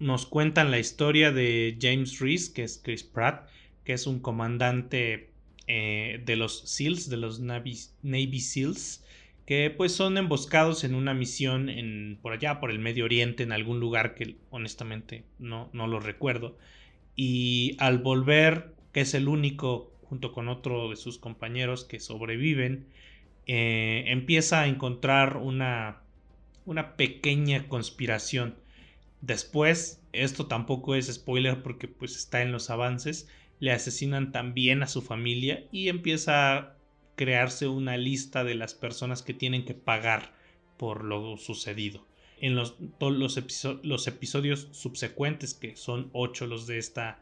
nos 0.00 0.26
cuentan 0.26 0.72
la 0.72 0.80
historia 0.80 1.30
de 1.30 1.78
James 1.80 2.18
Reese, 2.18 2.52
que 2.52 2.64
es 2.64 2.80
Chris 2.82 3.04
Pratt, 3.04 3.48
que 3.84 3.92
es 3.92 4.08
un 4.08 4.18
comandante 4.18 5.30
eh, 5.68 6.22
de 6.24 6.36
los 6.36 6.60
SEALs, 6.60 7.10
de 7.10 7.18
los 7.18 7.40
Navy, 7.40 7.74
SEALs, 8.40 9.04
que 9.46 9.70
pues 9.70 9.92
son 9.92 10.16
emboscados 10.16 10.82
en 10.82 10.94
una 10.94 11.14
misión 11.14 11.68
en, 11.68 12.18
por 12.22 12.32
allá, 12.32 12.58
por 12.58 12.70
el 12.70 12.78
Medio 12.78 13.04
Oriente, 13.04 13.42
en 13.42 13.52
algún 13.52 13.78
lugar 13.78 14.14
que 14.14 14.36
honestamente 14.50 15.24
no, 15.38 15.68
no 15.74 15.86
lo 15.86 16.00
recuerdo. 16.00 16.56
Y 17.16 17.76
al 17.78 17.98
volver, 17.98 18.74
que 18.92 19.02
es 19.02 19.12
el 19.12 19.28
único, 19.28 19.92
junto 20.04 20.32
con 20.32 20.48
otro 20.48 20.88
de 20.88 20.96
sus 20.96 21.18
compañeros 21.18 21.84
que 21.84 22.00
sobreviven, 22.00 22.86
eh, 23.46 24.04
empieza 24.06 24.62
a 24.62 24.68
encontrar 24.68 25.36
una, 25.36 26.02
una 26.64 26.96
pequeña 26.96 27.68
conspiración. 27.68 28.56
Después, 29.20 30.02
esto 30.12 30.46
tampoco 30.46 30.94
es 30.94 31.12
spoiler 31.12 31.62
porque 31.62 31.88
pues 31.88 32.16
está 32.16 32.42
en 32.42 32.52
los 32.52 32.70
avances, 32.70 33.28
le 33.60 33.72
asesinan 33.72 34.32
también 34.32 34.82
a 34.82 34.86
su 34.86 35.02
familia 35.02 35.66
y 35.72 35.88
empieza 35.88 36.56
a 36.56 36.76
crearse 37.16 37.66
una 37.66 37.96
lista 37.96 38.44
de 38.44 38.54
las 38.54 38.74
personas 38.74 39.22
que 39.22 39.34
tienen 39.34 39.64
que 39.64 39.74
pagar 39.74 40.34
por 40.76 41.04
lo 41.04 41.36
sucedido. 41.36 42.06
En 42.40 42.54
los, 42.54 42.76
los, 43.00 43.64
los 43.82 44.06
episodios 44.06 44.68
subsecuentes, 44.70 45.54
que 45.54 45.74
son 45.74 46.10
ocho 46.12 46.46
los 46.46 46.68
de 46.68 46.78
esta, 46.78 47.20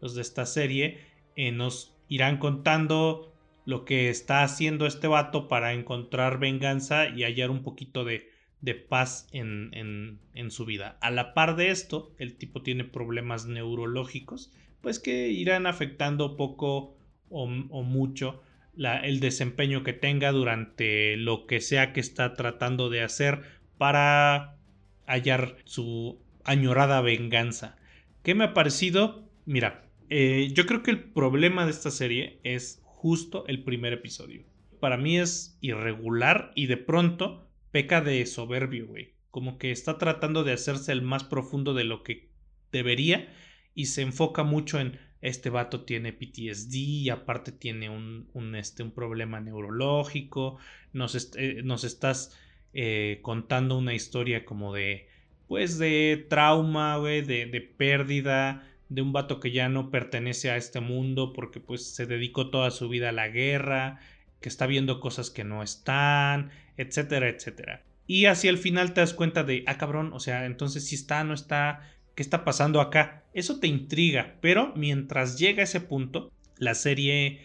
los 0.00 0.16
de 0.16 0.22
esta 0.22 0.44
serie, 0.44 0.98
eh, 1.36 1.52
nos 1.52 1.94
irán 2.08 2.38
contando 2.38 3.32
lo 3.64 3.84
que 3.84 4.08
está 4.08 4.42
haciendo 4.42 4.86
este 4.86 5.06
vato 5.06 5.48
para 5.48 5.72
encontrar 5.72 6.38
venganza 6.38 7.08
y 7.08 7.22
hallar 7.22 7.50
un 7.50 7.62
poquito 7.62 8.04
de, 8.04 8.30
de 8.60 8.74
paz 8.74 9.28
en, 9.32 9.70
en, 9.72 10.20
en, 10.34 10.50
su 10.50 10.64
vida. 10.64 10.98
A 11.00 11.10
la 11.10 11.34
par 11.34 11.56
de 11.56 11.70
esto, 11.70 12.12
el 12.18 12.36
tipo 12.36 12.62
tiene 12.62 12.84
problemas 12.84 13.46
neurológicos 13.46 14.52
pues 14.86 15.00
que 15.00 15.30
irán 15.30 15.66
afectando 15.66 16.36
poco 16.36 16.96
o, 17.28 17.48
mucho 17.48 18.40
el 18.76 19.18
desempeño 19.18 19.82
que 19.82 19.92
tenga 19.92 20.30
durante 20.30 21.16
lo 21.16 21.48
que 21.48 21.60
sea 21.60 21.92
que 21.92 21.98
está 21.98 22.34
tratando 22.34 22.88
de 22.88 23.02
hacer 23.02 23.42
para 23.78 24.60
hallar 25.04 25.56
su 25.64 26.20
añorada 26.44 27.00
venganza. 27.00 27.76
¿Qué 28.22 28.36
me 28.36 28.44
ha 28.44 28.54
parecido? 28.54 29.28
Mira, 29.44 29.90
eh, 30.08 30.52
yo 30.52 30.66
creo 30.66 30.84
que 30.84 30.92
el 30.92 31.02
problema 31.02 31.64
de 31.64 31.72
esta 31.72 31.90
serie 31.90 32.38
es 32.44 32.80
justo 32.84 33.44
el 33.48 33.64
primer 33.64 33.92
episodio. 33.92 34.44
Para 34.78 34.96
mí 34.96 35.18
es 35.18 35.58
irregular 35.60 36.52
y 36.54 36.66
de 36.66 36.76
pronto 36.76 37.50
peca 37.72 38.02
de 38.02 38.24
soberbio, 38.24 38.86
güey. 38.86 39.14
Como 39.32 39.58
que 39.58 39.72
está 39.72 39.98
tratando 39.98 40.44
de 40.44 40.52
hacerse 40.52 40.92
el 40.92 41.02
más 41.02 41.24
profundo 41.24 41.74
de 41.74 41.82
lo 41.82 42.04
que 42.04 42.28
debería 42.70 43.28
y 43.76 43.86
se 43.86 44.02
enfoca 44.02 44.42
mucho 44.42 44.80
en 44.80 44.98
este 45.20 45.50
vato 45.50 45.84
tiene 45.84 46.12
PTSD 46.12 46.74
y 46.74 47.10
aparte 47.10 47.52
tiene 47.52 47.88
un, 47.90 48.28
un, 48.32 48.54
este, 48.56 48.82
un 48.82 48.90
problema 48.90 49.40
neurológico, 49.40 50.58
nos, 50.92 51.14
eh, 51.36 51.62
estás 51.84 52.36
eh, 52.72 53.20
contando 53.22 53.78
una 53.78 53.94
historia 53.94 54.44
como 54.44 54.74
de, 54.74 55.08
pues 55.46 55.78
de 55.78 56.26
trauma, 56.28 56.98
de, 56.98 57.22
de 57.22 57.60
pérdida, 57.60 58.66
de 58.88 59.02
un 59.02 59.12
vato 59.12 59.40
que 59.40 59.50
ya 59.50 59.68
no 59.68 59.90
pertenece 59.90 60.50
a 60.50 60.56
este 60.56 60.80
mundo 60.80 61.32
porque 61.32 61.60
pues 61.60 61.94
se 61.94 62.06
dedicó 62.06 62.50
toda 62.50 62.70
su 62.70 62.88
vida 62.88 63.10
a 63.10 63.12
la 63.12 63.28
guerra, 63.28 64.00
que 64.40 64.48
está 64.48 64.66
viendo 64.66 65.00
cosas 65.00 65.30
que 65.30 65.44
no 65.44 65.62
están, 65.62 66.50
etcétera, 66.76 67.28
etcétera. 67.28 67.82
Y 68.06 68.26
hacia 68.26 68.50
el 68.50 68.58
final 68.58 68.94
te 68.94 69.00
das 69.00 69.14
cuenta 69.14 69.42
de, 69.42 69.64
ah, 69.66 69.78
cabrón, 69.78 70.12
o 70.12 70.20
sea, 70.20 70.46
entonces 70.46 70.86
si 70.86 70.94
está, 70.94 71.24
no 71.24 71.34
está, 71.34 71.80
¿qué 72.16 72.22
está 72.22 72.44
pasando 72.44 72.80
acá? 72.80 73.22
Eso 73.32 73.60
te 73.60 73.68
intriga, 73.68 74.38
pero 74.40 74.72
mientras 74.74 75.38
llega 75.38 75.62
ese 75.62 75.80
punto, 75.80 76.32
la 76.56 76.74
serie 76.74 77.42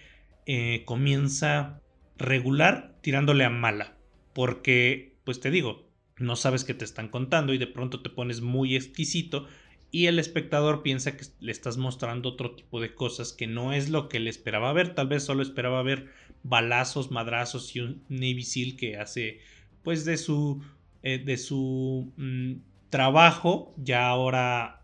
eh, 0.47 0.83
comienza 0.85 1.81
regular 2.17 2.95
tirándole 3.01 3.43
a 3.43 3.49
mala. 3.51 3.97
Porque, 4.33 5.17
pues 5.25 5.41
te 5.41 5.51
digo, 5.51 5.87
no 6.17 6.35
sabes 6.35 6.63
qué 6.63 6.73
te 6.73 6.85
están 6.85 7.09
contando 7.09 7.53
y 7.53 7.57
de 7.57 7.67
pronto 7.67 8.01
te 8.01 8.09
pones 8.09 8.41
muy 8.41 8.75
exquisito 8.75 9.45
y 9.91 10.05
el 10.05 10.19
espectador 10.19 10.83
piensa 10.83 11.17
que 11.17 11.25
le 11.41 11.51
estás 11.51 11.77
mostrando 11.77 12.29
otro 12.29 12.55
tipo 12.55 12.79
de 12.79 12.95
cosas 12.95 13.33
que 13.33 13.47
no 13.47 13.73
es 13.73 13.89
lo 13.89 14.07
que 14.07 14.21
le 14.21 14.29
esperaba 14.29 14.71
ver. 14.71 14.95
Tal 14.95 15.07
vez 15.07 15.23
solo 15.23 15.43
esperaba 15.43 15.83
ver 15.83 16.07
balazos, 16.43 17.11
madrazos 17.11 17.75
y 17.75 17.81
un 17.81 18.01
Navy 18.07 18.77
que 18.77 18.97
hace 18.97 19.41
pues 19.83 20.05
de 20.05 20.15
su, 20.15 20.63
eh, 21.03 21.17
de 21.17 21.37
su 21.37 22.13
mm, 22.15 22.53
trabajo 22.91 23.73
ya 23.77 24.07
ahora 24.07 24.83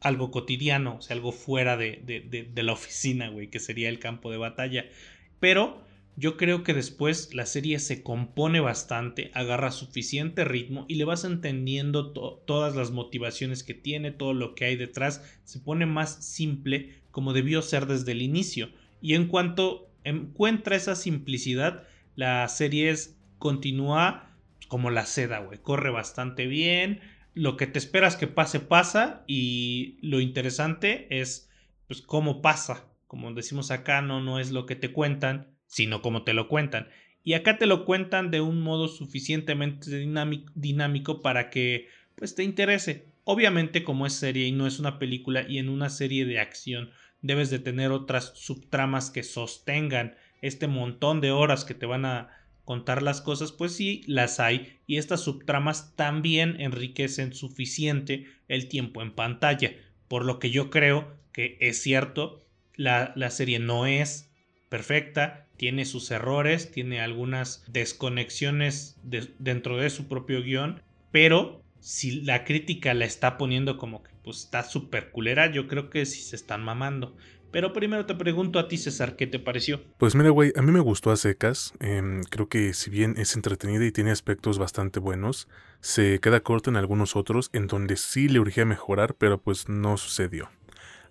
algo 0.00 0.30
cotidiano, 0.30 0.96
o 0.96 1.00
sea, 1.00 1.16
algo 1.16 1.32
fuera 1.32 1.78
de, 1.78 2.52
la 2.54 2.72
oficina, 2.72 3.30
güey, 3.30 3.48
que 3.48 3.58
sería 3.58 3.88
el 3.88 3.98
campo 3.98 4.30
de 4.30 4.36
batalla. 4.36 4.84
Pero 5.40 5.82
yo 6.16 6.36
creo 6.36 6.62
que 6.62 6.74
después 6.74 7.34
la 7.34 7.46
serie 7.46 7.78
se 7.78 8.02
compone 8.02 8.60
bastante, 8.60 9.30
agarra 9.32 9.70
suficiente 9.70 10.44
ritmo 10.44 10.84
y 10.88 10.96
le 10.96 11.04
vas 11.04 11.24
entendiendo 11.24 12.12
todas 12.12 12.76
las 12.76 12.90
motivaciones 12.90 13.64
que 13.64 13.72
tiene, 13.72 14.10
todo 14.10 14.34
lo 14.34 14.54
que 14.54 14.66
hay 14.66 14.76
detrás, 14.76 15.24
se 15.44 15.58
pone 15.58 15.86
más 15.86 16.22
simple 16.22 17.02
como 17.10 17.32
debió 17.32 17.62
ser 17.62 17.86
desde 17.86 18.12
el 18.12 18.20
inicio. 18.20 18.68
Y 19.00 19.14
en 19.14 19.28
cuanto 19.28 19.88
encuentra 20.04 20.76
esa 20.76 20.96
simplicidad, 20.96 21.84
la 22.14 22.46
serie 22.48 22.90
es, 22.90 23.16
continúa 23.38 24.30
como 24.68 24.90
la 24.90 25.06
seda, 25.06 25.38
güey, 25.38 25.58
corre 25.58 25.90
bastante 25.90 26.46
bien, 26.46 27.00
lo 27.34 27.56
que 27.56 27.66
te 27.66 27.78
esperas 27.78 28.16
que 28.16 28.26
pase 28.26 28.60
pasa 28.60 29.24
y 29.26 29.98
lo 30.00 30.20
interesante 30.20 31.06
es 31.10 31.50
pues 31.86 32.00
cómo 32.00 32.40
pasa. 32.40 32.86
Como 33.06 33.32
decimos 33.32 33.70
acá, 33.70 34.00
no, 34.02 34.20
no 34.20 34.40
es 34.40 34.50
lo 34.50 34.66
que 34.66 34.76
te 34.76 34.92
cuentan, 34.92 35.48
sino 35.66 36.00
cómo 36.00 36.22
te 36.22 36.32
lo 36.32 36.48
cuentan. 36.48 36.88
Y 37.22 37.32
acá 37.34 37.58
te 37.58 37.66
lo 37.66 37.84
cuentan 37.84 38.30
de 38.30 38.40
un 38.40 38.60
modo 38.60 38.88
suficientemente 38.88 39.90
dinámico, 40.54 41.22
para 41.22 41.50
que 41.50 41.88
pues 42.14 42.34
te 42.34 42.44
interese. 42.44 43.06
Obviamente 43.24 43.82
como 43.82 44.06
es 44.06 44.12
serie 44.12 44.46
y 44.46 44.52
no 44.52 44.66
es 44.66 44.78
una 44.78 44.98
película 44.98 45.46
y 45.48 45.58
en 45.58 45.68
una 45.68 45.88
serie 45.88 46.26
de 46.26 46.38
acción 46.38 46.90
debes 47.22 47.48
de 47.48 47.58
tener 47.58 47.90
otras 47.90 48.32
subtramas 48.34 49.10
que 49.10 49.22
sostengan 49.22 50.14
este 50.42 50.66
montón 50.66 51.22
de 51.22 51.30
horas 51.30 51.64
que 51.64 51.72
te 51.72 51.86
van 51.86 52.04
a 52.04 52.28
contar 52.64 53.02
las 53.02 53.20
cosas, 53.20 53.52
pues 53.52 53.74
sí, 53.74 54.02
las 54.06 54.40
hay 54.40 54.78
y 54.86 54.96
estas 54.96 55.20
subtramas 55.20 55.94
también 55.96 56.60
enriquecen 56.60 57.34
suficiente 57.34 58.26
el 58.48 58.68
tiempo 58.68 59.02
en 59.02 59.12
pantalla, 59.12 59.72
por 60.08 60.24
lo 60.24 60.38
que 60.38 60.50
yo 60.50 60.70
creo 60.70 61.14
que 61.32 61.56
es 61.60 61.82
cierto, 61.82 62.44
la, 62.74 63.12
la 63.16 63.30
serie 63.30 63.58
no 63.58 63.86
es 63.86 64.30
perfecta, 64.68 65.46
tiene 65.56 65.84
sus 65.84 66.10
errores, 66.10 66.72
tiene 66.72 67.00
algunas 67.00 67.64
desconexiones 67.68 68.96
dentro 69.02 69.76
de 69.76 69.90
su 69.90 70.08
propio 70.08 70.42
guion, 70.42 70.82
pero 71.12 71.62
si 71.80 72.22
la 72.22 72.44
crítica 72.44 72.94
la 72.94 73.04
está 73.04 73.36
poniendo 73.36 73.76
como 73.76 74.02
que 74.02 74.10
pues 74.24 74.38
está 74.38 74.62
súper 74.62 75.10
culera, 75.10 75.52
yo 75.52 75.68
creo 75.68 75.90
que 75.90 76.06
sí 76.06 76.22
se 76.22 76.34
están 76.34 76.62
mamando. 76.64 77.14
Pero 77.54 77.72
primero 77.72 78.04
te 78.04 78.16
pregunto 78.16 78.58
a 78.58 78.66
ti, 78.66 78.76
César, 78.76 79.14
¿qué 79.14 79.28
te 79.28 79.38
pareció? 79.38 79.80
Pues 79.96 80.16
mira, 80.16 80.30
güey, 80.30 80.52
a 80.56 80.62
mí 80.62 80.72
me 80.72 80.80
gustó 80.80 81.12
a 81.12 81.16
secas. 81.16 81.72
Em, 81.78 82.24
creo 82.24 82.48
que 82.48 82.74
si 82.74 82.90
bien 82.90 83.14
es 83.16 83.36
entretenida 83.36 83.84
y 83.84 83.92
tiene 83.92 84.10
aspectos 84.10 84.58
bastante 84.58 84.98
buenos, 84.98 85.46
se 85.80 86.18
queda 86.18 86.40
corto 86.40 86.68
en 86.68 86.74
algunos 86.74 87.14
otros 87.14 87.50
en 87.52 87.68
donde 87.68 87.96
sí 87.96 88.28
le 88.28 88.40
urgía 88.40 88.64
mejorar, 88.64 89.14
pero 89.14 89.40
pues 89.40 89.68
no 89.68 89.96
sucedió. 89.98 90.50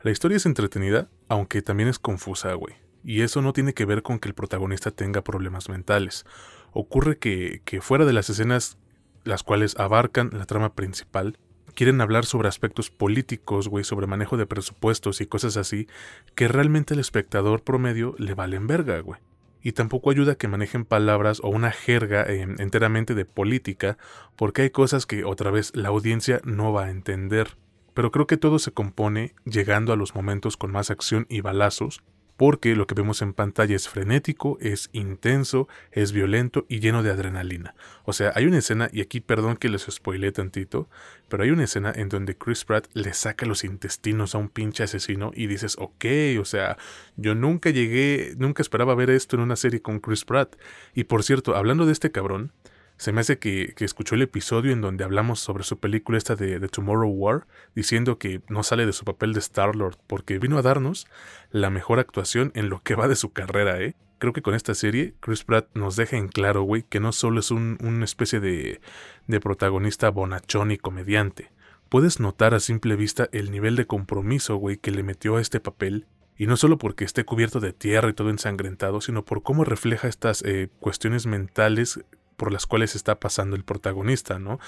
La 0.01 0.11
historia 0.11 0.35
es 0.35 0.45
entretenida, 0.45 1.07
aunque 1.29 1.61
también 1.61 1.87
es 1.87 1.97
confusa, 1.97 2.53
güey. 2.55 2.75
Y 3.05 3.21
eso 3.21 3.41
no 3.41 3.53
tiene 3.53 3.73
que 3.73 3.85
ver 3.85 4.03
con 4.03 4.19
que 4.19 4.27
el 4.27 4.35
protagonista 4.35 4.91
tenga 4.91 5.23
problemas 5.23 5.69
mentales. 5.69 6.25
Ocurre 6.73 7.19
que 7.19 7.61
fuera 7.81 8.03
de 8.03 8.11
las 8.11 8.29
escenas 8.29 8.77
las 9.23 9.43
cuales 9.43 9.79
abarcan 9.79 10.29
la 10.33 10.45
trama 10.45 10.75
principal, 10.75 11.37
quieren 11.73 12.01
hablar 12.01 12.25
sobre 12.25 12.47
aspectos 12.47 12.89
políticos, 12.89 13.67
güey, 13.67 13.83
sobre 13.83 14.07
manejo 14.07 14.37
de 14.37 14.45
presupuestos 14.45 15.21
y 15.21 15.25
cosas 15.25 15.57
así, 15.57 15.87
que 16.35 16.47
realmente 16.47 16.93
al 16.93 16.99
espectador 16.99 17.63
promedio 17.63 18.15
le 18.17 18.33
valen 18.33 18.67
verga, 18.67 18.99
güey. 18.99 19.19
Y 19.61 19.71
tampoco 19.71 20.11
ayuda 20.11 20.35
que 20.35 20.49
manejen 20.49 20.83
palabras 20.83 21.39
o 21.41 21.47
una 21.47 21.71
jerga 21.71 22.23
em, 22.23 22.55
enteramente 22.59 23.15
de 23.15 23.25
política, 23.25 23.97
porque 24.35 24.63
hay 24.63 24.69
cosas 24.71 25.05
que 25.05 25.23
otra 25.23 25.51
vez 25.51 25.73
la 25.73 25.89
audiencia 25.89 26.41
no 26.43 26.73
va 26.73 26.85
a 26.85 26.89
entender. 26.91 27.55
Pero 27.93 28.11
creo 28.11 28.27
que 28.27 28.37
todo 28.37 28.59
se 28.59 28.71
compone 28.71 29.33
llegando 29.45 29.93
a 29.93 29.95
los 29.95 30.15
momentos 30.15 30.57
con 30.57 30.71
más 30.71 30.91
acción 30.91 31.27
y 31.29 31.41
balazos, 31.41 32.03
porque 32.37 32.75
lo 32.75 32.87
que 32.87 32.95
vemos 32.95 33.21
en 33.21 33.33
pantalla 33.33 33.75
es 33.75 33.87
frenético, 33.87 34.57
es 34.59 34.89
intenso, 34.91 35.67
es 35.91 36.11
violento 36.11 36.65
y 36.67 36.79
lleno 36.79 37.03
de 37.03 37.11
adrenalina. 37.11 37.75
O 38.05 38.13
sea, 38.13 38.31
hay 38.35 38.45
una 38.45 38.57
escena, 38.57 38.89
y 38.91 39.01
aquí 39.01 39.21
perdón 39.21 39.57
que 39.57 39.69
les 39.69 39.83
spoilé 39.83 40.31
tantito, 40.31 40.89
pero 41.29 41.43
hay 41.43 41.51
una 41.51 41.63
escena 41.63 41.91
en 41.95 42.09
donde 42.09 42.35
Chris 42.35 42.65
Pratt 42.65 42.87
le 42.93 43.13
saca 43.13 43.45
los 43.45 43.63
intestinos 43.63 44.35
a 44.35 44.39
un 44.39 44.49
pinche 44.49 44.83
asesino 44.83 45.31
y 45.35 45.47
dices, 45.47 45.75
ok, 45.79 46.05
o 46.39 46.45
sea, 46.45 46.77
yo 47.15 47.35
nunca 47.35 47.69
llegué, 47.69 48.33
nunca 48.37 48.61
esperaba 48.61 48.95
ver 48.95 49.09
esto 49.09 49.35
en 49.35 49.43
una 49.43 49.55
serie 49.55 49.81
con 49.81 49.99
Chris 49.99 50.25
Pratt. 50.25 50.55
Y 50.93 51.05
por 51.05 51.23
cierto, 51.23 51.55
hablando 51.55 51.85
de 51.85 51.93
este 51.93 52.11
cabrón, 52.11 52.51
se 52.97 53.11
me 53.11 53.21
hace 53.21 53.39
que, 53.39 53.73
escuchó 53.79 54.15
el 54.15 54.21
episodio 54.21 54.71
en 54.71 54.81
donde 54.81 55.03
hablamos 55.03 55.39
sobre 55.39 55.63
su 55.63 55.79
película 55.79 56.17
esta 56.17 56.35
de, 56.35 56.59
de 56.59 56.67
Tomorrow 56.67 57.09
War, 57.09 57.47
diciendo 57.75 58.17
que 58.17 58.41
no 58.49 58.63
sale 58.63 58.85
de 58.85 58.93
su 58.93 59.05
papel 59.05 59.33
de 59.33 59.39
Star-Lord 59.39 59.97
porque 60.07 60.39
vino 60.39 60.57
a 60.57 60.61
darnos 60.61 61.07
la 61.51 61.69
mejor 61.69 61.99
actuación 61.99 62.51
en 62.55 62.69
lo 62.69 62.81
que 62.81 62.95
va 62.95 63.07
de 63.07 63.15
su 63.15 63.33
carrera, 63.33 63.81
¿eh? 63.81 63.95
Creo 64.19 64.31
que 64.31 64.41
con 64.41 64.55
esta 64.55 64.73
serie, 64.73 65.15
Chris 65.19 65.43
Pratt 65.43 65.67
nos 65.73 65.97
deja 65.97 66.15
en 66.15 66.29
claro, 66.29 66.61
güey, 66.61 66.83
que 66.83 67.01
no 67.01 67.11
solo 67.11 67.41
es 67.41 67.51
un, 67.51 67.77
una 67.81 68.05
especie 68.05 68.39
de, 68.39 68.79
de 69.27 69.39
protagonista 69.41 70.09
bonachón 70.09 70.71
y 70.71 70.77
comediante. 70.77 71.51
Puedes 71.89 72.21
notar 72.21 72.53
a 72.53 72.61
simple 72.61 72.95
vista 72.95 73.27
el 73.33 73.51
nivel 73.51 73.75
de 73.75 73.85
compromiso, 73.85 74.55
güey, 74.55 74.77
que 74.77 74.91
le 74.91 75.03
metió 75.03 75.35
a 75.35 75.41
este 75.41 75.59
papel 75.59 76.07
y 76.37 76.47
no 76.47 76.57
solo 76.57 76.77
porque 76.77 77.05
esté 77.05 77.25
cubierto 77.25 77.59
de 77.59 77.73
tierra 77.73 78.09
y 78.09 78.13
todo 78.13 78.29
ensangrentado, 78.29 79.01
sino 79.01 79.23
por 79.23 79.43
cómo 79.43 79.63
refleja 79.63 80.07
estas 80.07 80.41
eh, 80.43 80.69
cuestiones 80.79 81.25
mentales 81.25 81.99
por 82.43 82.51
las 82.51 82.67
cuales 82.67 82.93
está 82.93 83.21
pasando 83.21 83.55
el 83.55 83.63
protagonista, 83.63 84.37
¿no? 84.37 84.59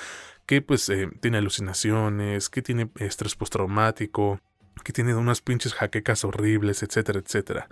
Que 0.46 0.62
pues 0.62 0.88
eh, 0.88 1.10
tiene 1.20 1.40
alucinaciones, 1.40 2.50
que 2.50 2.62
tiene 2.62 2.90
estrés 3.00 3.36
postraumático, 3.36 4.40
que 4.86 4.94
tiene 4.94 5.14
unas 5.14 5.42
pinches 5.42 5.74
jaquecas 5.74 6.24
horribles, 6.24 6.84
etcétera, 6.84 7.20
etcétera. 7.20 7.68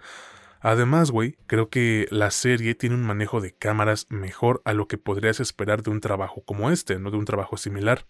Además, 0.60 1.10
güey, 1.10 1.38
creo 1.48 1.70
que 1.70 2.06
la 2.12 2.32
serie 2.32 2.76
tiene 2.76 2.96
un 2.96 3.04
manejo 3.04 3.40
de 3.40 3.54
cámaras 3.54 4.08
mejor 4.10 4.62
a 4.66 4.74
lo 4.74 4.90
que 4.90 4.98
podrías 4.98 5.40
esperar 5.40 5.84
de 5.84 5.92
un 5.92 6.02
trabajo 6.02 6.44
como 6.44 6.70
este, 6.70 7.00
no 7.00 7.10
de 7.10 7.16
un 7.16 7.24
trabajo 7.24 7.56
similar. 7.56 8.06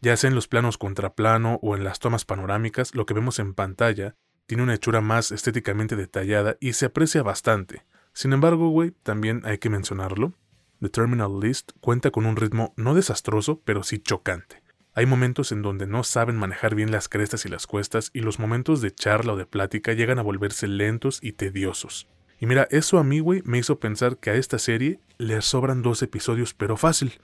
Ya 0.00 0.16
sea 0.16 0.30
en 0.30 0.34
los 0.34 0.48
planos 0.48 0.76
contraplano 0.76 1.60
o 1.62 1.76
en 1.76 1.84
las 1.84 2.00
tomas 2.00 2.24
panorámicas, 2.24 2.96
lo 2.96 3.06
que 3.06 3.14
vemos 3.14 3.38
en 3.38 3.54
pantalla 3.54 4.16
tiene 4.46 4.64
una 4.64 4.74
hechura 4.74 5.00
más 5.00 5.30
estéticamente 5.30 5.94
detallada 5.94 6.56
y 6.58 6.72
se 6.72 6.86
aprecia 6.86 7.22
bastante. 7.22 7.84
Sin 8.12 8.32
embargo, 8.32 8.70
güey, 8.70 8.90
también 9.04 9.42
hay 9.44 9.58
que 9.58 9.70
mencionarlo, 9.70 10.34
The 10.80 10.88
Terminal 10.88 11.40
List 11.40 11.72
cuenta 11.80 12.10
con 12.12 12.24
un 12.24 12.36
ritmo 12.36 12.72
no 12.76 12.94
desastroso, 12.94 13.60
pero 13.64 13.82
sí 13.82 13.98
chocante. 13.98 14.62
Hay 14.94 15.06
momentos 15.06 15.50
en 15.52 15.62
donde 15.62 15.86
no 15.86 16.04
saben 16.04 16.36
manejar 16.36 16.74
bien 16.74 16.90
las 16.90 17.08
crestas 17.08 17.44
y 17.46 17.48
las 17.48 17.66
cuestas 17.66 18.10
y 18.12 18.20
los 18.20 18.38
momentos 18.38 18.80
de 18.80 18.94
charla 18.94 19.32
o 19.32 19.36
de 19.36 19.46
plática 19.46 19.92
llegan 19.92 20.18
a 20.18 20.22
volverse 20.22 20.68
lentos 20.68 21.18
y 21.22 21.32
tediosos. 21.32 22.06
Y 22.40 22.46
mira, 22.46 22.68
eso 22.70 22.98
a 22.98 23.04
mí, 23.04 23.22
me 23.44 23.58
hizo 23.58 23.80
pensar 23.80 24.18
que 24.18 24.30
a 24.30 24.34
esta 24.34 24.58
serie 24.58 25.00
le 25.18 25.42
sobran 25.42 25.82
dos 25.82 26.02
episodios, 26.02 26.54
pero 26.54 26.76
fácil. 26.76 27.20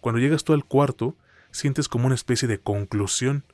Cuando 0.00 0.20
llegas 0.20 0.42
tú 0.42 0.52
al 0.52 0.64
cuarto, 0.64 1.16
sientes 1.52 1.88
como 1.88 2.06
una 2.06 2.14
especie 2.16 2.48
de 2.48 2.58
conclusión, 2.58 3.44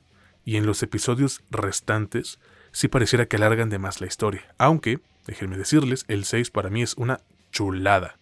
y 0.45 0.55
en 0.55 0.65
los 0.65 0.81
episodios 0.81 1.41
restantes 1.51 2.39
sí 2.71 2.87
pareciera 2.87 3.27
que 3.27 3.35
alargan 3.35 3.69
de 3.69 3.79
más 3.79 4.01
la 4.01 4.07
historia. 4.07 4.55
Aunque, 4.57 4.99
déjenme 5.27 5.57
decirles, 5.57 6.05
el 6.07 6.25
6 6.25 6.49
para 6.51 6.69
mí 6.69 6.81
es 6.81 6.95
una 6.95 7.19
chulada. 7.51 8.17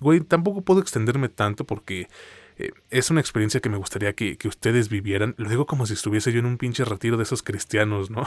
Güey, 0.00 0.20
tampoco 0.20 0.62
puedo 0.62 0.80
extenderme 0.80 1.28
tanto 1.28 1.64
porque 1.64 2.08
eh, 2.56 2.70
es 2.90 3.10
una 3.10 3.20
experiencia 3.20 3.60
que 3.60 3.68
me 3.68 3.76
gustaría 3.76 4.12
que, 4.12 4.36
ustedes 4.46 4.88
vivieran. 4.88 5.34
Lo 5.38 5.48
digo 5.48 5.66
como 5.66 5.86
si 5.86 5.94
estuviese 5.94 6.32
yo 6.32 6.38
en 6.38 6.46
un 6.46 6.58
pinche 6.58 6.84
retiro 6.84 7.16
de 7.16 7.24
esos 7.24 7.42
cristianos, 7.42 8.10
¿no? 8.10 8.24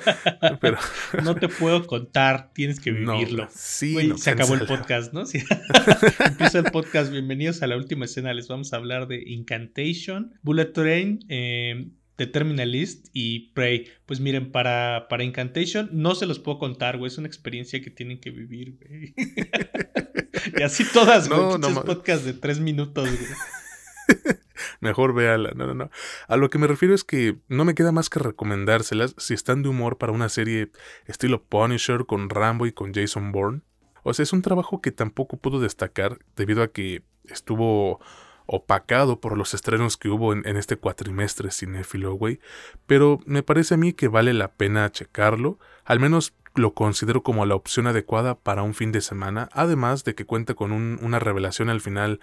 Pero... 0.60 0.78
no 1.22 1.34
te 1.34 1.48
puedo 1.48 1.86
contar, 1.86 2.50
tienes 2.54 2.80
que 2.80 2.90
vivirlo. 2.92 3.48
sí, 3.50 4.12
se 4.16 4.30
acabó 4.30 4.54
el 4.54 4.66
podcast, 4.66 5.12
¿no? 5.12 5.24
Empieza 6.24 6.58
el 6.58 6.70
podcast. 6.70 7.12
Bienvenidos 7.12 7.62
a 7.62 7.66
la 7.66 7.76
última 7.76 8.06
escena. 8.06 8.32
Les 8.32 8.48
vamos 8.48 8.72
a 8.72 8.76
hablar 8.76 9.08
de 9.08 9.22
Incantation, 9.26 10.34
Bullet 10.42 10.72
Train, 10.72 11.20
eh, 11.28 11.90
The 12.16 12.26
Terminalist 12.26 13.08
y 13.12 13.50
Prey. 13.52 13.88
Pues 14.06 14.20
miren, 14.20 14.50
para, 14.50 15.06
para 15.08 15.24
Incantation 15.24 15.90
no 15.92 16.14
se 16.14 16.26
los 16.26 16.38
puedo 16.38 16.58
contar, 16.58 16.98
güey. 16.98 17.10
Es 17.10 17.18
una 17.18 17.28
experiencia 17.28 17.80
que 17.82 17.90
tienen 17.90 18.18
que 18.20 18.30
vivir, 18.30 18.78
güey. 18.78 19.14
y 20.58 20.62
así 20.62 20.84
todas, 20.92 21.28
güey. 21.28 21.40
No, 21.40 21.58
no, 21.58 21.84
podcast 21.84 22.24
de 22.24 22.32
tres 22.32 22.58
minutos, 22.58 23.08
güey. 23.08 24.36
Mejor 24.80 25.14
véala. 25.14 25.52
No, 25.54 25.66
no, 25.66 25.74
no. 25.74 25.90
A 26.26 26.36
lo 26.36 26.50
que 26.50 26.58
me 26.58 26.66
refiero 26.66 26.94
es 26.94 27.04
que 27.04 27.36
no 27.48 27.64
me 27.64 27.74
queda 27.74 27.92
más 27.92 28.08
que 28.08 28.18
recomendárselas 28.18 29.14
si 29.18 29.34
están 29.34 29.62
de 29.62 29.68
humor 29.68 29.98
para 29.98 30.12
una 30.12 30.28
serie 30.28 30.70
estilo 31.06 31.42
Punisher 31.42 32.06
con 32.06 32.30
Rambo 32.30 32.66
y 32.66 32.72
con 32.72 32.94
Jason 32.94 33.32
Bourne. 33.32 33.60
O 34.02 34.14
sea, 34.14 34.22
es 34.22 34.32
un 34.32 34.42
trabajo 34.42 34.80
que 34.80 34.92
tampoco 34.92 35.36
puedo 35.36 35.60
destacar 35.60 36.18
debido 36.36 36.62
a 36.62 36.68
que 36.68 37.02
estuvo 37.24 38.00
opacado 38.46 39.20
por 39.20 39.36
los 39.36 39.54
estrenos 39.54 39.96
que 39.96 40.08
hubo 40.08 40.32
en, 40.32 40.44
este 40.56 40.76
cuatrimestre 40.76 41.50
cinéfilo, 41.50 42.14
güey. 42.14 42.40
Pero 42.86 43.20
me 43.26 43.42
parece 43.42 43.74
a 43.74 43.76
mí 43.76 43.92
que 43.92 44.08
vale 44.08 44.32
la 44.32 44.52
pena 44.52 44.90
checarlo. 44.90 45.58
Al 45.84 46.00
menos 46.00 46.34
lo 46.54 46.74
considero 46.74 47.22
como 47.22 47.44
la 47.44 47.54
opción 47.54 47.86
adecuada 47.86 48.36
para 48.36 48.62
un 48.62 48.74
fin 48.74 48.92
de 48.92 49.00
semana. 49.00 49.48
Además 49.52 50.04
de 50.04 50.14
que 50.14 50.24
cuenta 50.24 50.54
con 50.54 50.72
una 50.72 51.18
revelación 51.18 51.68
al 51.68 51.80
final 51.80 52.20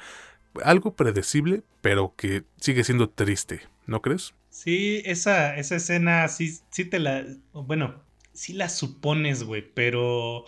algo 0.64 0.96
predecible, 0.96 1.64
pero 1.82 2.14
que 2.16 2.44
sigue 2.58 2.84
siendo 2.84 3.10
triste, 3.10 3.62
¿no 3.86 4.02
crees? 4.02 4.34
Sí, 4.50 5.02
esa, 5.06 5.58
esa 5.58 5.76
escena 5.78 6.28
sí, 6.28 6.60
sí 6.70 6.86
te 6.86 7.00
la... 7.00 7.26
Bueno, 7.54 8.04
sí 8.34 8.54
la 8.54 8.70
supones, 8.70 9.44
güey, 9.44 9.64
pero... 9.74 10.46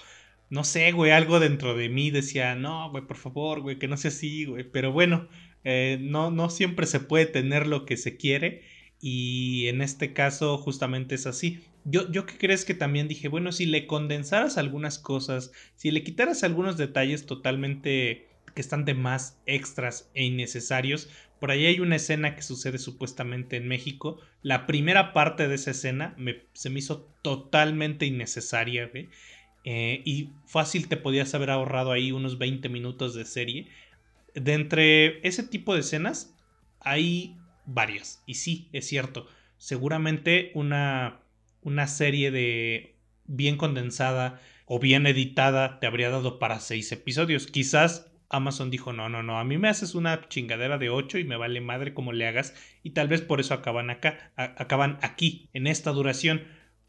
No 0.48 0.64
sé, 0.64 0.92
güey, 0.92 1.12
algo 1.12 1.40
dentro 1.40 1.76
de 1.76 1.90
mí 1.90 2.12
decía, 2.12 2.54
no, 2.54 2.92
güey, 2.92 3.04
por 3.06 3.18
favor, 3.18 3.62
güey, 3.62 3.80
que 3.80 3.88
no 3.88 3.98
sea 3.98 4.10
así, 4.10 4.46
güey. 4.46 4.64
Pero 4.64 4.92
bueno, 4.92 5.28
eh, 5.66 5.98
no, 6.00 6.32
no 6.32 6.50
siempre 6.50 6.86
se 6.86 7.00
puede 7.00 7.26
tener 7.26 7.66
lo 7.68 7.86
que 7.86 7.98
se 7.98 8.16
quiere 8.16 8.62
y 9.02 9.68
en 9.68 9.82
este 9.82 10.14
caso 10.14 10.58
justamente 10.58 11.16
es 11.16 11.26
así. 11.28 11.64
Yo, 11.84 12.10
yo 12.12 12.26
que 12.26 12.38
crees 12.38 12.66
que 12.66 12.74
también 12.74 13.08
dije, 13.08 13.28
bueno, 13.28 13.52
si 13.52 13.66
le 13.66 13.88
condensaras 13.88 14.58
algunas 14.58 15.00
cosas, 15.00 15.52
si 15.76 15.92
le 15.92 16.04
quitaras 16.04 16.44
algunos 16.44 16.78
detalles 16.78 17.26
totalmente 17.26 18.28
que 18.54 18.62
están 18.62 18.86
de 18.86 18.94
más 18.94 19.40
extras 19.46 20.10
e 20.14 20.24
innecesarios, 20.24 21.10
por 21.40 21.52
ahí 21.52 21.66
hay 21.66 21.80
una 21.80 21.98
escena 21.98 22.36
que 22.36 22.42
sucede 22.42 22.78
supuestamente 22.78 23.58
en 23.58 23.68
México. 23.68 24.20
La 24.42 24.66
primera 24.68 25.14
parte 25.14 25.48
de 25.48 25.56
esa 25.56 25.72
escena 25.72 26.16
se 26.54 26.70
me 26.70 26.80
hizo 26.80 27.10
totalmente 27.22 28.06
innecesaria, 28.06 28.90
eh, 29.66 30.02
y 30.06 30.30
fácil 30.46 30.88
te 30.88 30.96
podías 30.96 31.34
haber 31.34 31.50
ahorrado 31.50 31.92
ahí 31.92 32.12
unos 32.12 32.38
20 32.38 32.70
minutos 32.70 33.16
de 33.16 33.26
serie 33.26 33.68
de 34.36 34.54
entre 34.54 35.28
ese 35.28 35.44
tipo 35.44 35.74
de 35.74 35.80
escenas 35.82 36.36
hay 36.80 37.38
varias. 37.66 38.22
Y 38.26 38.36
sí, 38.36 38.70
es 38.74 38.88
cierto. 38.88 39.28
Seguramente 39.58 40.52
una, 40.54 41.22
una 41.62 41.88
serie 41.88 42.32
de 42.32 42.96
bien 43.26 43.58
condensada 43.58 44.40
o 44.66 44.80
bien 44.80 45.08
editada 45.08 45.80
te 45.80 45.88
habría 45.88 46.10
dado 46.10 46.40
para 46.40 46.60
seis 46.60 46.92
episodios. 46.92 47.48
Quizás 47.48 48.12
Amazon 48.30 48.70
dijo, 48.70 48.94
no, 48.94 49.10
no, 49.10 49.24
no, 49.24 49.40
a 49.40 49.44
mí 49.44 49.58
me 49.58 49.70
haces 49.70 49.96
una 49.96 50.28
chingadera 50.28 50.78
de 50.78 50.90
ocho 50.90 51.18
y 51.18 51.24
me 51.24 51.38
vale 51.38 51.62
madre 51.62 51.94
como 51.94 52.12
le 52.12 52.28
hagas 52.28 52.54
y 52.84 52.92
tal 52.92 53.08
vez 53.08 53.22
por 53.22 53.40
eso 53.40 53.54
acaban 53.54 53.90
acá, 53.90 54.32
acaban 54.36 54.98
aquí, 55.02 55.50
en 55.54 55.68
esta 55.68 55.92
duración. 55.92 56.44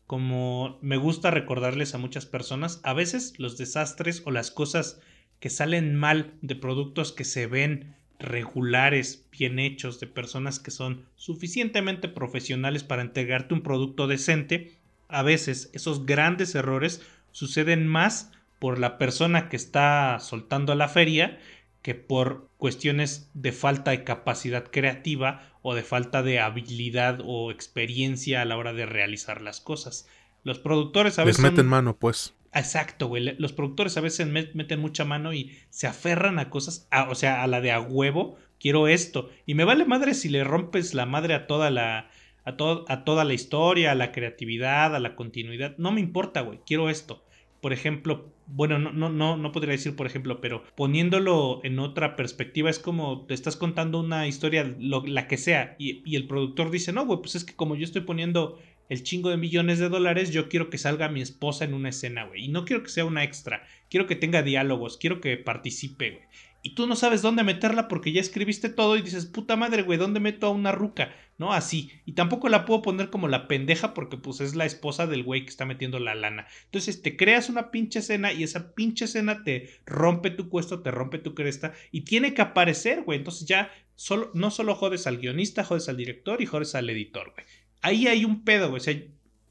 Como 0.07 0.79
me 0.83 0.97
gusta 0.97 1.33
recordarles 1.33 1.95
a 1.95 1.99
muchas 1.99 2.27
personas, 2.27 2.81
a 2.85 2.93
veces 2.93 3.39
los 3.39 3.59
desastres 3.59 4.23
o 4.25 4.31
las 4.31 4.53
cosas 4.53 5.01
que 5.41 5.51
salen 5.51 5.95
mal 5.95 6.35
de 6.43 6.57
productos 6.57 7.13
que 7.13 7.25
se 7.25 7.47
ven 7.47 7.95
regulares, 8.19 9.27
bien 9.31 9.59
hechos, 9.59 10.01
de 10.01 10.07
personas 10.07 10.59
que 10.59 10.71
son 10.71 11.05
suficientemente 11.17 12.09
profesionales 12.09 12.83
para 12.85 13.03
entregarte 13.03 13.55
un 13.55 13.63
producto 13.63 14.07
decente, 14.07 14.79
a 15.09 15.23
veces 15.23 15.71
esos 15.73 16.07
grandes 16.07 16.55
errores 16.55 17.03
suceden 17.31 17.87
más 17.87 18.33
por 18.59 18.79
la 18.79 18.99
persona 18.99 19.49
que 19.49 19.57
está 19.57 20.19
soltando 20.21 20.75
la 20.75 20.89
feria 20.89 21.39
que 21.83 21.95
por 21.95 22.49
cuestiones 22.57 23.31
de 23.35 23.53
falta 23.53 23.93
de 23.93 24.03
capacidad 24.03 24.65
creativa 24.65 25.53
o 25.63 25.75
de 25.75 25.83
falta 25.83 26.23
de 26.23 26.41
habilidad 26.41 27.21
o 27.25 27.53
experiencia 27.53 28.43
a 28.43 28.45
la 28.45 28.57
hora 28.57 28.73
de 28.73 28.87
realizar 28.87 29.41
las 29.41 29.61
cosas. 29.61 30.09
Los 30.43 30.59
productores 30.59 31.19
a 31.19 31.25
veces... 31.25 31.43
Les 31.43 31.53
meten 31.53 31.67
mano, 31.67 31.97
pues. 31.97 32.35
Exacto, 32.57 33.09
güey. 33.09 33.37
Los 33.39 33.53
productores 33.53 33.97
a 33.99 34.01
veces 34.01 34.27
meten 34.27 34.81
mucha 34.81 35.05
mano 35.05 35.35
y 35.35 35.53
se 35.69 35.87
aferran 35.87 36.39
a 36.39 36.49
cosas, 36.49 36.89
o 37.09 37.15
sea, 37.15 37.43
a 37.43 37.47
la 37.47 37.61
de 37.61 37.71
a 37.71 37.81
huevo, 37.81 38.37
quiero 38.59 38.89
esto. 38.89 39.29
Y 39.45 39.55
me 39.55 39.65
vale 39.65 39.85
madre 39.85 40.15
si 40.15 40.31
le 40.31 40.43
rompes 40.43 40.95
la 40.95 41.05
madre 41.05 41.35
a 41.35 41.47
toda 41.47 41.71
la, 41.71 42.11
a, 42.47 42.57
a 42.89 43.05
toda 43.05 43.25
la 43.25 43.35
historia, 43.35 43.93
a 43.93 43.95
la 43.95 44.11
creatividad, 44.11 44.97
a 44.97 45.01
la 45.01 45.17
continuidad. 45.17 45.77
No 45.77 45.93
me 45.93 46.01
importa, 46.01 46.41
güey, 46.41 46.61
quiero 46.67 46.89
esto. 46.89 47.23
Por 47.61 47.75
ejemplo, 47.75 48.33
bueno, 48.47 48.79
no, 48.79 48.93
no, 48.93 49.11
no, 49.11 49.37
no 49.37 49.53
podría 49.53 49.73
decir 49.73 49.95
por 49.97 50.07
ejemplo, 50.07 50.41
pero 50.41 50.63
poniéndolo 50.77 51.61
en 51.65 51.79
otra 51.79 52.17
perspectiva, 52.17 52.71
es 52.71 52.79
como 52.79 53.27
te 53.27 53.35
estás 53.35 53.57
contando 53.57 54.01
una 54.01 54.27
historia, 54.29 54.75
la 54.79 55.27
que 55.27 55.37
sea, 55.37 55.75
y, 55.79 56.03
y 56.11 56.17
el 56.17 56.27
productor 56.27 56.71
dice, 56.71 56.93
no, 56.93 57.05
güey, 57.05 57.21
pues 57.21 57.35
es 57.35 57.45
que 57.45 57.55
como 57.55 57.75
yo 57.75 57.85
estoy 57.85 58.03
poniendo 58.03 58.59
el 58.89 59.03
chingo 59.03 59.31
de 59.31 59.37
millones 59.37 59.79
de 59.79 59.89
dólares, 59.89 60.31
yo 60.31 60.49
quiero 60.49 60.71
que 60.71 60.79
salga 60.79 61.09
mi 61.09 61.21
esposa 61.21 61.65
en 61.65 61.75
una 61.75 61.89
escena, 61.89 62.25
güey. 62.25 62.45
Y 62.45 62.49
no 62.49 62.65
quiero 62.65 62.83
que 62.83 62.91
sea 62.91 63.05
una 63.05 63.25
extra, 63.25 63.63
quiero 63.91 64.07
que 64.07 64.17
tenga 64.17 64.43
diálogos, 64.43 64.97
quiero 64.99 65.21
que 65.21 65.37
participe, 65.37 66.11
güey 66.11 66.27
y 66.67 66.71
tú 66.71 66.89
no 66.89 66.97
sabes 66.97 67.23
dónde 67.23 67.45
meterla 67.45 67.87
porque 67.87 68.11
ya 68.11 68.21
escribiste 68.21 68.69
todo 68.69 68.97
y 68.97 69.03
dices, 69.03 69.27
puta 69.27 69.55
madre, 69.55 69.83
güey, 69.83 70.01
¿dónde 70.01 70.19
meto 70.19 70.49
a 70.49 70.51
una 70.51 70.73
ruca? 70.73 71.15
¿No? 71.39 71.53
Así. 71.53 71.93
Y 72.07 72.15
tampoco 72.15 72.49
la 72.49 72.65
puedo 72.65 72.83
poner 72.83 73.09
como 73.09 73.29
la 73.29 73.47
pendeja 73.47 73.95
porque 73.95 74.17
pues 74.17 74.41
es 74.41 74.57
la 74.57 74.65
esposa 74.65 75.07
del 75.07 75.23
güey 75.23 75.45
que 75.45 75.51
está 75.51 75.65
metiendo 75.65 76.01
la 76.01 76.17
lana. 76.17 76.49
Entonces 76.65 77.03
te 77.03 77.17
creas 77.17 77.49
una 77.51 77.71
pinche 77.71 78.01
escena 78.01 78.33
y 78.33 78.43
esa 78.43 78.75
pinche 78.75 79.05
escena 79.05 79.45
te 79.45 79.71
rompe 79.87 80.31
tu 80.31 80.49
cuesto, 80.49 80.83
te 80.83 80.91
rompe 80.91 81.19
tu 81.19 81.37
cresta 81.37 81.73
y 81.93 82.01
tiene 82.01 82.35
que 82.35 82.43
aparecer, 82.43 83.05
güey. 83.05 83.19
Entonces 83.19 83.47
ya 83.47 83.71
solo, 83.95 84.33
no 84.35 84.51
solo 84.51 84.75
jodes 84.75 85.07
al 85.07 85.19
guionista, 85.19 85.63
jodes 85.63 85.89
al 85.89 85.97
director 85.97 86.43
y 86.43 86.47
jodes 86.47 86.75
al 86.75 86.91
editor, 86.91 87.31
güey. 87.33 87.47
Ahí 87.83 88.07
hay 88.07 88.25
un 88.25 88.45
pedo, 88.45 88.69
güey. 88.71 88.81
O 88.81 88.85
sea, 88.85 88.95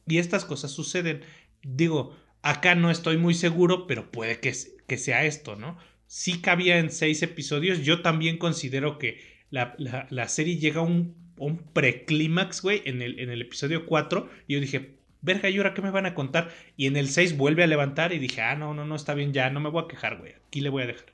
y 0.08 0.18
estas 0.18 0.46
cosas 0.46 0.72
suceden. 0.72 1.22
Digo, 1.64 2.16
acá 2.42 2.76
no 2.76 2.92
estoy 2.92 3.18
muy 3.18 3.34
seguro, 3.34 3.88
pero 3.88 4.12
puede 4.12 4.40
que, 4.40 4.54
que 4.88 4.98
sea 4.98 5.26
esto, 5.26 5.56
¿no? 5.56 5.78
sí 6.08 6.40
cabía 6.42 6.80
en 6.80 6.92
seis 6.92 7.22
episodios. 7.24 7.84
Yo 7.84 8.02
también 8.02 8.38
considero 8.38 8.98
que 8.98 9.20
la, 9.50 10.28
serie 10.28 10.58
llega 10.58 10.82
a 10.82 10.84
un, 10.84 11.16
un 11.38 11.58
preclímax, 11.58 12.62
güey, 12.62 12.82
en 12.86 13.02
el, 13.02 13.20
en 13.20 13.30
el 13.30 13.42
episodio 13.42 13.86
4. 13.86 14.30
Y 14.48 14.54
yo 14.54 14.60
dije, 14.60 14.96
verga, 15.22 15.50
¿y 15.50 15.58
ahora 15.58 15.74
qué 15.74 15.82
me 15.82 15.92
van 15.92 16.06
a 16.06 16.14
contar? 16.14 16.52
Y 16.78 16.88
en 16.88 16.98
el 16.98 17.10
6 17.10 17.38
vuelve 17.38 17.64
a 17.64 17.68
levantar 17.68 18.14
y 18.14 18.20
dije, 18.20 18.42
ah, 18.42 18.56
no, 18.56 18.74
no, 18.74 18.86
no, 18.86 18.96
está 18.96 19.14
bien, 19.14 19.34
ya, 19.34 19.50
no 19.50 19.60
me 19.60 19.70
voy 19.70 19.84
a 19.84 19.88
quejar, 19.88 20.18
güey. 20.18 20.34
Aquí 20.48 20.62
le 20.62 20.70
voy 20.70 20.84
a 20.84 20.88
dejar. 20.88 21.14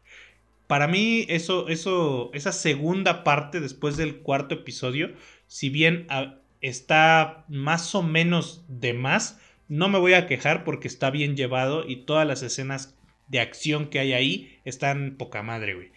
Para 0.68 0.88
mí, 0.88 1.26
eso, 1.28 1.68
eso, 1.68 2.32
esa 2.34 2.52
segunda 2.52 3.24
parte 3.24 3.60
después 3.60 3.98
del 3.98 4.18
cuarto 4.18 4.56
episodio, 4.56 5.12
si 5.48 5.70
bien 5.70 6.06
ah, 6.10 6.41
está 6.62 7.46
más 7.50 7.94
o 7.96 8.04
menos 8.04 8.64
de 8.68 8.94
más, 8.94 9.40
no 9.68 9.90
me 9.90 10.00
voy 10.00 10.14
a 10.14 10.28
quejar 10.28 10.64
porque 10.64 10.88
está 10.88 11.10
bien 11.10 11.36
llevado 11.36 11.88
y 11.88 11.98
todas 12.06 12.28
las 12.28 12.44
escenas 12.44 12.96
de 13.28 13.40
acción 13.40 13.88
que 13.88 14.00
hay 14.00 14.14
ahí 14.14 14.60
están 14.66 15.16
poca 15.18 15.42
madre, 15.42 15.76
güey. 15.76 15.92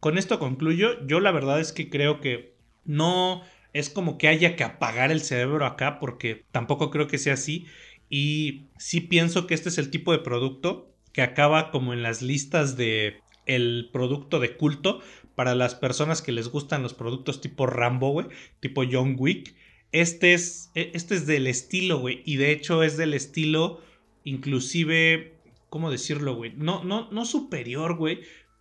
Con 0.00 0.18
esto 0.18 0.38
concluyo. 0.38 1.04
Yo 1.06 1.20
la 1.20 1.32
verdad 1.32 1.58
es 1.60 1.72
que 1.72 1.88
creo 1.88 2.20
que 2.20 2.52
no 2.84 3.42
es 3.72 3.88
como 3.88 4.18
que 4.18 4.28
haya 4.28 4.54
que 4.54 4.64
apagar 4.64 5.10
el 5.10 5.22
cerebro 5.22 5.64
acá 5.64 5.98
porque 5.98 6.44
tampoco 6.52 6.90
creo 6.90 7.06
que 7.06 7.18
sea 7.18 7.34
así. 7.34 7.66
Y 8.10 8.66
sí 8.76 9.00
pienso 9.00 9.46
que 9.46 9.54
este 9.54 9.70
es 9.70 9.78
el 9.78 9.90
tipo 9.90 10.12
de 10.12 10.18
producto 10.18 10.94
que 11.12 11.22
acaba 11.22 11.70
como 11.70 11.94
en 11.94 12.02
las 12.02 12.20
listas 12.20 12.76
de 12.76 13.20
el 13.46 13.88
producto 13.92 14.40
de 14.40 14.56
culto 14.56 15.00
para 15.34 15.54
las 15.54 15.74
personas 15.74 16.22
que 16.22 16.32
les 16.32 16.48
gustan 16.48 16.82
los 16.82 16.94
productos 16.94 17.40
tipo 17.40 17.66
Rambo, 17.66 18.10
güey, 18.10 18.26
tipo 18.60 18.82
John 18.90 19.16
Wick. 19.18 19.54
Este 19.94 20.34
es, 20.34 20.70
e, 20.74 20.90
este 20.92 21.14
es 21.14 21.26
del 21.26 21.46
estilo, 21.46 22.00
güey, 22.00 22.22
y 22.26 22.36
de 22.36 22.50
hecho 22.50 22.82
es 22.82 22.98
del 22.98 23.14
estilo 23.14 23.80
inclusive 24.24 25.34
¿cómo 25.74 25.90
decirlo, 25.90 26.36
güey? 26.36 26.52
No, 26.56 26.84
no, 26.84 27.10
no 27.10 27.24
superior, 27.24 27.96
güey, 27.96 28.20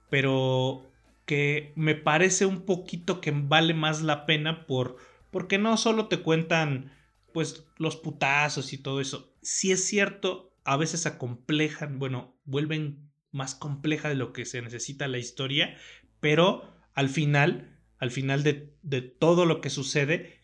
pero 0.09 0.89
que 1.27 1.71
me 1.75 1.93
parece 1.93 2.47
un 2.47 2.65
poquito 2.65 3.21
que 3.21 3.29
vale 3.29 3.75
más 3.75 4.01
la 4.01 4.25
pena 4.25 4.65
por, 4.65 4.97
porque 5.29 5.59
no 5.59 5.77
solo 5.77 6.07
te 6.07 6.23
cuentan, 6.23 6.91
pues, 7.31 7.67
los 7.77 7.97
putazos 7.97 8.73
y 8.73 8.79
todo 8.79 8.99
eso. 8.99 9.31
Si 9.43 9.71
es 9.71 9.86
cierto, 9.86 10.55
a 10.63 10.75
veces 10.75 11.05
acomplejan, 11.05 11.99
bueno, 11.99 12.36
vuelven 12.45 13.11
más 13.31 13.53
compleja 13.53 14.09
de 14.09 14.15
lo 14.15 14.34
que 14.34 14.45
se 14.45 14.63
necesita 14.63 15.07
la 15.07 15.19
historia, 15.19 15.77
pero 16.19 16.63
al 16.95 17.09
final, 17.09 17.79
al 17.99 18.09
final 18.09 18.41
de, 18.41 18.73
de 18.81 19.03
todo 19.03 19.45
lo 19.45 19.61
que 19.61 19.69
sucede, 19.69 20.39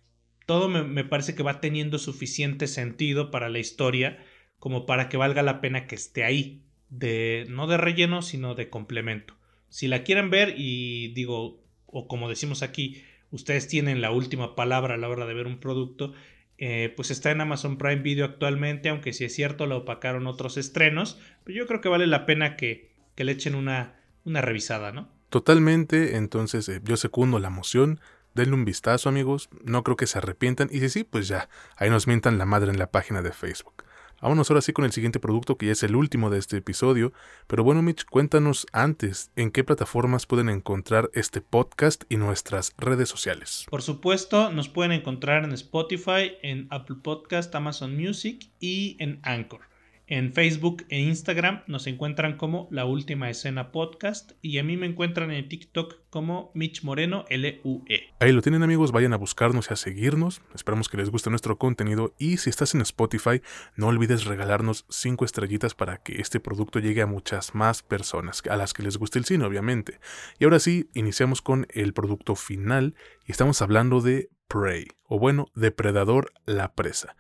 todo 0.50 0.68
me, 0.68 1.04
parece 1.04 1.36
que 1.36 1.44
va 1.44 1.62
teniendo 1.62 2.00
suficiente 2.00 2.66
sentido 2.66 3.30
para 3.30 3.50
la 3.50 3.60
historia 3.60 4.18
como 4.58 4.88
para 4.88 5.08
que 5.08 5.16
valga 5.16 5.44
la 5.44 5.62
pena 5.62 5.86
que 5.86 5.94
esté 5.94 6.24
ahí, 6.24 6.64
de 6.90 7.46
no 7.50 7.68
de 7.68 7.78
relleno, 7.78 8.24
sino 8.24 8.56
de 8.56 8.68
complemento. 8.68 9.36
Si 9.70 9.88
la 9.88 10.02
quieren 10.02 10.32
ver 10.32 10.56
y 10.58 11.10
digo, 11.10 11.62
o 11.86 12.08
como 12.08 12.30
decimos 12.30 12.64
aquí, 12.64 13.04
ustedes 13.30 13.68
tienen 13.68 14.02
la 14.02 14.10
última 14.10 14.56
palabra 14.56 14.96
a 14.96 14.98
la 14.98 15.08
hora 15.08 15.28
de 15.28 15.36
ver 15.36 15.46
un 15.46 15.60
producto, 15.60 16.14
eh, 16.58 16.92
pues 16.96 17.12
está 17.12 17.30
en 17.30 17.42
Amazon 17.42 17.78
Prime 17.78 18.02
Video 18.02 18.26
actualmente, 18.26 18.90
aunque 18.90 19.14
si 19.14 19.26
es 19.26 19.36
cierto 19.36 19.68
lo 19.68 19.78
opacaron 19.78 20.26
otros 20.26 20.58
estrenos, 20.58 21.20
pero 21.44 21.60
yo 21.60 21.68
creo 21.68 21.80
que 21.80 21.90
vale 21.90 22.08
la 22.08 22.26
pena 22.26 22.58
que, 22.58 22.90
le 23.18 23.32
echen 23.32 23.54
una, 23.54 24.00
una 24.26 24.42
revisada, 24.42 24.92
¿no? 24.94 25.10
Totalmente, 25.30 26.16
entonces 26.16 26.68
eh, 26.70 26.82
yo 26.84 26.98
secundo 26.98 27.38
la 27.38 27.52
moción, 27.52 28.00
denle 28.34 28.56
un 28.56 28.66
vistazo 28.66 29.10
amigos, 29.10 29.50
no 29.64 29.84
creo 29.84 29.98
que 29.98 30.08
se 30.08 30.18
arrepientan 30.18 30.70
y 30.72 30.80
si 30.80 30.90
sí, 30.90 31.04
pues 31.04 31.28
ya, 31.28 31.50
ahí 31.76 31.90
nos 31.90 32.08
mientan 32.08 32.38
la 32.38 32.46
madre 32.46 32.72
en 32.72 32.80
la 32.80 32.92
página 32.92 33.22
de 33.22 33.32
Facebook. 33.32 33.84
Vámonos 34.22 34.50
ahora 34.50 34.62
sí 34.62 34.74
con 34.74 34.84
el 34.84 34.92
siguiente 34.92 35.20
producto 35.20 35.58
que 35.58 35.68
ya 35.68 35.72
es 35.72 35.84
el 35.84 35.96
último 35.96 36.30
de 36.30 36.40
este 36.40 36.58
episodio. 36.58 37.14
Pero 37.48 37.64
bueno, 37.64 37.82
Mitch, 37.82 38.04
cuéntanos 38.06 38.68
antes 38.74 39.32
en 39.38 39.50
qué 39.50 39.64
plataformas 39.64 40.26
pueden 40.26 40.50
encontrar 40.50 41.10
este 41.14 41.40
podcast 41.40 42.04
y 42.10 42.18
nuestras 42.18 42.74
redes 42.78 43.08
sociales. 43.08 43.66
Por 43.70 43.82
supuesto, 43.82 44.52
nos 44.52 44.68
pueden 44.68 44.92
encontrar 44.92 45.46
en 45.46 45.54
Spotify, 45.54 46.34
en 46.42 46.68
Apple 46.70 46.98
Podcast, 47.02 47.56
Amazon 47.56 47.96
Music 47.96 48.52
y 48.60 48.98
en 49.00 49.20
Anchor. 49.24 49.69
En 50.12 50.34
Facebook 50.34 50.88
e 50.90 51.00
Instagram 51.02 51.62
nos 51.68 51.86
encuentran 51.86 52.36
como 52.36 52.68
La 52.72 52.86
Última 52.86 53.30
Escena 53.30 53.72
Podcast 53.72 54.32
y 54.42 54.58
a 54.58 54.64
mí 54.64 54.76
me 54.76 54.88
encuentran 54.88 55.30
en 55.30 55.48
TikTok 55.48 55.98
como 56.10 56.50
Mitch 56.56 56.84
Moreno 56.84 57.26
LUE. 57.30 58.10
Ahí 58.20 58.32
lo 58.32 58.42
tienen 58.42 58.64
amigos, 58.64 58.92
vayan 58.92 59.14
a 59.14 59.18
buscarnos 59.18 59.70
y 59.70 59.74
a 59.74 59.76
seguirnos. 59.76 60.42
Esperamos 60.56 60.90
que 60.90 60.98
les 60.98 61.12
guste 61.12 61.30
nuestro 61.30 61.60
contenido 61.60 62.16
y 62.18 62.38
si 62.38 62.50
estás 62.50 62.74
en 62.74 62.82
Spotify, 62.82 63.44
no 63.76 63.86
olvides 63.86 64.26
regalarnos 64.26 64.88
5 64.90 65.26
estrellitas 65.26 65.76
para 65.76 65.98
que 65.98 66.20
este 66.20 66.40
producto 66.40 66.80
llegue 66.80 67.04
a 67.04 67.06
muchas 67.06 67.54
más 67.54 67.84
personas, 67.84 68.42
a 68.50 68.58
las 68.58 68.74
que 68.74 68.82
les 68.82 68.98
guste 68.98 69.20
el 69.20 69.26
cine 69.26 69.46
obviamente. 69.46 70.00
Y 70.40 70.46
ahora 70.46 70.58
sí, 70.58 70.90
iniciamos 70.96 71.44
con 71.44 71.68
el 71.70 71.94
producto 71.94 72.36
final 72.36 72.96
y 73.28 73.32
estamos 73.32 73.62
hablando 73.62 74.02
de 74.02 74.32
Prey, 74.48 74.88
o 75.04 75.20
bueno, 75.20 75.52
Depredador 75.54 76.34
la 76.48 76.74
presa. 76.74 77.16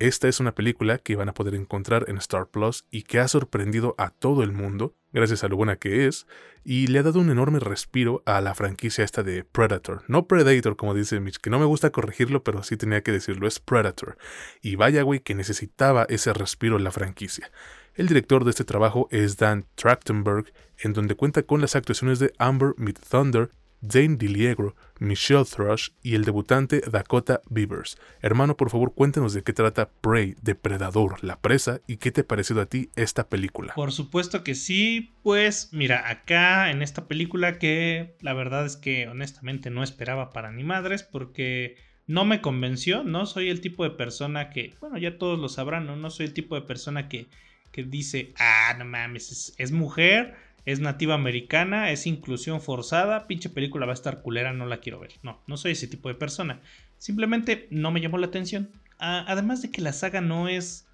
Esta 0.00 0.28
es 0.28 0.40
una 0.40 0.54
película 0.54 0.96
que 0.96 1.14
van 1.14 1.28
a 1.28 1.34
poder 1.34 1.54
encontrar 1.54 2.06
en 2.08 2.16
Star 2.16 2.46
Plus 2.46 2.86
y 2.90 3.02
que 3.02 3.20
ha 3.20 3.28
sorprendido 3.28 3.94
a 3.98 4.08
todo 4.08 4.42
el 4.42 4.50
mundo, 4.50 4.96
gracias 5.12 5.44
a 5.44 5.48
lo 5.48 5.58
buena 5.58 5.76
que 5.76 6.06
es, 6.06 6.26
y 6.64 6.86
le 6.86 7.00
ha 7.00 7.02
dado 7.02 7.20
un 7.20 7.30
enorme 7.30 7.58
respiro 7.60 8.22
a 8.24 8.40
la 8.40 8.54
franquicia 8.54 9.04
esta 9.04 9.22
de 9.22 9.44
Predator. 9.44 10.02
No 10.08 10.26
Predator, 10.26 10.76
como 10.76 10.94
dice 10.94 11.20
Mitch, 11.20 11.36
que 11.36 11.50
no 11.50 11.58
me 11.58 11.66
gusta 11.66 11.90
corregirlo, 11.90 12.42
pero 12.42 12.62
sí 12.62 12.78
tenía 12.78 13.02
que 13.02 13.12
decirlo, 13.12 13.46
es 13.46 13.60
Predator. 13.60 14.16
Y 14.62 14.76
vaya 14.76 15.02
güey 15.02 15.20
que 15.20 15.34
necesitaba 15.34 16.06
ese 16.08 16.32
respiro 16.32 16.78
en 16.78 16.84
la 16.84 16.92
franquicia. 16.92 17.50
El 17.94 18.06
director 18.06 18.44
de 18.44 18.50
este 18.52 18.64
trabajo 18.64 19.06
es 19.10 19.36
Dan 19.36 19.66
Trachtenberg, 19.74 20.50
en 20.78 20.94
donde 20.94 21.14
cuenta 21.14 21.42
con 21.42 21.60
las 21.60 21.76
actuaciones 21.76 22.18
de 22.18 22.32
Amber 22.38 22.72
Mid 22.78 22.96
Thunder, 23.10 23.50
Dane 23.80 24.16
DiLiegro, 24.16 24.76
Michelle 24.98 25.44
Thrush 25.44 25.90
y 26.02 26.14
el 26.14 26.24
debutante 26.24 26.82
Dakota 26.90 27.40
Beavers. 27.48 27.98
Hermano, 28.20 28.56
por 28.56 28.70
favor, 28.70 28.94
cuéntanos 28.94 29.32
de 29.32 29.42
qué 29.42 29.52
trata 29.52 29.88
Prey, 29.88 30.36
Depredador, 30.42 31.24
la 31.24 31.40
presa, 31.40 31.80
y 31.86 31.96
qué 31.96 32.10
te 32.10 32.20
ha 32.20 32.26
parecido 32.26 32.60
a 32.60 32.66
ti 32.66 32.90
esta 32.96 33.28
película. 33.28 33.74
Por 33.74 33.92
supuesto 33.92 34.44
que 34.44 34.54
sí, 34.54 35.14
pues 35.22 35.70
mira, 35.72 36.08
acá 36.10 36.70
en 36.70 36.82
esta 36.82 37.08
película 37.08 37.58
que 37.58 38.16
la 38.20 38.34
verdad 38.34 38.66
es 38.66 38.76
que 38.76 39.08
honestamente 39.08 39.70
no 39.70 39.82
esperaba 39.82 40.30
para 40.30 40.52
ni 40.52 40.64
madres 40.64 41.02
porque 41.02 41.76
no 42.06 42.24
me 42.24 42.40
convenció, 42.40 43.04
no 43.04 43.24
soy 43.24 43.48
el 43.48 43.60
tipo 43.60 43.84
de 43.84 43.90
persona 43.90 44.50
que, 44.50 44.74
bueno, 44.80 44.98
ya 44.98 45.16
todos 45.16 45.38
lo 45.38 45.48
sabrán, 45.48 45.86
no, 45.86 45.96
no 45.96 46.10
soy 46.10 46.26
el 46.26 46.34
tipo 46.34 46.54
de 46.54 46.62
persona 46.62 47.08
que, 47.08 47.28
que 47.70 47.84
dice, 47.84 48.34
ah, 48.38 48.74
no 48.78 48.84
mames, 48.84 49.54
es 49.56 49.72
mujer 49.72 50.34
es 50.64 50.80
nativa 50.80 51.14
americana, 51.14 51.90
es 51.90 52.06
inclusión 52.06 52.60
forzada, 52.60 53.26
pinche 53.26 53.48
película 53.48 53.86
va 53.86 53.92
a 53.92 53.94
estar 53.94 54.22
culera, 54.22 54.52
no 54.52 54.66
la 54.66 54.80
quiero 54.80 55.00
ver. 55.00 55.12
No, 55.22 55.42
no 55.46 55.56
soy 55.56 55.72
ese 55.72 55.88
tipo 55.88 56.08
de 56.08 56.14
persona. 56.14 56.60
Simplemente 56.98 57.66
no 57.70 57.90
me 57.90 58.00
llamó 58.00 58.18
la 58.18 58.26
atención. 58.26 58.70
además 58.98 59.62
de 59.62 59.70
que 59.70 59.82
la 59.82 59.92
saga 59.92 60.20
no 60.20 60.48
es... 60.48 60.86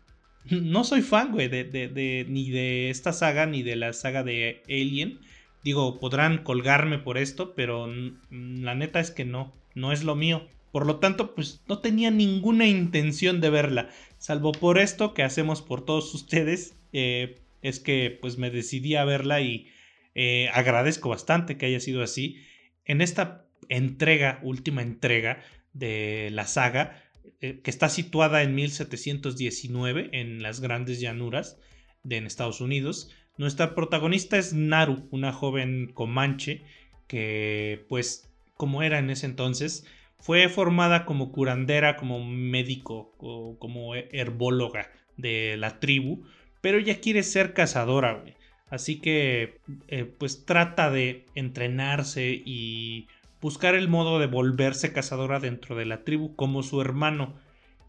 No 0.48 0.84
soy 0.84 1.02
fan, 1.02 1.32
güey, 1.32 1.48
de, 1.48 1.64
de, 1.64 2.26
ni 2.28 2.50
de 2.50 2.90
esta 2.90 3.12
saga 3.12 3.46
ni 3.46 3.64
de 3.64 3.74
la 3.74 3.92
saga 3.92 4.22
de 4.22 4.62
Alien. 4.68 5.18
Digo, 5.64 5.98
podrán 5.98 6.44
colgarme 6.44 6.98
por 6.98 7.18
esto, 7.18 7.54
pero 7.56 7.88
la 8.30 8.76
neta 8.76 9.00
es 9.00 9.10
que 9.10 9.24
no, 9.24 9.52
no 9.74 9.90
es 9.90 10.04
lo 10.04 10.14
mío. 10.14 10.46
Por 10.70 10.86
lo 10.86 11.00
tanto, 11.00 11.34
pues 11.34 11.64
no 11.68 11.78
tenía 11.78 12.12
ninguna 12.12 12.68
intención 12.68 13.40
de 13.40 13.50
verla, 13.50 13.88
salvo 14.18 14.52
por 14.52 14.78
esto 14.78 15.14
que 15.14 15.24
hacemos 15.24 15.62
por 15.62 15.84
todos 15.84 16.14
ustedes. 16.14 16.76
Eh, 16.92 17.40
es 17.62 17.80
que 17.80 18.16
pues 18.20 18.38
me 18.38 18.50
decidí 18.50 18.96
a 18.96 19.04
verla 19.04 19.40
y 19.40 19.68
eh, 20.14 20.48
agradezco 20.52 21.08
bastante 21.08 21.56
que 21.56 21.66
haya 21.66 21.80
sido 21.80 22.02
así. 22.02 22.44
En 22.84 23.00
esta 23.00 23.46
entrega, 23.68 24.40
última 24.42 24.82
entrega 24.82 25.42
de 25.72 26.30
la 26.32 26.46
saga, 26.46 27.02
eh, 27.40 27.60
que 27.62 27.70
está 27.70 27.88
situada 27.88 28.42
en 28.42 28.54
1719 28.54 30.10
en 30.12 30.42
las 30.42 30.60
grandes 30.60 31.00
llanuras 31.00 31.58
de 32.02 32.18
Estados 32.18 32.60
Unidos, 32.60 33.10
nuestra 33.36 33.74
protagonista 33.74 34.38
es 34.38 34.54
Naru, 34.54 35.08
una 35.10 35.32
joven 35.32 35.92
comanche 35.92 36.62
que 37.06 37.84
pues 37.88 38.30
como 38.56 38.82
era 38.82 38.98
en 38.98 39.10
ese 39.10 39.26
entonces, 39.26 39.86
fue 40.18 40.48
formada 40.48 41.04
como 41.04 41.30
curandera, 41.30 41.96
como 41.96 42.24
médico 42.24 43.14
o 43.18 43.58
como 43.58 43.94
herbóloga 43.94 44.90
de 45.16 45.56
la 45.56 45.78
tribu, 45.78 46.24
pero 46.66 46.78
ella 46.78 47.00
quiere 47.00 47.22
ser 47.22 47.54
cazadora, 47.54 48.14
güey. 48.14 48.34
Así 48.68 49.00
que, 49.00 49.60
eh, 49.86 50.02
pues 50.04 50.44
trata 50.44 50.90
de 50.90 51.24
entrenarse 51.36 52.42
y 52.44 53.06
buscar 53.40 53.76
el 53.76 53.86
modo 53.86 54.18
de 54.18 54.26
volverse 54.26 54.92
cazadora 54.92 55.38
dentro 55.38 55.76
de 55.76 55.86
la 55.86 56.02
tribu 56.02 56.34
como 56.34 56.64
su 56.64 56.80
hermano. 56.80 57.36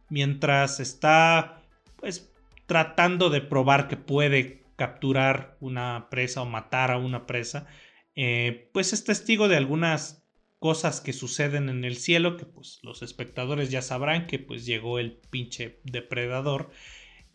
Mientras 0.09 0.79
está, 0.79 1.63
pues, 1.95 2.31
tratando 2.67 3.31
de 3.31 3.41
probar 3.41 3.87
que 3.87 3.97
puede 3.97 4.63
capturar 4.75 5.57
una 5.59 6.07
presa 6.11 6.43
o 6.43 6.45
matar 6.45 6.91
a 6.91 6.99
una 6.99 7.25
presa, 7.25 7.65
eh, 8.13 8.69
pues 8.73 8.93
es 8.93 9.03
testigo 9.03 9.47
de 9.47 9.57
algunas 9.57 10.29
cosas 10.59 11.01
que 11.01 11.13
suceden 11.13 11.69
en 11.69 11.83
el 11.83 11.95
cielo, 11.95 12.37
que 12.37 12.45
pues 12.45 12.77
los 12.83 13.01
espectadores 13.01 13.71
ya 13.71 13.81
sabrán 13.81 14.27
que 14.27 14.37
pues 14.37 14.67
llegó 14.67 14.99
el 14.99 15.17
pinche 15.31 15.79
depredador. 15.83 16.69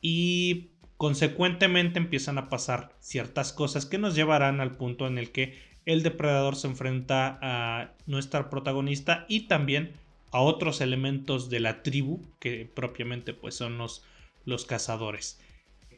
Y 0.00 0.71
Consecuentemente 1.02 1.98
empiezan 1.98 2.38
a 2.38 2.48
pasar 2.48 2.92
ciertas 3.00 3.52
cosas 3.52 3.86
que 3.86 3.98
nos 3.98 4.14
llevarán 4.14 4.60
al 4.60 4.76
punto 4.76 5.08
en 5.08 5.18
el 5.18 5.32
que 5.32 5.58
el 5.84 6.04
depredador 6.04 6.54
se 6.54 6.68
enfrenta 6.68 7.40
a 7.42 7.90
nuestra 8.06 8.48
protagonista 8.50 9.26
y 9.28 9.48
también 9.48 9.94
a 10.30 10.38
otros 10.38 10.80
elementos 10.80 11.50
de 11.50 11.58
la 11.58 11.82
tribu 11.82 12.20
que 12.38 12.70
propiamente 12.72 13.34
pues 13.34 13.56
son 13.56 13.78
los, 13.78 14.04
los 14.44 14.64
cazadores. 14.64 15.40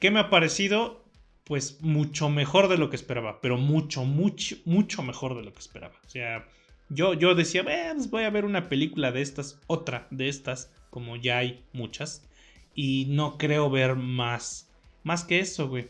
¿Qué 0.00 0.10
me 0.10 0.20
ha 0.20 0.30
parecido? 0.30 1.04
Pues 1.44 1.82
mucho 1.82 2.30
mejor 2.30 2.68
de 2.68 2.78
lo 2.78 2.88
que 2.88 2.96
esperaba, 2.96 3.42
pero 3.42 3.58
mucho, 3.58 4.06
mucho, 4.06 4.56
mucho 4.64 5.02
mejor 5.02 5.36
de 5.36 5.42
lo 5.42 5.52
que 5.52 5.60
esperaba. 5.60 6.00
O 6.06 6.08
sea, 6.08 6.48
yo, 6.88 7.12
yo 7.12 7.34
decía, 7.34 7.62
pues 7.62 8.08
voy 8.08 8.22
a 8.22 8.30
ver 8.30 8.46
una 8.46 8.70
película 8.70 9.12
de 9.12 9.20
estas, 9.20 9.60
otra 9.66 10.06
de 10.10 10.30
estas, 10.30 10.72
como 10.88 11.16
ya 11.16 11.36
hay 11.36 11.62
muchas, 11.74 12.26
y 12.74 13.04
no 13.10 13.36
creo 13.36 13.68
ver 13.68 13.96
más 13.96 14.70
más 15.04 15.24
que 15.24 15.38
eso, 15.38 15.68
güey. 15.68 15.88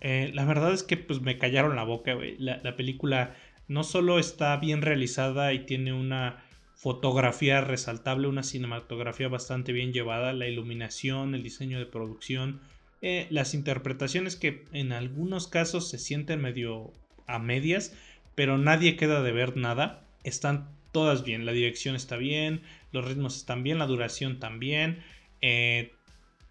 Eh, 0.00 0.30
la 0.34 0.44
verdad 0.44 0.72
es 0.72 0.82
que 0.82 0.96
pues 0.96 1.20
me 1.20 1.38
callaron 1.38 1.76
la 1.76 1.84
boca, 1.84 2.14
güey. 2.14 2.36
La, 2.38 2.76
película 2.76 3.34
no 3.68 3.84
solo 3.84 4.18
está 4.18 4.56
bien 4.56 4.82
realizada 4.82 5.52
y 5.52 5.60
tiene 5.60 5.92
una 5.92 6.42
fotografía 6.74 7.60
resaltable, 7.60 8.28
una 8.28 8.42
cinematografía 8.42 9.28
bastante 9.28 9.72
bien 9.72 9.92
llevada, 9.92 10.32
la 10.32 10.48
iluminación, 10.48 11.34
el 11.34 11.42
diseño 11.42 11.78
de 11.78 11.86
producción, 11.86 12.60
eh, 13.02 13.26
las 13.30 13.54
interpretaciones 13.54 14.36
que 14.36 14.64
en 14.72 14.92
algunos 14.92 15.48
casos 15.48 15.88
se 15.88 15.98
sienten 15.98 16.40
medio 16.40 16.92
a 17.26 17.38
medias, 17.38 17.96
pero 18.34 18.58
nadie 18.58 18.96
queda 18.96 19.22
de 19.22 19.32
ver 19.32 19.56
nada. 19.56 20.04
Están 20.24 20.68
todas 20.92 21.24
bien, 21.24 21.46
la 21.46 21.52
dirección 21.52 21.96
está 21.96 22.16
bien, 22.16 22.62
los 22.92 23.06
ritmos 23.06 23.36
están 23.36 23.62
bien, 23.62 23.78
la 23.78 23.86
duración 23.86 24.38
también. 24.38 25.02
Eh, 25.40 25.95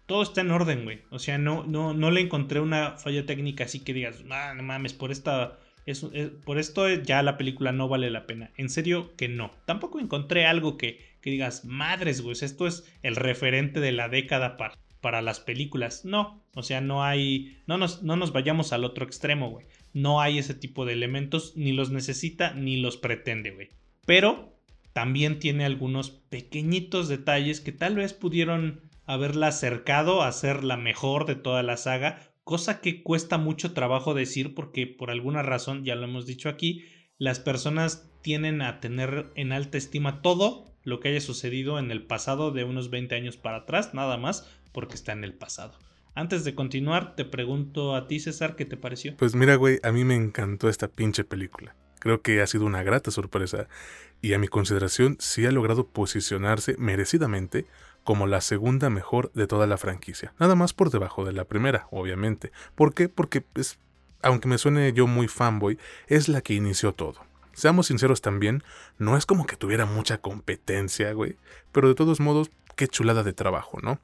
todo 0.06 0.22
está 0.22 0.40
en 0.40 0.52
orden, 0.52 0.84
güey. 0.84 1.00
O 1.10 1.18
sea, 1.18 1.36
no, 1.36 1.64
no, 1.64 1.92
no 1.92 2.10
le 2.10 2.20
encontré 2.20 2.60
una 2.60 2.92
falla 2.92 3.26
técnica 3.26 3.64
así 3.64 3.80
que 3.80 3.92
digas, 3.92 4.24
ah, 4.30 4.54
no 4.56 4.62
mames, 4.62 4.94
por 4.94 5.10
esta. 5.10 5.58
por 6.44 6.58
esto 6.58 6.88
ya 6.88 7.22
la 7.22 7.36
película 7.36 7.72
no 7.72 7.88
vale 7.88 8.10
la 8.10 8.26
pena. 8.26 8.52
En 8.56 8.70
serio 8.70 9.14
que 9.16 9.28
no. 9.28 9.50
Tampoco 9.66 9.98
encontré 9.98 10.46
algo 10.46 10.76
que, 10.76 11.04
que 11.20 11.30
digas, 11.30 11.64
madres, 11.64 12.20
güey, 12.20 12.36
esto 12.40 12.66
es 12.66 12.90
el 13.02 13.16
referente 13.16 13.80
de 13.80 13.92
la 13.92 14.08
década 14.08 14.56
para, 14.56 14.78
para 15.00 15.22
las 15.22 15.40
películas. 15.40 16.04
No, 16.04 16.44
o 16.54 16.62
sea, 16.62 16.80
no 16.80 17.02
hay. 17.02 17.58
No 17.66 17.76
nos, 17.76 18.02
no 18.02 18.16
nos 18.16 18.32
vayamos 18.32 18.72
al 18.72 18.84
otro 18.84 19.04
extremo, 19.04 19.50
güey. 19.50 19.66
No 19.92 20.20
hay 20.20 20.38
ese 20.38 20.54
tipo 20.54 20.84
de 20.84 20.92
elementos, 20.92 21.56
ni 21.56 21.72
los 21.72 21.90
necesita, 21.90 22.54
ni 22.54 22.76
los 22.76 22.96
pretende, 22.96 23.50
güey. 23.50 23.70
Pero 24.04 24.56
también 24.92 25.40
tiene 25.40 25.64
algunos 25.64 26.10
pequeñitos 26.10 27.08
detalles 27.08 27.60
que 27.60 27.72
tal 27.72 27.96
vez 27.96 28.14
pudieron 28.14 28.80
haberla 29.06 29.48
acercado 29.48 30.22
a 30.22 30.32
ser 30.32 30.64
la 30.64 30.76
mejor 30.76 31.26
de 31.26 31.36
toda 31.36 31.62
la 31.62 31.76
saga, 31.76 32.20
cosa 32.44 32.80
que 32.80 33.02
cuesta 33.02 33.38
mucho 33.38 33.72
trabajo 33.72 34.14
decir 34.14 34.54
porque 34.54 34.86
por 34.86 35.10
alguna 35.10 35.42
razón, 35.42 35.84
ya 35.84 35.94
lo 35.94 36.04
hemos 36.04 36.26
dicho 36.26 36.48
aquí, 36.48 36.84
las 37.18 37.40
personas 37.40 38.10
tienen 38.22 38.60
a 38.60 38.80
tener 38.80 39.32
en 39.34 39.52
alta 39.52 39.78
estima 39.78 40.20
todo 40.22 40.72
lo 40.82 41.00
que 41.00 41.08
haya 41.08 41.20
sucedido 41.20 41.78
en 41.78 41.90
el 41.90 42.06
pasado 42.06 42.50
de 42.50 42.64
unos 42.64 42.90
20 42.90 43.14
años 43.14 43.36
para 43.36 43.58
atrás, 43.58 43.94
nada 43.94 44.16
más 44.16 44.48
porque 44.72 44.94
está 44.94 45.12
en 45.12 45.24
el 45.24 45.34
pasado. 45.34 45.78
Antes 46.14 46.44
de 46.44 46.54
continuar, 46.54 47.14
te 47.14 47.24
pregunto 47.24 47.94
a 47.94 48.06
ti, 48.06 48.20
César, 48.20 48.56
¿qué 48.56 48.64
te 48.64 48.76
pareció? 48.76 49.16
Pues 49.16 49.34
mira, 49.34 49.56
güey, 49.56 49.78
a 49.82 49.92
mí 49.92 50.04
me 50.04 50.14
encantó 50.14 50.68
esta 50.68 50.88
pinche 50.88 51.24
película. 51.24 51.74
Creo 51.98 52.22
que 52.22 52.40
ha 52.40 52.46
sido 52.46 52.64
una 52.64 52.82
grata 52.82 53.10
sorpresa 53.10 53.68
y 54.22 54.32
a 54.32 54.38
mi 54.38 54.48
consideración 54.48 55.16
sí 55.18 55.44
ha 55.44 55.50
logrado 55.50 55.88
posicionarse 55.88 56.76
merecidamente 56.78 57.66
como 58.06 58.28
la 58.28 58.40
segunda 58.40 58.88
mejor 58.88 59.32
de 59.32 59.48
toda 59.48 59.66
la 59.66 59.76
franquicia. 59.76 60.32
Nada 60.38 60.54
más 60.54 60.72
por 60.72 60.90
debajo 60.90 61.24
de 61.24 61.32
la 61.32 61.44
primera, 61.44 61.88
obviamente. 61.90 62.52
¿Por 62.76 62.94
qué? 62.94 63.08
Porque, 63.08 63.40
pues, 63.40 63.80
aunque 64.22 64.46
me 64.46 64.58
suene 64.58 64.92
yo 64.92 65.08
muy 65.08 65.26
fanboy, 65.26 65.76
es 66.06 66.28
la 66.28 66.40
que 66.40 66.54
inició 66.54 66.92
todo. 66.94 67.20
Seamos 67.52 67.88
sinceros 67.88 68.22
también, 68.22 68.62
no 68.96 69.16
es 69.16 69.26
como 69.26 69.44
que 69.44 69.56
tuviera 69.56 69.86
mucha 69.86 70.18
competencia, 70.18 71.12
güey, 71.14 71.36
pero 71.72 71.88
de 71.88 71.96
todos 71.96 72.20
modos, 72.20 72.50
qué 72.76 72.86
chulada 72.86 73.24
de 73.24 73.32
trabajo, 73.32 73.80
¿no? 73.82 73.98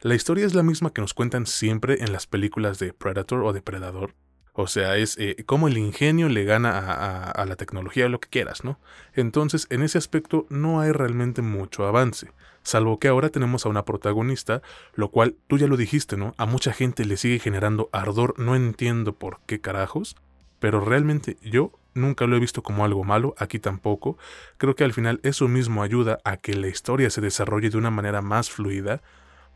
La 0.00 0.14
historia 0.14 0.46
es 0.46 0.54
la 0.54 0.62
misma 0.62 0.94
que 0.94 1.02
nos 1.02 1.12
cuentan 1.12 1.46
siempre 1.46 2.02
en 2.02 2.10
las 2.10 2.26
películas 2.26 2.78
de 2.78 2.94
Predator 2.94 3.44
o 3.44 3.52
Depredador, 3.52 4.14
o 4.54 4.66
sea, 4.66 4.96
es 4.96 5.16
eh, 5.18 5.44
como 5.46 5.68
el 5.68 5.76
ingenio 5.76 6.28
le 6.28 6.44
gana 6.44 6.78
a, 6.78 7.30
a, 7.30 7.46
la 7.46 7.56
tecnología, 7.56 8.08
lo 8.08 8.20
que 8.20 8.28
quieras, 8.28 8.64
¿no? 8.64 8.78
Entonces, 9.14 9.66
en 9.70 9.82
ese 9.82 9.98
aspecto 9.98 10.46
no 10.50 10.80
hay 10.80 10.92
realmente 10.92 11.40
mucho 11.40 11.86
avance, 11.86 12.30
salvo 12.62 12.98
que 12.98 13.08
ahora 13.08 13.28
tenemos 13.28 13.66
a 13.66 13.68
una 13.68 13.84
protagonista, 13.84 14.62
lo 14.94 15.10
cual 15.10 15.36
tú 15.46 15.58
ya 15.58 15.66
lo 15.66 15.76
dijiste, 15.76 16.16
¿no? 16.16 16.34
A 16.36 16.46
mucha 16.46 16.72
gente 16.72 17.04
le 17.04 17.16
sigue 17.16 17.38
generando 17.38 17.88
ardor, 17.92 18.38
no 18.38 18.56
entiendo 18.56 19.14
por 19.14 19.40
qué 19.46 19.60
carajos, 19.60 20.16
pero 20.58 20.80
realmente 20.80 21.36
yo 21.42 21.72
nunca 21.94 22.26
lo 22.26 22.36
he 22.36 22.40
visto 22.40 22.62
como 22.62 22.84
algo 22.84 23.04
malo, 23.04 23.34
aquí 23.38 23.58
tampoco. 23.58 24.16
Creo 24.58 24.74
que 24.74 24.84
al 24.84 24.92
final 24.92 25.20
eso 25.22 25.48
mismo 25.48 25.82
ayuda 25.82 26.18
a 26.24 26.36
que 26.36 26.54
la 26.54 26.68
historia 26.68 27.10
se 27.10 27.20
desarrolle 27.20 27.70
de 27.70 27.78
una 27.78 27.90
manera 27.90 28.22
más 28.22 28.50
fluida, 28.50 29.02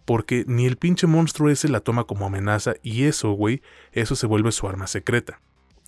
porque 0.04 0.44
ni 0.46 0.66
el 0.66 0.76
pinche 0.76 1.06
monstruo 1.06 1.50
ese 1.50 1.68
la 1.68 1.80
toma 1.80 2.04
como 2.04 2.26
amenaza 2.26 2.74
y 2.82 3.04
eso, 3.04 3.32
güey, 3.32 3.62
eso 3.92 4.14
se 4.16 4.26
vuelve 4.26 4.52
su 4.52 4.68
arma 4.68 4.86
secreta. 4.86 5.40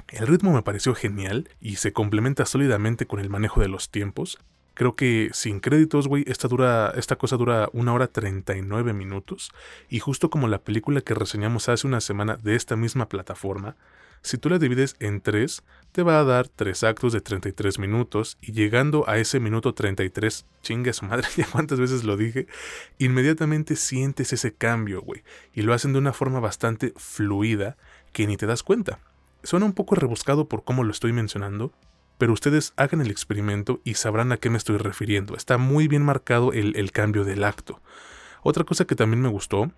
El 0.09 0.27
ritmo 0.27 0.53
me 0.53 0.63
pareció 0.63 0.95
genial 0.95 1.49
y 1.61 1.77
se 1.77 1.93
complementa 1.93 2.47
sólidamente 2.47 3.07
con 3.07 3.21
el 3.21 3.29
manejo 3.29 3.61
de 3.61 3.69
los 3.69 3.91
tiempos. 3.91 4.39
Creo 4.79 4.95
que 4.95 5.31
sin 5.33 5.59
créditos, 5.59 6.07
güey, 6.07 6.23
esta, 6.29 6.47
esta 6.95 7.17
cosa 7.17 7.37
dura 7.37 7.69
una 7.73 7.93
hora 7.93 8.07
39 8.07 8.93
minutos. 8.93 9.51
Y 9.91 9.99
justo 9.99 10.31
como 10.31 10.47
la 10.47 10.61
película 10.61 11.01
que 11.01 11.15
reseñamos 11.15 11.69
hace 11.69 11.89
una 11.89 12.01
semana 12.01 12.37
de 12.37 12.55
esta 12.55 12.77
misma 12.77 13.09
plataforma, 13.09 13.75
Si 14.23 14.39
tú 14.39 14.49
la 14.49 14.61
divides 14.61 14.95
en 15.01 15.21
tres, 15.21 15.65
te 15.91 16.05
va 16.05 16.21
a 16.21 16.25
dar 16.25 16.47
tres 16.47 16.85
actos 16.85 17.13
de 17.13 17.21
33 17.21 17.81
minutos 17.81 18.39
y 18.41 18.53
llegando 18.53 19.05
a 19.09 19.19
ese 19.19 19.41
minuto 19.41 19.75
33, 19.75 20.47
chinga 20.63 20.93
su 20.93 21.07
madre, 21.07 21.27
ya 21.37 21.49
cuántas 21.51 21.81
veces 21.81 22.05
lo 22.05 22.17
dije, 22.17 22.47
inmediatamente 22.99 23.75
sientes 23.75 24.33
ese 24.33 24.55
cambio, 24.55 25.03
güey, 25.03 25.25
y 25.55 25.63
lo 25.63 25.75
hacen 25.75 25.93
de 25.93 25.99
una 25.99 26.13
forma 26.13 26.39
bastante 26.39 26.93
fluida 26.97 27.77
que 28.13 28.29
ni 28.29 28.37
te 28.37 28.47
das 28.47 28.63
cuenta. 28.63 29.01
Suena 29.43 29.67
un 29.67 29.73
poco 29.73 29.97
rebuscado 29.97 30.49
por 30.49 30.63
cómo 30.63 30.85
lo 30.85 30.93
estoy 30.93 31.13
mencionando, 31.13 31.73
pero 32.19 32.33
ustedes 32.33 32.75
hagan 32.77 33.01
el 33.01 33.11
experimento 33.11 33.81
y 33.85 33.95
sabrán 33.95 34.33
a 34.33 34.37
qué 34.37 34.51
me 34.51 34.59
estoy 34.59 34.77
refiriendo. 34.77 35.37
Está 35.37 35.57
muy 35.57 35.89
bien 35.89 36.03
marcado 36.03 36.53
el, 36.53 36.77
el 36.77 36.93
cambio 36.93 37.25
del 37.25 37.45
acto. 37.45 37.81
Otra 38.43 38.65
cosa 38.65 38.85
que 38.85 38.97
también 38.97 39.23
me 39.23 39.29
gustó 39.29 39.71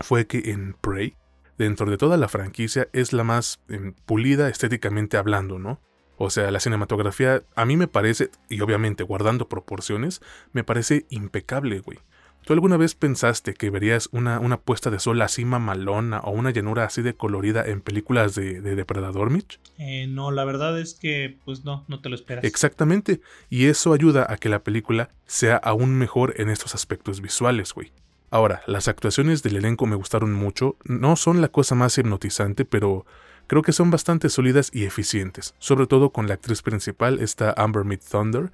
fue 0.00 0.26
que 0.26 0.50
en 0.50 0.74
Prey, 0.74 1.14
dentro 1.58 1.90
de 1.90 1.96
toda 1.96 2.16
la 2.16 2.28
franquicia, 2.28 2.88
es 2.92 3.12
la 3.12 3.24
más 3.24 3.60
em, 3.68 3.92
pulida 4.06 4.48
estéticamente 4.48 5.16
hablando, 5.16 5.58
¿no? 5.58 5.80
O 6.18 6.30
sea, 6.30 6.50
la 6.50 6.60
cinematografía 6.60 7.42
a 7.54 7.64
mí 7.66 7.76
me 7.76 7.88
parece, 7.88 8.30
y 8.48 8.60
obviamente 8.60 9.04
guardando 9.04 9.48
proporciones, 9.48 10.22
me 10.52 10.64
parece 10.64 11.06
impecable, 11.10 11.80
güey. 11.80 11.98
¿Tú 12.46 12.52
alguna 12.52 12.76
vez 12.76 12.94
pensaste 12.94 13.54
que 13.54 13.70
verías 13.70 14.08
una, 14.12 14.38
una 14.38 14.56
puesta 14.56 14.88
de 14.88 15.00
sol 15.00 15.20
así 15.20 15.44
mamalona 15.44 16.20
o 16.20 16.30
una 16.30 16.52
llanura 16.52 16.84
así 16.84 17.02
de 17.02 17.12
colorida 17.12 17.64
en 17.66 17.80
películas 17.80 18.36
de, 18.36 18.60
de 18.60 18.76
Depredador, 18.76 19.30
Mitch? 19.30 19.58
Eh, 19.78 20.06
no, 20.06 20.30
la 20.30 20.44
verdad 20.44 20.78
es 20.78 20.94
que, 20.94 21.40
pues 21.44 21.64
no, 21.64 21.84
no 21.88 22.00
te 22.00 22.08
lo 22.08 22.14
esperas. 22.14 22.44
Exactamente, 22.44 23.20
y 23.50 23.66
eso 23.66 23.92
ayuda 23.92 24.28
a 24.28 24.36
que 24.36 24.48
la 24.48 24.62
película 24.62 25.10
sea 25.26 25.56
aún 25.56 25.96
mejor 25.96 26.34
en 26.36 26.48
estos 26.48 26.76
aspectos 26.76 27.20
visuales, 27.20 27.74
güey. 27.74 27.90
Ahora, 28.30 28.62
las 28.68 28.86
actuaciones 28.86 29.42
del 29.42 29.56
elenco 29.56 29.86
me 29.86 29.96
gustaron 29.96 30.32
mucho, 30.32 30.76
no 30.84 31.16
son 31.16 31.40
la 31.40 31.48
cosa 31.48 31.74
más 31.74 31.98
hipnotizante, 31.98 32.64
pero 32.64 33.06
creo 33.48 33.62
que 33.62 33.72
son 33.72 33.90
bastante 33.90 34.28
sólidas 34.28 34.70
y 34.72 34.84
eficientes, 34.84 35.56
sobre 35.58 35.88
todo 35.88 36.10
con 36.10 36.28
la 36.28 36.34
actriz 36.34 36.62
principal, 36.62 37.18
esta 37.18 37.52
Amber 37.56 37.84
Mid 37.84 37.98
Thunder, 38.08 38.52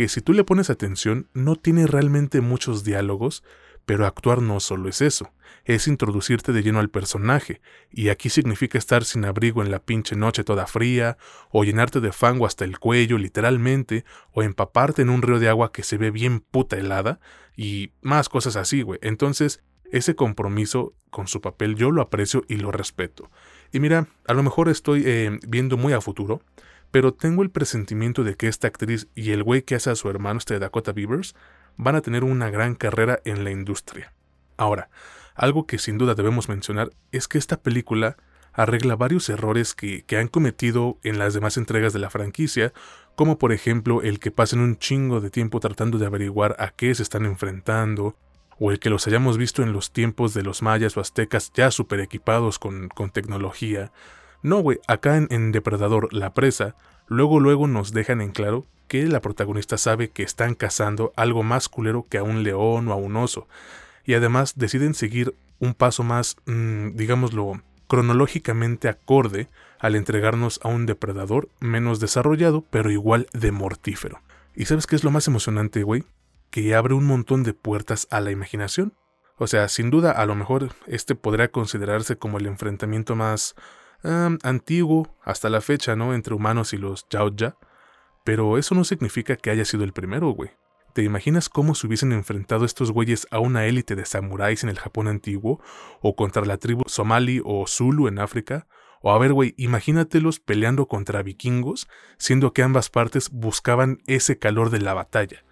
que 0.00 0.08
si 0.08 0.22
tú 0.22 0.32
le 0.32 0.44
pones 0.44 0.70
atención 0.70 1.28
no 1.34 1.56
tiene 1.56 1.86
realmente 1.86 2.40
muchos 2.40 2.84
diálogos, 2.84 3.44
pero 3.84 4.06
actuar 4.06 4.40
no 4.40 4.58
solo 4.58 4.88
es 4.88 5.02
eso, 5.02 5.30
es 5.66 5.88
introducirte 5.88 6.54
de 6.54 6.62
lleno 6.62 6.78
al 6.80 6.88
personaje, 6.88 7.60
y 7.90 8.08
aquí 8.08 8.30
significa 8.30 8.78
estar 8.78 9.04
sin 9.04 9.26
abrigo 9.26 9.62
en 9.62 9.70
la 9.70 9.78
pinche 9.78 10.16
noche 10.16 10.42
toda 10.42 10.66
fría, 10.66 11.18
o 11.50 11.64
llenarte 11.64 12.00
de 12.00 12.12
fango 12.12 12.46
hasta 12.46 12.64
el 12.64 12.78
cuello, 12.78 13.18
literalmente, 13.18 14.06
o 14.32 14.42
empaparte 14.42 15.02
en 15.02 15.10
un 15.10 15.20
río 15.20 15.38
de 15.38 15.50
agua 15.50 15.70
que 15.70 15.82
se 15.82 15.98
ve 15.98 16.10
bien 16.10 16.40
puta 16.40 16.78
helada, 16.78 17.20
y 17.54 17.92
más 18.00 18.30
cosas 18.30 18.56
así, 18.56 18.80
güey. 18.80 18.98
Entonces, 19.02 19.62
ese 19.92 20.14
compromiso 20.14 20.94
con 21.10 21.26
su 21.26 21.42
papel 21.42 21.74
yo 21.74 21.90
lo 21.90 22.00
aprecio 22.00 22.42
y 22.48 22.56
lo 22.56 22.72
respeto. 22.72 23.30
Y 23.70 23.80
mira, 23.80 24.06
a 24.26 24.32
lo 24.32 24.42
mejor 24.42 24.70
estoy 24.70 25.02
eh, 25.04 25.38
viendo 25.46 25.76
muy 25.76 25.92
a 25.92 26.00
futuro, 26.00 26.40
pero 26.90 27.14
tengo 27.14 27.42
el 27.42 27.50
presentimiento 27.50 28.24
de 28.24 28.34
que 28.34 28.48
esta 28.48 28.68
actriz 28.68 29.08
y 29.14 29.30
el 29.30 29.42
güey 29.42 29.62
que 29.62 29.74
hace 29.74 29.90
a 29.90 29.94
su 29.94 30.08
hermano, 30.08 30.38
este 30.38 30.58
Dakota 30.58 30.92
Beavers, 30.92 31.34
van 31.76 31.96
a 31.96 32.00
tener 32.00 32.24
una 32.24 32.50
gran 32.50 32.74
carrera 32.74 33.20
en 33.24 33.44
la 33.44 33.50
industria. 33.50 34.12
Ahora, 34.56 34.90
algo 35.34 35.66
que 35.66 35.78
sin 35.78 35.98
duda 35.98 36.14
debemos 36.14 36.48
mencionar 36.48 36.90
es 37.12 37.28
que 37.28 37.38
esta 37.38 37.56
película 37.60 38.16
arregla 38.52 38.96
varios 38.96 39.28
errores 39.28 39.74
que, 39.74 40.04
que, 40.04 40.18
han 40.18 40.28
cometido 40.28 40.98
en 41.04 41.18
las 41.18 41.34
demás 41.34 41.56
entregas 41.56 41.92
de 41.92 42.00
la 42.00 42.10
franquicia, 42.10 42.72
como 43.14 43.38
por 43.38 43.52
ejemplo 43.52 44.02
el 44.02 44.18
que 44.18 44.32
pasen 44.32 44.60
un 44.60 44.76
chingo 44.76 45.20
de 45.20 45.30
tiempo 45.30 45.60
tratando 45.60 45.98
de 45.98 46.06
averiguar 46.06 46.56
a 46.58 46.70
qué 46.70 46.94
se 46.94 47.02
están 47.02 47.24
enfrentando, 47.24 48.16
o 48.58 48.70
el 48.70 48.78
que 48.78 48.90
los 48.90 49.06
hayamos 49.06 49.38
visto 49.38 49.62
en 49.62 49.72
los 49.72 49.92
tiempos 49.92 50.34
de 50.34 50.42
los 50.42 50.62
mayas 50.62 50.96
o 50.96 51.00
aztecas 51.00 51.52
ya 51.54 51.70
super 51.70 52.00
equipados 52.00 52.58
con, 52.58 52.88
con 52.88 53.10
tecnología, 53.10 53.92
no, 54.42 54.60
güey, 54.60 54.78
acá 54.86 55.16
en, 55.16 55.52
Depredador, 55.52 56.12
la 56.12 56.32
presa, 56.32 56.74
luego 57.06 57.40
luego 57.40 57.66
nos 57.66 57.92
dejan 57.92 58.20
en 58.20 58.30
claro 58.30 58.66
que 58.88 59.06
la 59.06 59.20
protagonista 59.20 59.78
sabe 59.78 60.10
que 60.10 60.22
están 60.22 60.54
cazando 60.54 61.12
algo 61.14 61.42
más 61.42 61.68
culero 61.68 62.06
que 62.08 62.18
a 62.18 62.22
un 62.22 62.42
león 62.42 62.88
o 62.88 62.92
a 62.92 62.96
un 62.96 63.16
oso. 63.16 63.46
Y 64.04 64.14
además 64.14 64.54
deciden 64.56 64.94
seguir 64.94 65.34
un 65.58 65.74
paso 65.74 66.02
más, 66.02 66.36
mmm, 66.46 66.92
digámoslo, 66.94 67.60
cronológicamente 67.86 68.88
acorde 68.88 69.48
al 69.78 69.94
entregarnos 69.94 70.60
a 70.62 70.68
un 70.68 70.86
depredador 70.86 71.48
menos 71.60 72.00
desarrollado, 72.00 72.64
pero 72.70 72.90
igual 72.90 73.26
de 73.32 73.52
mortífero. 73.52 74.20
¿Y 74.54 74.64
sabes 74.64 74.86
qué 74.86 74.96
es 74.96 75.04
lo 75.04 75.10
más 75.10 75.28
emocionante, 75.28 75.82
güey? 75.82 76.04
Que 76.50 76.74
abre 76.74 76.94
un 76.94 77.04
montón 77.04 77.42
de 77.42 77.52
puertas 77.52 78.08
a 78.10 78.20
la 78.20 78.30
imaginación. 78.30 78.94
O 79.36 79.46
sea, 79.46 79.68
sin 79.68 79.90
duda, 79.90 80.12
a 80.12 80.26
lo 80.26 80.34
mejor 80.34 80.74
este 80.86 81.14
podría 81.14 81.48
considerarse 81.48 82.16
como 82.16 82.38
el 82.38 82.46
enfrentamiento 82.46 83.16
más 83.16 83.54
antiguo 84.02 85.16
hasta 85.22 85.50
la 85.50 85.60
fecha, 85.60 85.96
¿no? 85.96 86.14
Entre 86.14 86.34
humanos 86.34 86.72
y 86.72 86.78
los 86.78 87.06
Yaoja. 87.10 87.56
Pero 88.24 88.58
eso 88.58 88.74
no 88.74 88.84
significa 88.84 89.36
que 89.36 89.50
haya 89.50 89.64
sido 89.64 89.84
el 89.84 89.92
primero, 89.92 90.30
güey. 90.30 90.50
¿Te 90.92 91.02
imaginas 91.02 91.48
cómo 91.48 91.74
se 91.74 91.86
hubiesen 91.86 92.12
enfrentado 92.12 92.64
estos 92.64 92.90
güeyes 92.90 93.28
a 93.30 93.38
una 93.38 93.66
élite 93.66 93.94
de 93.94 94.04
samuráis 94.04 94.64
en 94.64 94.70
el 94.70 94.78
Japón 94.78 95.06
antiguo? 95.06 95.60
¿O 96.00 96.16
contra 96.16 96.44
la 96.44 96.56
tribu 96.56 96.82
somali 96.86 97.40
o 97.44 97.66
zulu 97.66 98.08
en 98.08 98.18
África? 98.18 98.66
O 99.00 99.12
a 99.12 99.18
ver, 99.18 99.32
güey, 99.32 99.54
imagínatelos 99.56 100.40
peleando 100.40 100.86
contra 100.86 101.22
vikingos, 101.22 101.88
siendo 102.18 102.52
que 102.52 102.62
ambas 102.62 102.90
partes 102.90 103.30
buscaban 103.30 104.02
ese 104.06 104.38
calor 104.38 104.70
de 104.70 104.80
la 104.80 104.94
batalla. 104.94 105.44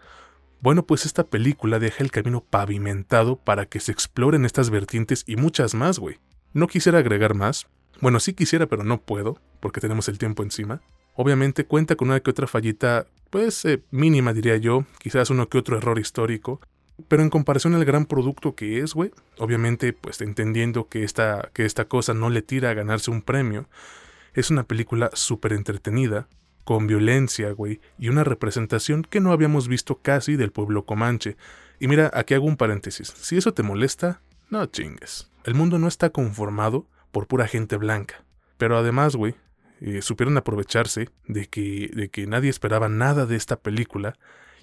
Bueno, 0.60 0.84
pues 0.84 1.06
esta 1.06 1.24
película 1.24 1.78
deja 1.78 2.02
el 2.02 2.10
camino 2.10 2.44
pavimentado 2.44 3.36
para 3.36 3.66
que 3.66 3.78
se 3.78 3.92
exploren 3.92 4.44
estas 4.44 4.70
vertientes 4.70 5.22
y 5.26 5.36
muchas 5.36 5.74
más, 5.74 6.00
güey. 6.00 6.18
No 6.52 6.66
quisiera 6.66 6.98
agregar 6.98 7.34
más, 7.34 7.68
bueno, 8.00 8.20
sí 8.20 8.32
quisiera, 8.32 8.66
pero 8.66 8.84
no 8.84 9.00
puedo, 9.00 9.38
porque 9.60 9.80
tenemos 9.80 10.08
el 10.08 10.18
tiempo 10.18 10.42
encima. 10.42 10.80
Obviamente 11.14 11.64
cuenta 11.64 11.96
con 11.96 12.08
una 12.08 12.20
que 12.20 12.30
otra 12.30 12.46
fallita, 12.46 13.06
pues 13.30 13.64
eh, 13.64 13.82
mínima 13.90 14.32
diría 14.32 14.56
yo, 14.56 14.84
quizás 14.98 15.30
uno 15.30 15.48
que 15.48 15.58
otro 15.58 15.76
error 15.76 15.98
histórico, 15.98 16.60
pero 17.08 17.22
en 17.22 17.30
comparación 17.30 17.74
al 17.74 17.84
gran 17.84 18.06
producto 18.06 18.54
que 18.54 18.80
es, 18.80 18.94
güey, 18.94 19.10
obviamente 19.38 19.92
pues 19.92 20.20
entendiendo 20.20 20.88
que 20.88 21.04
esta, 21.04 21.50
que 21.52 21.64
esta 21.64 21.86
cosa 21.86 22.14
no 22.14 22.30
le 22.30 22.42
tira 22.42 22.70
a 22.70 22.74
ganarse 22.74 23.10
un 23.10 23.22
premio, 23.22 23.68
es 24.34 24.50
una 24.50 24.64
película 24.64 25.10
súper 25.14 25.52
entretenida, 25.52 26.28
con 26.64 26.86
violencia, 26.86 27.50
güey, 27.52 27.80
y 27.98 28.10
una 28.10 28.24
representación 28.24 29.02
que 29.02 29.20
no 29.20 29.32
habíamos 29.32 29.68
visto 29.68 30.00
casi 30.02 30.36
del 30.36 30.52
pueblo 30.52 30.84
comanche. 30.84 31.38
Y 31.80 31.88
mira, 31.88 32.10
aquí 32.12 32.34
hago 32.34 32.46
un 32.46 32.58
paréntesis, 32.58 33.08
si 33.16 33.38
eso 33.38 33.54
te 33.54 33.62
molesta, 33.62 34.20
no 34.50 34.66
chingues. 34.66 35.30
El 35.44 35.54
mundo 35.54 35.78
no 35.78 35.88
está 35.88 36.10
conformado 36.10 36.86
por 37.10 37.26
pura 37.26 37.46
gente 37.46 37.76
blanca. 37.76 38.22
Pero 38.56 38.76
además, 38.76 39.16
güey, 39.16 39.34
eh, 39.80 40.02
supieron 40.02 40.36
aprovecharse 40.36 41.08
de 41.26 41.46
que, 41.46 41.90
de 41.94 42.08
que 42.08 42.26
nadie 42.26 42.50
esperaba 42.50 42.88
nada 42.88 43.26
de 43.26 43.36
esta 43.36 43.56
película 43.56 44.16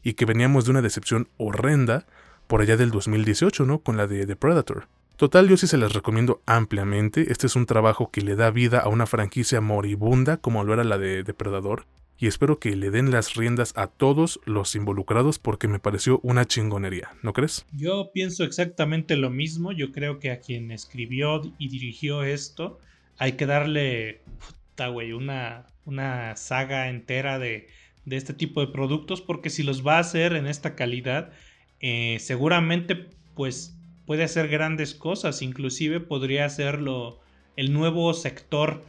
y 0.04 0.14
que 0.14 0.26
veníamos 0.26 0.66
de 0.66 0.72
una 0.72 0.82
decepción 0.82 1.30
horrenda 1.38 2.06
por 2.48 2.62
allá 2.62 2.78
del 2.78 2.92
2018, 2.92 3.66
¿no? 3.66 3.80
Con 3.80 3.98
la 3.98 4.08
de 4.08 4.26
The 4.26 4.36
Predator. 4.36 4.88
Total, 5.16 5.48
yo 5.48 5.56
sí 5.56 5.66
se 5.68 5.78
las 5.78 5.94
recomiendo 5.94 6.42
ampliamente. 6.46 7.32
Este 7.32 7.48
es 7.48 7.56
un 7.56 7.66
trabajo 7.66 8.12
que 8.12 8.22
le 8.22 8.36
da 8.36 8.52
vida 8.52 8.80
a 8.80 8.90
una 8.90 9.06
franquicia 9.06 9.62
moribunda 9.62 10.38
como 10.38 10.64
lo 10.66 10.74
era 10.74 10.84
la 10.84 10.98
de 10.98 11.24
Depredador. 11.24 11.86
Y 12.18 12.28
espero 12.28 12.60
que 12.60 12.76
le 12.76 12.92
den 12.92 13.12
las 13.12 13.34
riendas 13.34 13.74
a 13.76 13.88
todos 13.88 14.40
los 14.46 14.76
involucrados 14.76 15.38
porque 15.38 15.68
me 15.68 15.80
pareció 15.80 16.20
una 16.24 16.46
chingonería, 16.46 17.12
¿no 17.22 17.34
crees? 17.34 17.66
Yo 17.74 18.12
pienso 18.14 18.46
exactamente 18.46 19.18
lo 19.18 19.30
mismo. 19.30 19.74
Yo 19.74 19.92
creo 19.92 20.20
que 20.20 20.32
a 20.32 20.40
quien 20.40 20.72
escribió 20.72 21.42
y 21.58 21.70
dirigió 21.70 22.24
esto 22.24 22.80
hay 23.18 23.34
que 23.34 23.46
darle 23.46 24.22
puta, 24.40 24.88
güey, 24.90 25.14
una, 25.14 25.68
una 25.86 26.36
saga 26.36 26.90
entera 26.90 27.40
de, 27.40 27.68
de, 28.06 28.18
este 28.18 28.34
tipo 28.34 28.62
de 28.62 28.68
productos 28.68 29.22
porque 29.22 29.50
si 29.50 29.64
los 29.64 29.86
va 29.86 29.98
a 29.98 30.00
hacer 30.00 30.34
en 30.34 30.48
esta 30.48 30.76
calidad, 30.76 31.32
eh, 31.80 32.18
seguramente 32.20 33.08
pues 33.36 33.78
puede 34.06 34.24
hacer 34.24 34.48
grandes 34.48 34.94
cosas. 34.94 35.42
Inclusive 35.42 36.00
podría 36.00 36.46
hacerlo 36.46 37.20
el 37.56 37.74
nuevo 37.74 38.14
sector 38.14 38.84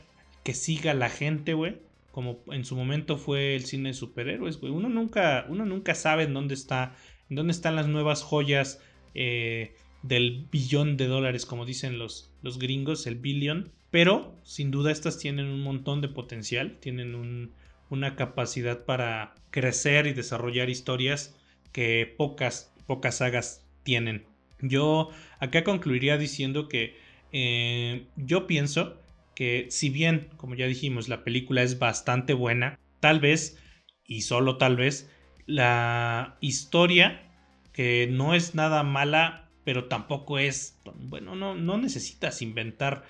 que 0.45 0.55
siga 0.55 0.95
la 0.95 1.09
gente, 1.09 1.55
güey 1.55 1.86
como 2.17 2.43
en 2.51 2.65
su 2.65 2.77
momento 2.77 3.19
fue 3.19 3.55
el 3.57 3.67
cine 3.67 3.91
de 3.91 3.95
superhéroes. 3.95 4.57
Uno 4.63 4.89
nunca, 4.89 5.45
uno 5.51 5.67
nunca 5.67 5.95
sabe 5.95 6.23
en 6.23 6.33
dónde 6.33 6.55
está, 6.55 6.97
en 7.29 7.37
dónde 7.37 7.51
están 7.53 7.77
las 7.77 7.89
nuevas 7.89 8.23
joyas 8.23 8.81
eh, 9.15 9.75
del 10.03 10.49
billón 10.51 10.97
de 10.97 11.09
dólares, 11.09 11.45
como 11.45 11.67
dicen 11.67 11.99
los, 11.99 12.33
los 12.41 12.59
gringos, 12.59 13.07
el 13.07 13.17
billion. 13.17 13.71
Pero 13.91 14.35
sin 14.45 14.71
duda 14.71 14.93
estas 14.93 15.19
tienen 15.19 15.45
un 15.45 15.61
montón 15.61 16.01
de 16.01 16.09
potencial, 16.09 16.79
tienen 16.81 17.53
una 17.91 18.17
capacidad 18.17 18.87
para 18.87 19.35
crecer 19.51 20.07
y 20.07 20.15
desarrollar 20.15 20.71
historias 20.71 21.39
que 21.71 22.15
pocas, 22.17 22.73
pocas 22.87 23.19
sagas 23.19 23.69
tienen. 23.83 24.25
Yo 24.63 25.11
acá 25.39 25.65
concluiría 25.65 26.17
diciendo 26.17 26.67
que 26.67 26.97
eh, 27.33 28.07
yo 28.17 28.47
pienso 28.47 29.03
que 29.37 29.67
si 29.71 29.91
bien, 29.91 30.31
como 30.39 30.57
ya 30.57 30.67
dijimos, 30.67 31.09
la 31.09 31.23
película 31.23 31.63
es 31.63 31.79
bastante 31.79 32.33
buena, 32.33 32.81
tal 33.01 33.21
vez, 33.21 33.63
y 34.05 34.23
solo 34.23 34.57
tal 34.57 34.77
vez, 34.77 35.13
la 35.45 36.39
historia, 36.41 37.31
que 37.73 38.09
no 38.11 38.35
es 38.35 38.55
nada 38.55 38.83
mala, 38.83 39.51
pero 39.63 39.85
tampoco 39.85 40.39
es, 40.39 40.81
bueno, 40.95 41.37
no, 41.37 41.55
no 41.55 41.77
necesitas 41.77 42.41
inventar 42.41 43.05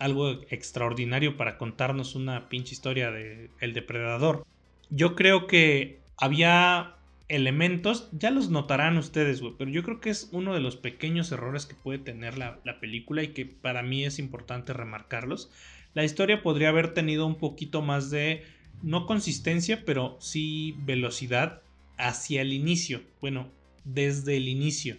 algo 0.00 0.32
extraordinario 0.50 1.36
para 1.36 1.56
contarnos 1.56 2.16
una 2.16 2.48
pinche 2.48 2.74
historia 2.74 3.12
de 3.12 3.50
El 3.60 3.72
Depredador. 3.72 4.44
Yo 4.90 5.14
creo 5.14 5.46
que 5.46 6.02
había 6.16 6.97
elementos, 7.28 8.08
ya 8.12 8.30
los 8.30 8.50
notarán 8.50 8.96
ustedes, 8.96 9.40
güey, 9.40 9.54
pero 9.58 9.70
yo 9.70 9.82
creo 9.82 10.00
que 10.00 10.10
es 10.10 10.28
uno 10.32 10.54
de 10.54 10.60
los 10.60 10.76
pequeños 10.76 11.30
errores 11.30 11.66
que 11.66 11.74
puede 11.74 11.98
tener 11.98 12.38
la, 12.38 12.60
la, 12.64 12.80
película 12.80 13.22
y 13.22 13.28
que 13.28 13.44
para 13.46 13.82
mí 13.82 14.04
es 14.04 14.18
importante 14.18 14.72
remarcarlos. 14.72 15.50
La 15.94 16.04
historia 16.04 16.42
podría 16.42 16.70
haber 16.70 16.94
tenido 16.94 17.26
un 17.26 17.36
poquito 17.36 17.82
más 17.82 18.10
de, 18.10 18.44
no 18.82 19.06
consistencia, 19.06 19.84
pero 19.84 20.16
sí 20.20 20.74
velocidad 20.78 21.62
hacia 21.96 22.42
el 22.42 22.52
inicio, 22.52 23.02
bueno, 23.20 23.50
desde 23.84 24.36
el 24.36 24.48
inicio. 24.48 24.96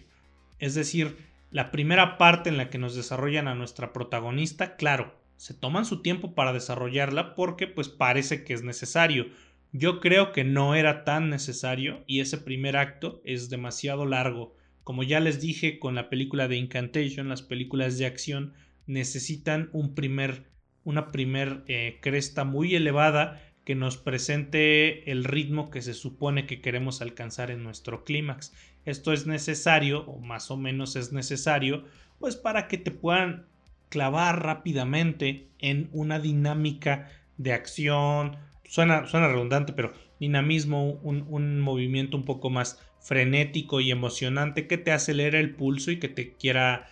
Es 0.58 0.74
decir, 0.74 1.16
la 1.50 1.70
primera 1.70 2.18
parte 2.18 2.48
en 2.48 2.56
la 2.56 2.70
que 2.70 2.78
nos 2.78 2.94
desarrollan 2.94 3.48
a 3.48 3.54
nuestra 3.54 3.92
protagonista, 3.92 4.76
claro, 4.76 5.14
se 5.36 5.54
toman 5.54 5.86
su 5.86 6.02
tiempo 6.02 6.34
para 6.34 6.52
desarrollarla 6.52 7.34
porque 7.34 7.66
pues 7.66 7.88
parece 7.88 8.44
que 8.44 8.52
es 8.52 8.62
necesario. 8.62 9.28
Yo 9.72 10.00
creo 10.00 10.32
que 10.32 10.42
no 10.42 10.74
era 10.74 11.04
tan 11.04 11.30
necesario 11.30 12.02
y 12.06 12.20
ese 12.20 12.38
primer 12.38 12.76
acto 12.76 13.22
es 13.24 13.50
demasiado 13.50 14.04
largo. 14.04 14.56
Como 14.82 15.04
ya 15.04 15.20
les 15.20 15.40
dije 15.40 15.78
con 15.78 15.94
la 15.94 16.10
película 16.10 16.48
de 16.48 16.56
Incantation, 16.56 17.28
las 17.28 17.42
películas 17.42 17.96
de 17.96 18.06
acción 18.06 18.54
necesitan 18.86 19.70
un 19.72 19.94
primer, 19.94 20.50
una 20.82 21.12
primer 21.12 21.62
eh, 21.68 21.98
cresta 22.02 22.44
muy 22.44 22.74
elevada 22.74 23.40
que 23.64 23.76
nos 23.76 23.96
presente 23.96 25.12
el 25.12 25.22
ritmo 25.22 25.70
que 25.70 25.82
se 25.82 25.94
supone 25.94 26.46
que 26.46 26.60
queremos 26.60 27.00
alcanzar 27.00 27.52
en 27.52 27.62
nuestro 27.62 28.02
clímax. 28.02 28.52
Esto 28.84 29.12
es 29.12 29.28
necesario, 29.28 30.00
o 30.06 30.18
más 30.18 30.50
o 30.50 30.56
menos 30.56 30.96
es 30.96 31.12
necesario, 31.12 31.84
pues 32.18 32.34
para 32.34 32.66
que 32.66 32.78
te 32.78 32.90
puedan 32.90 33.46
clavar 33.88 34.42
rápidamente 34.42 35.50
en 35.60 35.88
una 35.92 36.18
dinámica 36.18 37.10
de 37.36 37.52
acción. 37.52 38.49
Suena, 38.70 39.00
redundante, 39.02 39.72
pero 39.72 39.92
dinamismo, 40.20 40.92
un, 41.02 41.58
movimiento 41.58 42.16
un 42.16 42.24
poco 42.24 42.50
más 42.50 42.78
frenético 43.00 43.80
y 43.80 43.90
emocionante 43.90 44.68
que 44.68 44.78
te 44.78 44.92
acelere 44.92 45.40
el 45.40 45.56
pulso 45.56 45.90
y 45.90 45.98
que 45.98 46.06
te 46.06 46.36
quiera, 46.36 46.88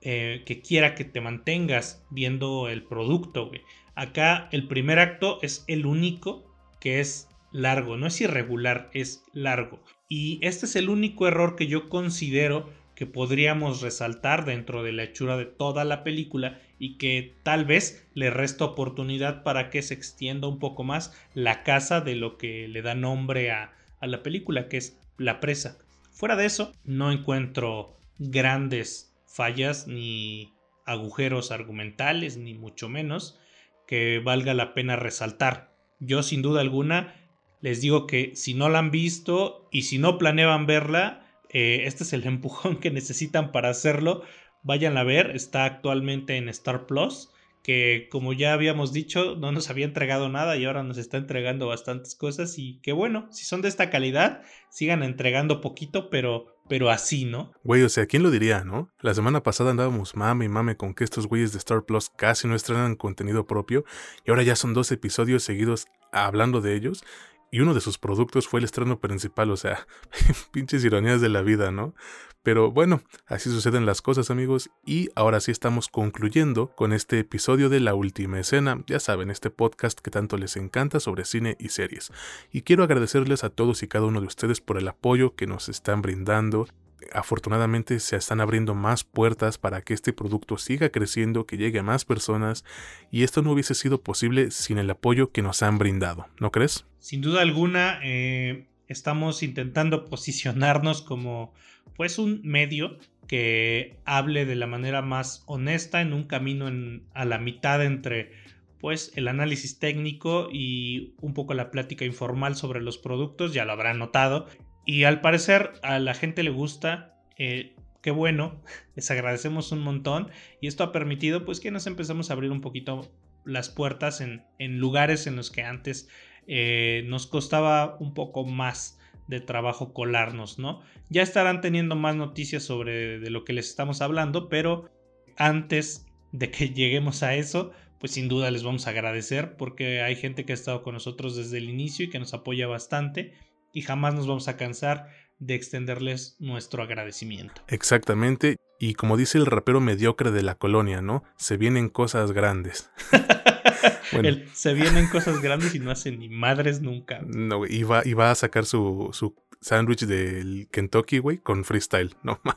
eh, 0.00 0.44
que 0.46 0.62
quiera 0.62 0.94
que 0.94 1.04
te 1.04 1.20
mantengas 1.20 2.02
viendo 2.08 2.70
el 2.70 2.84
producto. 2.84 3.50
Acá 3.94 4.48
el 4.50 4.66
primer 4.66 4.98
acto 4.98 5.40
es 5.42 5.62
el 5.68 5.84
único 5.84 6.56
que 6.80 7.00
es 7.00 7.28
largo, 7.52 7.98
no 7.98 8.06
es 8.06 8.18
irregular, 8.22 8.88
es 8.94 9.22
largo. 9.34 9.84
Y 10.08 10.38
este 10.40 10.64
es 10.64 10.74
el 10.74 10.88
único 10.88 11.28
error 11.28 11.54
que 11.54 11.66
yo 11.66 11.90
considero 11.90 12.70
que 13.00 13.06
podríamos 13.06 13.80
resaltar 13.80 14.44
dentro 14.44 14.82
de 14.82 14.92
la 14.92 15.04
hechura 15.04 15.38
de 15.38 15.46
toda 15.46 15.86
la 15.86 16.04
película 16.04 16.60
y 16.78 16.98
que 16.98 17.34
tal 17.42 17.64
vez 17.64 18.06
le 18.12 18.28
resta 18.28 18.66
oportunidad 18.66 19.42
para 19.42 19.70
que 19.70 19.80
se 19.80 19.94
extienda 19.94 20.48
un 20.48 20.58
poco 20.58 20.84
más 20.84 21.18
la 21.32 21.62
casa 21.62 22.02
de 22.02 22.14
lo 22.14 22.36
que 22.36 22.68
le 22.68 22.82
da 22.82 22.94
nombre 22.94 23.52
a, 23.52 23.72
a 24.00 24.06
la 24.06 24.22
película, 24.22 24.68
que 24.68 24.76
es 24.76 25.00
la 25.16 25.40
presa. 25.40 25.78
Fuera 26.12 26.36
de 26.36 26.44
eso, 26.44 26.74
no 26.84 27.10
encuentro 27.10 27.96
grandes 28.18 29.16
fallas 29.26 29.86
ni 29.86 30.52
agujeros 30.84 31.52
argumentales, 31.52 32.36
ni 32.36 32.52
mucho 32.52 32.90
menos 32.90 33.40
que 33.86 34.18
valga 34.18 34.52
la 34.52 34.74
pena 34.74 34.96
resaltar. 34.96 35.72
Yo 36.00 36.22
sin 36.22 36.42
duda 36.42 36.60
alguna 36.60 37.14
les 37.62 37.80
digo 37.80 38.06
que 38.06 38.36
si 38.36 38.52
no 38.52 38.68
la 38.68 38.78
han 38.78 38.90
visto 38.90 39.70
y 39.72 39.82
si 39.82 39.96
no 39.96 40.18
planeaban 40.18 40.66
verla, 40.66 41.19
eh, 41.52 41.82
este 41.84 42.04
es 42.04 42.12
el 42.12 42.24
empujón 42.26 42.78
que 42.78 42.90
necesitan 42.90 43.52
para 43.52 43.68
hacerlo. 43.68 44.22
Vayan 44.62 44.96
a 44.98 45.04
ver, 45.04 45.34
está 45.34 45.64
actualmente 45.64 46.36
en 46.36 46.48
Star 46.48 46.86
Plus, 46.86 47.30
que 47.62 48.08
como 48.10 48.32
ya 48.32 48.52
habíamos 48.52 48.92
dicho, 48.92 49.36
no 49.36 49.52
nos 49.52 49.70
había 49.70 49.86
entregado 49.86 50.28
nada 50.28 50.56
y 50.56 50.64
ahora 50.64 50.82
nos 50.82 50.98
está 50.98 51.16
entregando 51.16 51.66
bastantes 51.66 52.14
cosas 52.14 52.58
y 52.58 52.78
que 52.82 52.92
bueno, 52.92 53.28
si 53.30 53.44
son 53.44 53.62
de 53.62 53.68
esta 53.68 53.90
calidad, 53.90 54.42
sigan 54.70 55.02
entregando 55.02 55.60
poquito, 55.60 56.10
pero 56.10 56.56
pero 56.68 56.88
así, 56.88 57.24
¿no? 57.24 57.50
Güey, 57.64 57.82
o 57.82 57.88
sea, 57.88 58.06
¿quién 58.06 58.22
lo 58.22 58.30
diría, 58.30 58.62
no? 58.62 58.90
La 59.00 59.12
semana 59.12 59.42
pasada 59.42 59.72
andábamos 59.72 60.14
mame 60.14 60.44
y 60.44 60.48
mame 60.48 60.76
con 60.76 60.94
que 60.94 61.02
estos 61.02 61.26
güeyes 61.26 61.50
de 61.50 61.58
Star 61.58 61.82
Plus 61.84 62.10
casi 62.10 62.46
no 62.46 62.54
estrenan 62.54 62.94
contenido 62.94 63.44
propio 63.44 63.84
y 64.24 64.30
ahora 64.30 64.44
ya 64.44 64.54
son 64.54 64.72
dos 64.72 64.92
episodios 64.92 65.42
seguidos 65.42 65.88
hablando 66.12 66.60
de 66.60 66.76
ellos 66.76 67.02
y 67.50 67.60
uno 67.60 67.74
de 67.74 67.80
sus 67.80 67.98
productos 67.98 68.48
fue 68.48 68.60
el 68.60 68.64
estreno 68.64 69.00
principal, 69.00 69.50
o 69.50 69.56
sea, 69.56 69.86
pinches 70.52 70.84
ironías 70.84 71.20
de 71.20 71.28
la 71.28 71.42
vida, 71.42 71.70
¿no? 71.70 71.94
Pero 72.42 72.70
bueno, 72.70 73.02
así 73.26 73.50
suceden 73.50 73.84
las 73.84 74.00
cosas 74.00 74.30
amigos 74.30 74.70
y 74.86 75.10
ahora 75.14 75.40
sí 75.40 75.50
estamos 75.50 75.88
concluyendo 75.88 76.68
con 76.74 76.94
este 76.94 77.18
episodio 77.18 77.68
de 77.68 77.80
La 77.80 77.94
Última 77.94 78.40
Escena, 78.40 78.82
ya 78.86 78.98
saben, 78.98 79.30
este 79.30 79.50
podcast 79.50 80.00
que 80.00 80.10
tanto 80.10 80.38
les 80.38 80.56
encanta 80.56 81.00
sobre 81.00 81.26
cine 81.26 81.56
y 81.58 81.68
series. 81.68 82.12
Y 82.50 82.62
quiero 82.62 82.82
agradecerles 82.82 83.44
a 83.44 83.50
todos 83.50 83.82
y 83.82 83.88
cada 83.88 84.06
uno 84.06 84.20
de 84.20 84.26
ustedes 84.26 84.62
por 84.62 84.78
el 84.78 84.88
apoyo 84.88 85.34
que 85.34 85.46
nos 85.46 85.68
están 85.68 86.00
brindando 86.00 86.66
afortunadamente 87.12 88.00
se 88.00 88.16
están 88.16 88.40
abriendo 88.40 88.74
más 88.74 89.04
puertas 89.04 89.58
para 89.58 89.82
que 89.82 89.94
este 89.94 90.12
producto 90.12 90.58
siga 90.58 90.90
creciendo, 90.90 91.46
que 91.46 91.56
llegue 91.56 91.78
a 91.80 91.82
más 91.82 92.04
personas, 92.04 92.64
y 93.10 93.22
esto 93.22 93.42
no 93.42 93.52
hubiese 93.52 93.74
sido 93.74 94.02
posible 94.02 94.50
sin 94.50 94.78
el 94.78 94.90
apoyo 94.90 95.32
que 95.32 95.42
nos 95.42 95.62
han 95.62 95.78
brindado, 95.78 96.26
¿no 96.38 96.50
crees? 96.50 96.86
Sin 96.98 97.20
duda 97.20 97.42
alguna, 97.42 98.00
eh, 98.02 98.66
estamos 98.88 99.42
intentando 99.42 100.06
posicionarnos 100.06 101.02
como 101.02 101.52
pues 101.96 102.18
un 102.18 102.40
medio 102.42 102.98
que 103.26 103.98
hable 104.04 104.44
de 104.44 104.56
la 104.56 104.66
manera 104.66 105.02
más 105.02 105.44
honesta 105.46 106.00
en 106.00 106.12
un 106.12 106.24
camino 106.24 106.68
a 107.14 107.24
la 107.24 107.38
mitad 107.38 107.84
entre 107.84 108.32
pues 108.80 109.12
el 109.14 109.28
análisis 109.28 109.78
técnico 109.78 110.48
y 110.50 111.14
un 111.20 111.34
poco 111.34 111.54
la 111.54 111.70
plática 111.70 112.04
informal 112.04 112.56
sobre 112.56 112.80
los 112.80 112.98
productos, 112.98 113.52
ya 113.52 113.64
lo 113.64 113.72
habrán 113.72 113.98
notado. 113.98 114.46
Y 114.90 115.04
al 115.04 115.20
parecer 115.20 115.74
a 115.84 116.00
la 116.00 116.14
gente 116.14 116.42
le 116.42 116.50
gusta. 116.50 117.14
Eh, 117.38 117.76
qué 118.02 118.10
bueno, 118.10 118.60
les 118.96 119.08
agradecemos 119.12 119.70
un 119.70 119.82
montón. 119.82 120.32
Y 120.60 120.66
esto 120.66 120.82
ha 120.82 120.90
permitido 120.90 121.44
pues 121.44 121.60
que 121.60 121.70
nos 121.70 121.86
empezamos 121.86 122.28
a 122.28 122.32
abrir 122.32 122.50
un 122.50 122.60
poquito 122.60 123.08
las 123.44 123.68
puertas 123.68 124.20
en, 124.20 124.42
en 124.58 124.80
lugares 124.80 125.28
en 125.28 125.36
los 125.36 125.52
que 125.52 125.62
antes 125.62 126.08
eh, 126.48 127.04
nos 127.06 127.28
costaba 127.28 127.98
un 128.00 128.14
poco 128.14 128.44
más 128.44 128.98
de 129.28 129.38
trabajo 129.38 129.94
colarnos, 129.94 130.58
¿no? 130.58 130.82
Ya 131.08 131.22
estarán 131.22 131.60
teniendo 131.60 131.94
más 131.94 132.16
noticias 132.16 132.64
sobre 132.64 133.20
de 133.20 133.30
lo 133.30 133.44
que 133.44 133.52
les 133.52 133.68
estamos 133.68 134.00
hablando, 134.00 134.48
pero 134.48 134.90
antes 135.36 136.04
de 136.32 136.50
que 136.50 136.70
lleguemos 136.74 137.22
a 137.22 137.36
eso, 137.36 137.70
pues 138.00 138.10
sin 138.10 138.26
duda 138.26 138.50
les 138.50 138.64
vamos 138.64 138.88
a 138.88 138.90
agradecer 138.90 139.56
porque 139.56 140.02
hay 140.02 140.16
gente 140.16 140.44
que 140.44 140.52
ha 140.52 140.54
estado 140.54 140.82
con 140.82 140.94
nosotros 140.94 141.36
desde 141.36 141.58
el 141.58 141.70
inicio 141.70 142.06
y 142.06 142.10
que 142.10 142.18
nos 142.18 142.34
apoya 142.34 142.66
bastante 142.66 143.34
y 143.72 143.82
jamás 143.82 144.14
nos 144.14 144.26
vamos 144.26 144.48
a 144.48 144.56
cansar 144.56 145.08
de 145.38 145.54
extenderles 145.54 146.36
nuestro 146.38 146.82
agradecimiento. 146.82 147.62
Exactamente, 147.68 148.56
y 148.78 148.94
como 148.94 149.16
dice 149.16 149.38
el 149.38 149.46
rapero 149.46 149.80
mediocre 149.80 150.30
de 150.30 150.42
la 150.42 150.54
colonia, 150.54 151.02
¿no? 151.02 151.24
Se 151.36 151.56
vienen 151.56 151.88
cosas 151.88 152.32
grandes. 152.32 152.90
se 154.54 154.74
vienen 154.74 155.08
cosas 155.08 155.40
grandes 155.40 155.74
y 155.74 155.78
no 155.78 155.90
hacen 155.90 156.18
ni 156.18 156.28
madres 156.28 156.80
nunca. 156.80 157.20
No, 157.26 157.66
y 157.66 157.82
va, 157.82 158.02
y 158.04 158.12
va 158.12 158.30
a 158.30 158.34
sacar 158.34 158.66
su, 158.66 159.10
su 159.12 159.34
sándwich 159.60 160.06
del 160.06 160.68
Kentucky, 160.70 161.18
güey, 161.18 161.38
con 161.38 161.64
freestyle. 161.64 162.14
No 162.22 162.40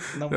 no 0.18 0.30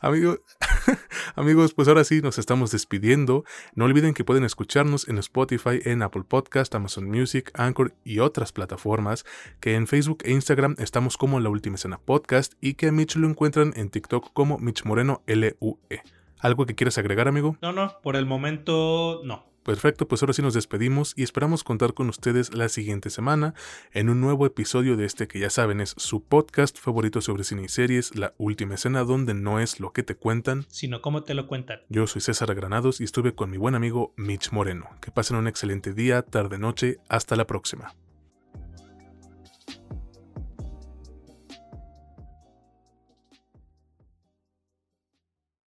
Amigo, 0.00 0.38
amigos, 1.34 1.74
pues 1.74 1.88
ahora 1.88 2.04
sí 2.04 2.20
nos 2.20 2.38
estamos 2.38 2.70
despidiendo. 2.70 3.44
No 3.74 3.84
olviden 3.84 4.14
que 4.14 4.24
pueden 4.24 4.44
escucharnos 4.44 5.08
en 5.08 5.18
Spotify, 5.18 5.80
en 5.84 6.02
Apple 6.02 6.24
Podcast, 6.26 6.74
Amazon 6.74 7.08
Music, 7.08 7.50
Anchor 7.54 7.94
y 8.04 8.20
otras 8.20 8.52
plataformas. 8.52 9.24
Que 9.60 9.74
en 9.74 9.86
Facebook 9.86 10.18
e 10.24 10.32
Instagram 10.32 10.76
estamos 10.78 11.16
como 11.16 11.40
La 11.40 11.48
Última 11.48 11.76
Escena 11.76 11.98
Podcast 11.98 12.54
y 12.60 12.74
que 12.74 12.88
a 12.88 12.92
Mitch 12.92 13.16
lo 13.16 13.28
encuentran 13.28 13.72
en 13.76 13.90
TikTok 13.90 14.32
como 14.32 14.58
Mitch 14.58 14.84
Moreno 14.84 15.22
LUE. 15.26 16.02
¿Algo 16.38 16.66
que 16.66 16.74
quieras 16.74 16.98
agregar, 16.98 17.28
amigo? 17.28 17.56
No, 17.62 17.72
no, 17.72 17.98
por 18.02 18.16
el 18.16 18.26
momento 18.26 19.22
no. 19.24 19.55
Perfecto, 19.66 20.06
pues 20.06 20.22
ahora 20.22 20.32
sí 20.32 20.42
nos 20.42 20.54
despedimos 20.54 21.12
y 21.16 21.24
esperamos 21.24 21.64
contar 21.64 21.92
con 21.92 22.08
ustedes 22.08 22.54
la 22.54 22.68
siguiente 22.68 23.10
semana 23.10 23.52
en 23.92 24.08
un 24.08 24.20
nuevo 24.20 24.46
episodio 24.46 24.96
de 24.96 25.06
este 25.06 25.26
que 25.26 25.40
ya 25.40 25.50
saben 25.50 25.80
es 25.80 25.92
su 25.96 26.22
podcast 26.22 26.78
favorito 26.78 27.20
sobre 27.20 27.42
cine 27.42 27.64
y 27.64 27.68
series, 27.68 28.14
La 28.14 28.32
Última 28.38 28.76
Escena, 28.76 29.02
donde 29.02 29.34
no 29.34 29.58
es 29.58 29.80
lo 29.80 29.92
que 29.92 30.04
te 30.04 30.14
cuentan, 30.14 30.66
sino 30.68 31.02
cómo 31.02 31.24
te 31.24 31.34
lo 31.34 31.48
cuentan. 31.48 31.80
Yo 31.88 32.06
soy 32.06 32.20
César 32.20 32.54
Granados 32.54 33.00
y 33.00 33.04
estuve 33.04 33.34
con 33.34 33.50
mi 33.50 33.56
buen 33.56 33.74
amigo 33.74 34.14
Mitch 34.16 34.52
Moreno. 34.52 34.88
Que 35.00 35.10
pasen 35.10 35.36
un 35.36 35.48
excelente 35.48 35.92
día, 35.92 36.22
tarde, 36.22 36.58
noche, 36.58 36.98
hasta 37.08 37.34
la 37.34 37.48
próxima. 37.48 37.92